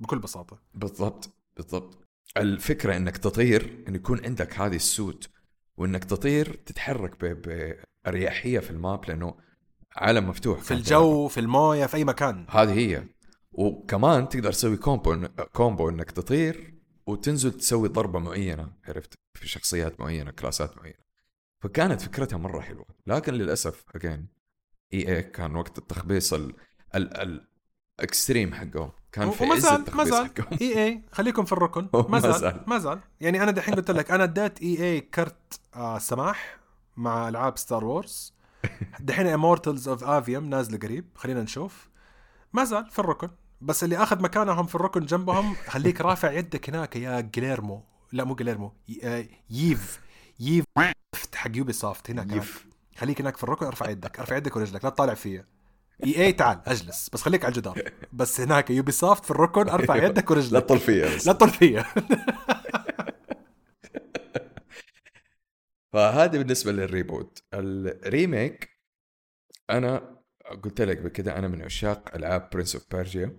[0.00, 0.58] بكل بساطة.
[0.74, 1.37] بالضبط.
[1.58, 2.08] بالضبط.
[2.36, 5.28] الفكرة إنك تطير إن يكون عندك هذه ال suit
[5.76, 9.34] وإنك تطير تتحرك بأريحية في ال map لأنه
[9.96, 12.46] عالم مفتوح في الجو في الموية في أي مكان.
[12.50, 13.04] هذه هي.
[13.52, 16.74] وكمان تقدر تسوي combo combo إنك تطير
[17.06, 20.98] وتنزل تسوي ضربة معينة عرفت؟ في شخصيات معينة class ات معينة.
[21.60, 22.86] فكانت فكرتها مرة حلوة.
[23.06, 24.28] لكن للأسف again
[24.94, 26.54] EA كان وقت التخبيص ال
[26.94, 27.47] ال
[27.98, 28.90] ال extreme حقهم.
[29.12, 30.30] كان في وما زال ما زال.
[30.60, 31.88] EA خليكم في الركن.
[32.08, 32.60] ما زال.
[32.66, 33.00] ما زال.
[33.20, 36.58] يعني أنا دحين قلت لك أنا أديت EA كرت آه سماح
[36.96, 38.34] مع ألعاب ستار وورز
[39.00, 41.88] دحين Immortals of Aveum نازله قريب خلينا نشوف.
[42.52, 43.28] ما زال في الركن.
[43.60, 48.34] بس اللي أخذ مكانهم في الركن جنبهم خليك رافع يدك هناك يا Guillemot لا مو
[48.34, 48.72] Guillemot
[49.50, 50.00] Yves
[50.40, 50.64] Yves
[51.34, 52.42] حق Ubisoft هناك.
[52.96, 54.18] خليك هناك في الركن ارفع يدك.
[54.20, 55.44] ارفع يدك ورجلك لا تطالع فيا.
[56.04, 57.08] اي اي تعال اجلس.
[57.12, 57.82] بس خليك على الجدار.
[58.12, 60.64] بس هناك Ubisoft في الركن أرفع يدك لا ورجلك.
[60.64, 61.26] تطل فيها بس.
[61.26, 61.84] لا تطل فيا
[65.92, 67.42] فهذا بالنسبة لل reboot.
[67.54, 68.68] ال remake
[69.70, 70.18] أنا
[70.62, 73.36] قلت لك بكذا أنا من عشاق ألعاب Prince of Persia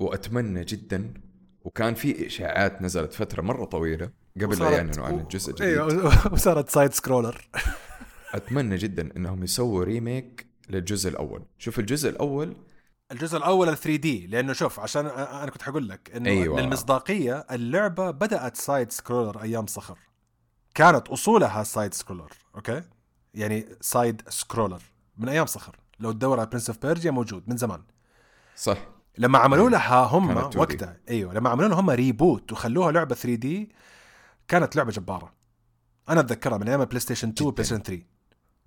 [0.00, 1.14] وأتمنى جدا
[1.60, 4.10] وكان في إشاعات نزلت فترة مرة طويلة
[4.40, 5.68] قبل لا يعلنوا عن الجزء الجديد.
[5.68, 7.48] أيوه وصارت side scroller
[8.34, 11.42] أتمنى جدا إنهم يسووا remake للجزء الأول.
[11.58, 12.56] شوف الجزء الأول.
[13.12, 16.60] الجزء الأول ال 3D لأنه شوف عشان أنا كنت حقول لك إنه أيوة.
[16.60, 19.98] للمصداقية اللعبة بدأت side scroller أيام صخر.
[20.74, 22.82] كانت أصولها side scroller okay؟
[23.34, 24.82] يعني side scroller
[25.16, 25.76] من أيام صخر.
[26.00, 27.82] لو تدور على Prince of Persia موجود من زمان.
[28.56, 28.78] صح.
[29.18, 30.58] لما عملوا لها هم كانت 2D.
[30.58, 33.72] وقتها أيوه لما عملوا لها هم reboot وخلوها لعبة 3D
[34.48, 35.34] كانت لعبة جبارة.
[36.08, 38.02] أنا أتذكرها من أيام ال PlayStation 2 و PlayStation 3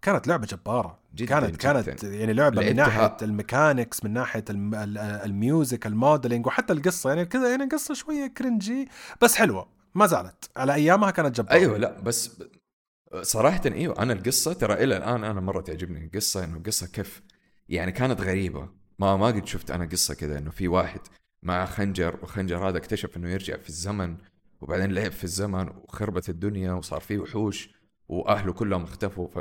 [0.05, 0.99] كانت لعبة جبارة.
[1.15, 1.57] جداً كانت جداً.
[1.57, 4.75] كانت يعني لعبة من ناحية ال mechanics من ناحية الم...
[4.75, 7.09] ال- ال music ال modeling وحتى القصة.
[7.09, 8.87] يعني كذا يعني قصة شوية cringy
[9.21, 9.67] بس حلوة.
[9.95, 10.49] ما زالت.
[10.57, 11.53] على أيامها كانت جبارة.
[11.53, 12.31] أيوه لا بس
[13.21, 16.05] صراحة أيوه أنا القصة ترى إلى الآن أنا مرة تعجبني.
[16.05, 17.21] القصة إنه القصة كيف
[17.69, 18.69] يعني كانت غريبة.
[18.99, 20.99] ما ما قد شفت أنا قصة كذا إنه في واحد
[21.43, 24.17] مع خنجر وخنجر هذا اكتشف إنه يرجع في الزمن
[24.61, 27.69] وبعدين لعب في الزمن وخربت الدنيا وصار فيه وحوش
[28.09, 29.27] وأهله كلهم اختفوا.
[29.27, 29.39] ف...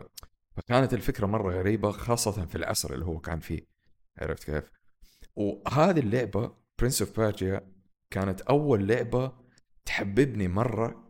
[0.57, 3.67] فكانت الفكرة مرة غريبة خاصة في العصر اللي هو كان فيه.
[4.19, 4.65] عرفت كيف؟
[5.37, 7.73] وهذه اللعبة Prince of Persia
[8.11, 9.33] كانت أول لعبة
[9.85, 11.05] تحببني مرة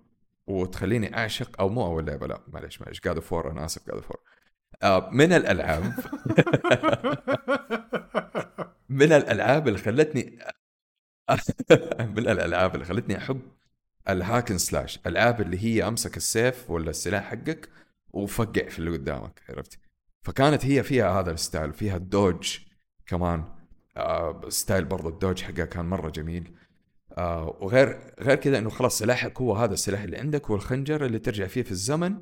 [0.46, 4.10] وتخليني أعشق أو مو أول لعبة لا معلش معلش God of أنا آسف God of
[4.10, 4.20] War
[5.12, 5.84] من الألعاب
[8.88, 10.38] من الألعاب اللي خلتني
[12.14, 13.40] من الألعاب اللي خلتني أحب
[14.08, 17.68] ال hack and slash ألعاب اللي هي أمسك السيف ولا السلاح حقك
[18.14, 19.78] وفقع في اللي قدامك عرفت؟
[20.22, 22.58] فكانت هي فيها هذا ال style فيها ال dodge
[23.06, 23.44] كمان
[23.96, 26.52] آه style برضه ال dodge حقها كان مرة جميل.
[27.18, 31.46] آه وغير غير كذا إنه خلاص سلاحك هو هذا السلاح اللي عندك والخنجر اللي ترجع
[31.46, 32.16] فيه في الزمن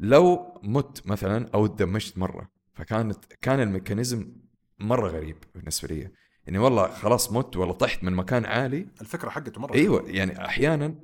[0.00, 2.50] لو مت مثلا أو t damage ت مرة.
[2.74, 4.32] فكانت كان ال mechanism
[4.78, 6.10] مرة غريب بالنسبة لي.
[6.46, 8.88] يعني والله خلاص مت ولا طحت من مكان عالي.
[9.00, 10.94] الفكرة حقته مرة إيوه يعني أحيانا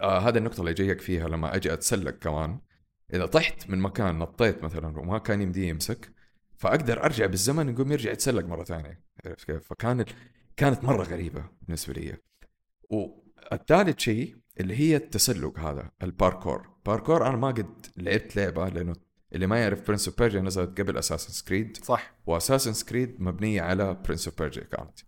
[0.00, 2.58] آه هذا النقطة اللي جايك فيها لما أجي أتسلق كمان
[3.12, 6.10] إذا طحت من مكان نطيت مثلا وما كان يمدي يمسك
[6.56, 9.04] فأقدر أرجع بالزمن يقوم يرجع يتسلق مرة ثانية.
[9.24, 10.08] عرفت كيف؟ فكانت
[10.56, 12.16] كانت مرة غريبة بالنسبة لي.
[12.90, 16.68] والثالث شيء اللي هي التسلق هذا ال parkour.
[16.86, 18.92] parkour أنا ما قد لعبت لعبة لأنه
[19.32, 22.14] اللي ما يعرف Prince of Persia نزلت قبل Assassin's Creed صح.
[22.26, 24.98] و Assassin's Creed مبنية على Prince of Persia كانت.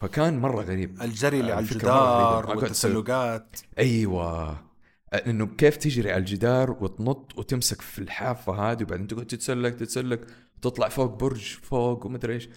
[0.00, 1.02] فكان مرة غريب.
[1.02, 1.64] الجري اللي على.
[1.64, 3.56] الجدار والتسلقات.
[3.78, 4.71] أيوه.
[5.12, 10.20] إنه كيف تجري على الجدار وتنط وتمسك في الحافة هذه وبعدين تقعد تتسلق تتسلق
[10.62, 12.48] تطلع فوق برج فوق ومدري إيش.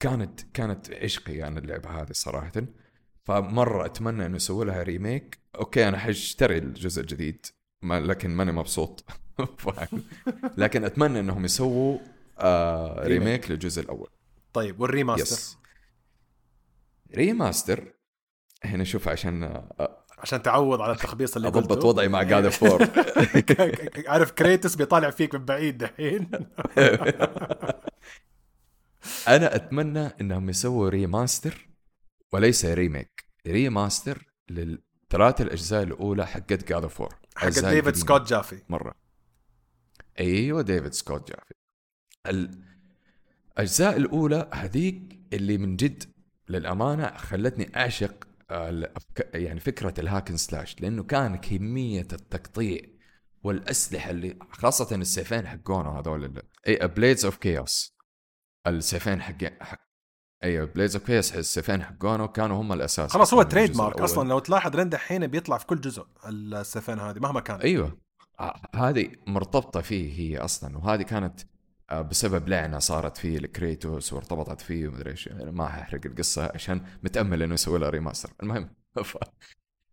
[0.00, 2.52] كانت كانت عشقي أنا اللعبة هذه صراحة.
[3.24, 5.38] فمرة أتمنى إنه يسووا لها remake.
[5.54, 7.46] okay أنا حاشتري الجزء الجديد
[7.82, 9.04] ما لكن ماني مبسوط؟
[10.58, 11.98] لكن أتمنى إنهم يسووا
[12.38, 14.08] آه remake للجزء الأول.
[14.52, 15.58] طيب وال remaster؟ yes.
[17.14, 17.94] remaster؟
[18.64, 22.86] هنا شوف عشان آه، عشان تعوض على التخبيص اللي أضبط وضعي مع God of War
[24.06, 26.30] عارف Kratos بيطالع فيك من بعيد دحين.
[29.28, 31.68] أنا أتمنى إنهم يسووا remaster
[32.32, 38.94] وليس remake remaster للثلاث الأجزاء الأولى حقت God of War حق David Scott Jaffe مرة.
[40.20, 41.54] أيوه David Scott Jaffe
[43.56, 46.04] الأجزاء الأولى هذيك اللي من جد
[46.48, 48.29] للأمانة خلتني أعشق
[49.34, 52.80] يعني فكرة ال hack and slash لأنه كان كمية التقطيع
[53.42, 57.96] والأسلحة اللي خاصة السيفين حقونه هذول اي Blades of Chaos
[58.66, 59.34] السيفين حق
[60.44, 64.10] أيوه Blades of Chaos السيفين حقونه كانوا هم الأساس خلاص هو trademark الأول.
[64.10, 64.28] أصلا.
[64.28, 67.60] لو تلاحظ لين دحين بيطلع في كل جزء السيفين هذه مهما كان.
[67.60, 67.98] أيوه.
[68.40, 71.49] ه- هذه مرتبطة فيه هي أصلا وهذه كانت آه،
[71.92, 75.28] بسبب لعنة صارت فيه ل Kratos وارتبطت فيه ومدري إيش.
[75.28, 78.70] أنا ما ححرق القصة عشان متأمل إنه يسوي لها remaster المهم
[79.04, 79.16] ف...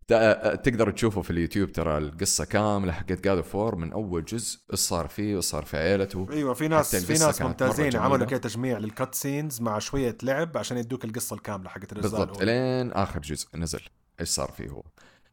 [0.08, 4.60] ت- تقدروا تشوفوا في اليوتيوب ترى القصة كاملة حقت God of War من أول جزء
[4.72, 6.28] إيش صار فيه وايش صار في عيلته.
[6.32, 8.26] أيوه في ناس في ناس ممتازين عملوا.
[8.26, 12.42] كده تجميع لل cut scenes مع شوية لعب عشان يدوك القصة الكاملة حقت الاجزاء بالضبط.
[12.42, 13.82] إلين آخر جزء نزل.
[14.20, 14.84] إيش صار فيه هو؟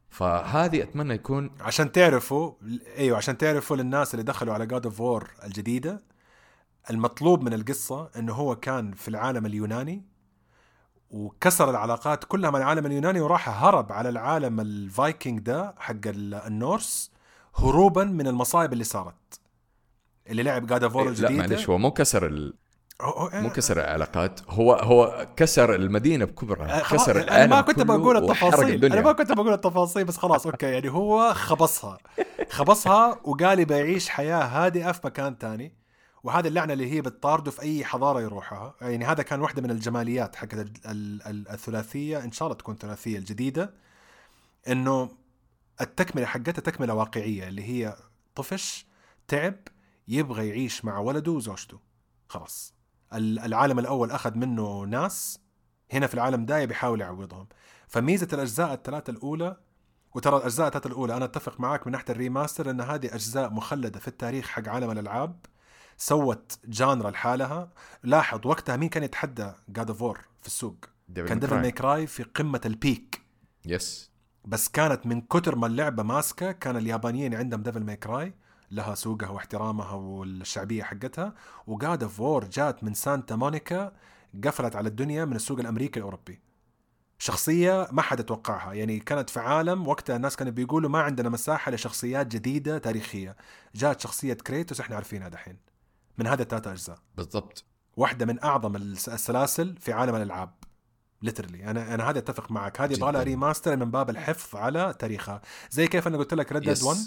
[0.08, 2.52] فهذه أتمنى يكون عشان تعرفوا
[2.98, 6.02] أيوه عشان تعرفوا للناس اللي دخلوا على God of War الجديدة
[6.90, 10.02] المطلوب من القصة إنه هو كان في العالم اليوناني
[11.10, 16.47] وكسر العلاقات كلها مع العالم اليوناني وراح هرب على العالم الفايكنج ده حق ال- ال
[16.47, 17.10] Norse
[17.56, 19.40] هروبا من المصايب اللي صارت.
[20.26, 21.40] اللي لعب God of إيه، War لا الجديدة.
[21.48, 22.54] معلش هو مو كسر ال...
[23.34, 28.84] مو كسر العلاقات هو هو كسر المدينة بكبرها خلاص، كسر أنا ما كنت بقول التفاصيل.
[28.84, 31.98] أنا ما كنت بقول التفاصيل بس خلاص okay يعني هو خبصها.
[32.50, 35.74] خبصها وقال يبي يعيش حياة هادئة في مكان تاني.
[36.24, 38.74] وهذه اللعنة اللي هي بتطارده في أي حضارة يروحها.
[38.80, 43.74] يعني هذا كان واحدة من الجماليات ال- الثلاثية إن شاء الله تكون ثلاثيه الجديدة
[44.68, 45.10] إنه
[45.80, 47.96] التكملة حقتها تكملة واقعية اللي هي
[48.34, 48.86] طفش
[49.28, 49.54] تعب
[50.08, 51.80] يبغى يعيش مع ولده وزوجته.
[52.28, 52.74] خلاص.
[53.14, 55.38] ال- العالم الأول أخذ منه ناس
[55.92, 57.46] هنا في العالم ده بيحاول يعوضهم.
[57.88, 59.56] فميزة الأجزاء الثلاثة الأولى
[60.14, 64.08] وترى الأجزاء الثلاثة الأولى أنا أتفق معاك من ناحية الريماستر إن هذه أجزاء مخلدة في
[64.08, 65.46] التاريخ حق عالم الألعاب.
[65.96, 67.72] سوت genre لحالها.
[68.02, 70.76] لاحظ وقتها مين كان يتحدى جاد اوف وور في السوق؟
[71.08, 71.72] Devil كان Devil.
[71.82, 73.22] May في قمة ال peak
[73.66, 74.10] yes
[74.44, 78.34] بس كانت من كتر ما اللعبة ماسكة كان اليابانيين عندهم Devil May Cry
[78.70, 81.34] لها سوقها واحترامها والشعبية حقتها.
[81.66, 83.92] و God of War جات من سانتا مونيكا
[84.44, 86.40] قفلت على الدنيا من السوق الأمريكي الأوروبي.
[87.18, 88.72] شخصية ما حد يتوقعها.
[88.72, 93.36] يعني كانت في عالم وقتها الناس كانوا بيقولوا ما عندنا مساحة لشخصيات جديدة تاريخية.
[93.74, 95.56] جات شخصية كريتوس إحنا عارفينها دحين.
[96.18, 97.64] من هذا الثلاث أجزاء بالضبط
[97.96, 100.54] واحدة من أعظم الس- السلاسل في عالم الألعاب
[101.22, 103.22] literally أنا أنا هذا أتفق معك هذه جداً.
[103.22, 106.82] remaster من باب الحفظ على تاريخها زي كيف أنا قلت لك Red Dead yes.
[106.82, 106.98] 1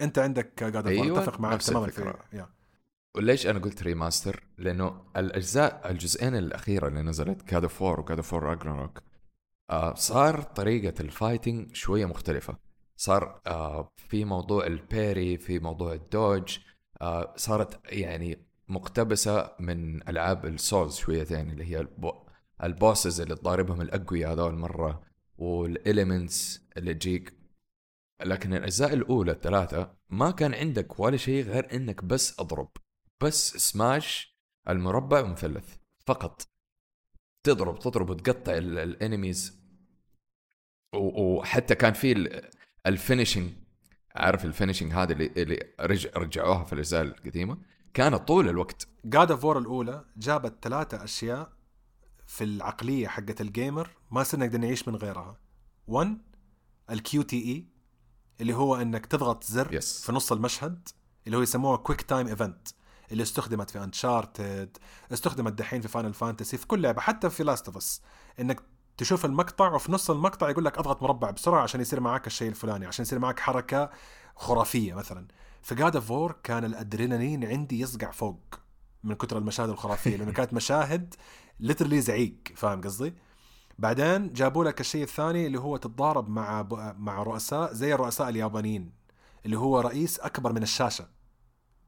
[0.00, 1.86] أنت عندك God of أيوة، أتفق معك تماما.
[1.86, 2.48] في yeah.
[3.16, 8.16] وليش أنا قلت remaster؟ لأنه الأجزاء الجزئين الأخيرة اللي نزلت God of War و God
[8.16, 9.02] of War Ragnarok
[9.70, 12.56] آه صار طريقة ال fighting شوية مختلفة
[12.96, 16.58] صار آه في موضوع ال parry في موضوع ال dodge
[17.36, 22.12] صارت يعني مقتبسة من ألعاب ال Souls شويتين اللي هي ال bo-
[22.62, 25.02] ال bosses اللي تضاربهم الأقوياء هذول مرة
[25.38, 27.40] وال elements اللي تجيك.
[28.24, 32.70] لكن الأجزاء الأولى الثلاثة ما كان عندك ولا شيء غير إنك بس أضرب
[33.22, 34.36] بس سماش
[34.68, 36.42] المربع ومثلث فقط.
[37.46, 39.60] تضرب تضرب وتقطع ال- ال enemies
[40.94, 42.50] و- وحتى كان في ال-
[42.86, 43.52] ال finishing
[44.16, 47.58] عارف ال finishing هذه اللي, اللي رجع رجعوها في الأجزاء القديمة؟
[47.94, 48.88] كانت طول الوقت.
[49.04, 51.52] God of War الأولى جابت ثلاثة أشياء
[52.26, 55.36] في العقلية حقت ال gamer ما صرنا نقدر نعيش من غيرها.
[55.86, 56.18] 1
[56.90, 57.66] ال QTE
[58.40, 60.04] اللي هو إنك تضغط زر yes.
[60.06, 60.88] في نص المشهد
[61.26, 62.68] اللي هو يسموها quick time event
[63.12, 64.76] اللي استخدمت في Uncharted
[65.12, 68.02] استخدمت دحين في Final Fantasy في كل لعبة حتى في Last of Us
[68.40, 68.60] إنك
[69.00, 72.86] تشوف المقطع وفي نص المقطع يقول لك أضغط مربع بسرعة عشان يصير معك الشيء الفلاني
[72.86, 73.90] عشان يصير معك حركة
[74.36, 75.26] خرافية مثلا
[75.62, 78.40] في God of War كان الأدرينالين عندي يصقع فوق
[79.04, 81.14] من كثر المشاهد الخرافية لأنه كانت مشاهد
[81.60, 83.14] literally زعيق فاهم قصدي؟
[83.78, 86.66] بعدين جابوا لك الشيء الثاني اللي هو تتضارب مع
[86.98, 88.92] مع رؤساء زي الرؤساء اليابانيين
[89.46, 91.06] اللي هو رئيس أكبر من الشاشة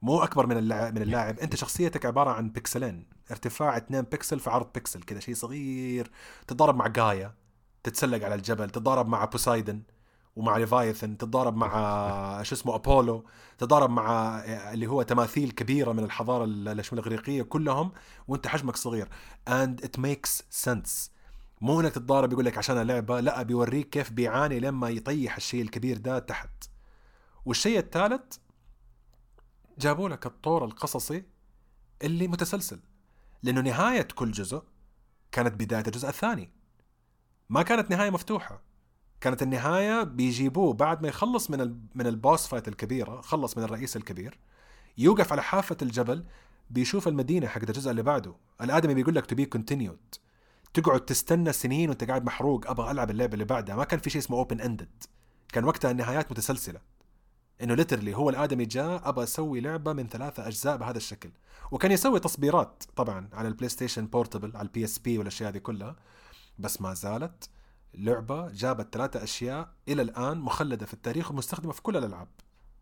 [0.03, 1.39] مو أكبر من اللاعب من اللاعب.
[1.39, 6.11] أنت شخصيتك عبارة عن بكسلين ارتفاع 2 بكسل في عرض بكسل كذا شيء صغير.
[6.47, 7.35] تتضارب مع جايا
[7.83, 8.71] تتسلق على الجبل.
[8.71, 9.83] تتضارب مع بوسايدن
[10.37, 11.17] ومع ليفايثن.
[11.17, 11.73] تتضارب مع
[12.43, 13.25] شو اسمه أبولو.
[13.59, 14.39] تتضارب مع
[14.73, 17.93] اللي هو تماثيل كبيرة من الحضارة ال- شو الإغريقية كلهم
[18.29, 19.09] وأنت حجمك صغير.
[19.51, 21.11] And it makes sense.
[21.61, 25.99] مو إنك تتضارب يقول لك عشان اللعبة لا بيوريك كيف بيعاني لما يطيح الشيء الكبير
[25.99, 26.51] ده تحت.
[27.45, 28.37] والشيء الثالث
[29.79, 31.25] جابوا لك الطور القصصي
[32.03, 32.81] اللي متسلسل
[33.43, 34.63] لأنه نهاية كل جزء
[35.33, 36.53] كانت بداية الجزء الثاني.
[37.49, 38.63] ما كانت نهاية مفتوحة
[39.21, 43.97] كانت النهاية بيجيبوه بعد ما يخلص من من ال boss fight الكبيره خلص من الرئيس
[43.97, 44.39] الكبير
[44.99, 46.25] يوقف على حافة الجبل
[46.71, 48.35] بيشوف المدينة حقت الجزء اللي بعده.
[48.61, 50.15] الآدمي بيقول لك to be continued
[50.75, 53.77] تقعد تستنى سنين وانت قاعد محروق أبغى ألعب اللعبة اللي بعدها.
[53.77, 55.05] ما كان في شيء اسمه open ended
[55.53, 56.81] كان وقتها النهايات متسلسلة.
[57.61, 61.31] إنه literally هو الآدمي جاء أبغى أسوي لعبة من ثلاثة أجزاء بهذا الشكل.
[61.71, 65.97] وكان يسوي تصبيرات طبعا على ال PlayStation Portable على ال PSP والأشياء هذه كلها.
[66.59, 67.51] بس ما زالت
[67.95, 72.29] لعبة جابت ثلاثة أشياء إلى الآن مخلدة في التاريخ ومستخدمة في كل الألعاب.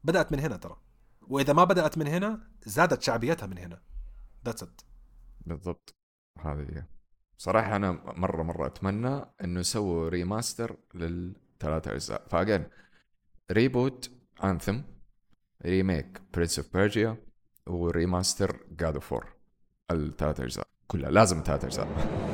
[0.05, 0.77] بدأت من هنا ترى.
[1.21, 3.81] وإذا ما بدأت من هنا زادت شعبيتها من هنا.
[4.45, 4.81] that's it
[5.41, 5.95] بالضبط.
[6.39, 6.85] هذه هي.
[7.39, 12.29] صراحة أنا مرة مرة أتمنى إنه يسووا remaster للثلاث أجزاء.
[12.29, 12.67] ف again
[13.53, 14.11] reboot
[14.45, 14.81] Anthem
[15.67, 17.17] remake Prince of Persia
[17.67, 19.29] و remaster God of War
[19.91, 20.67] الثلاث أجزاء.
[20.87, 21.11] كلها.
[21.11, 22.30] لازم ثلاث أجزاء.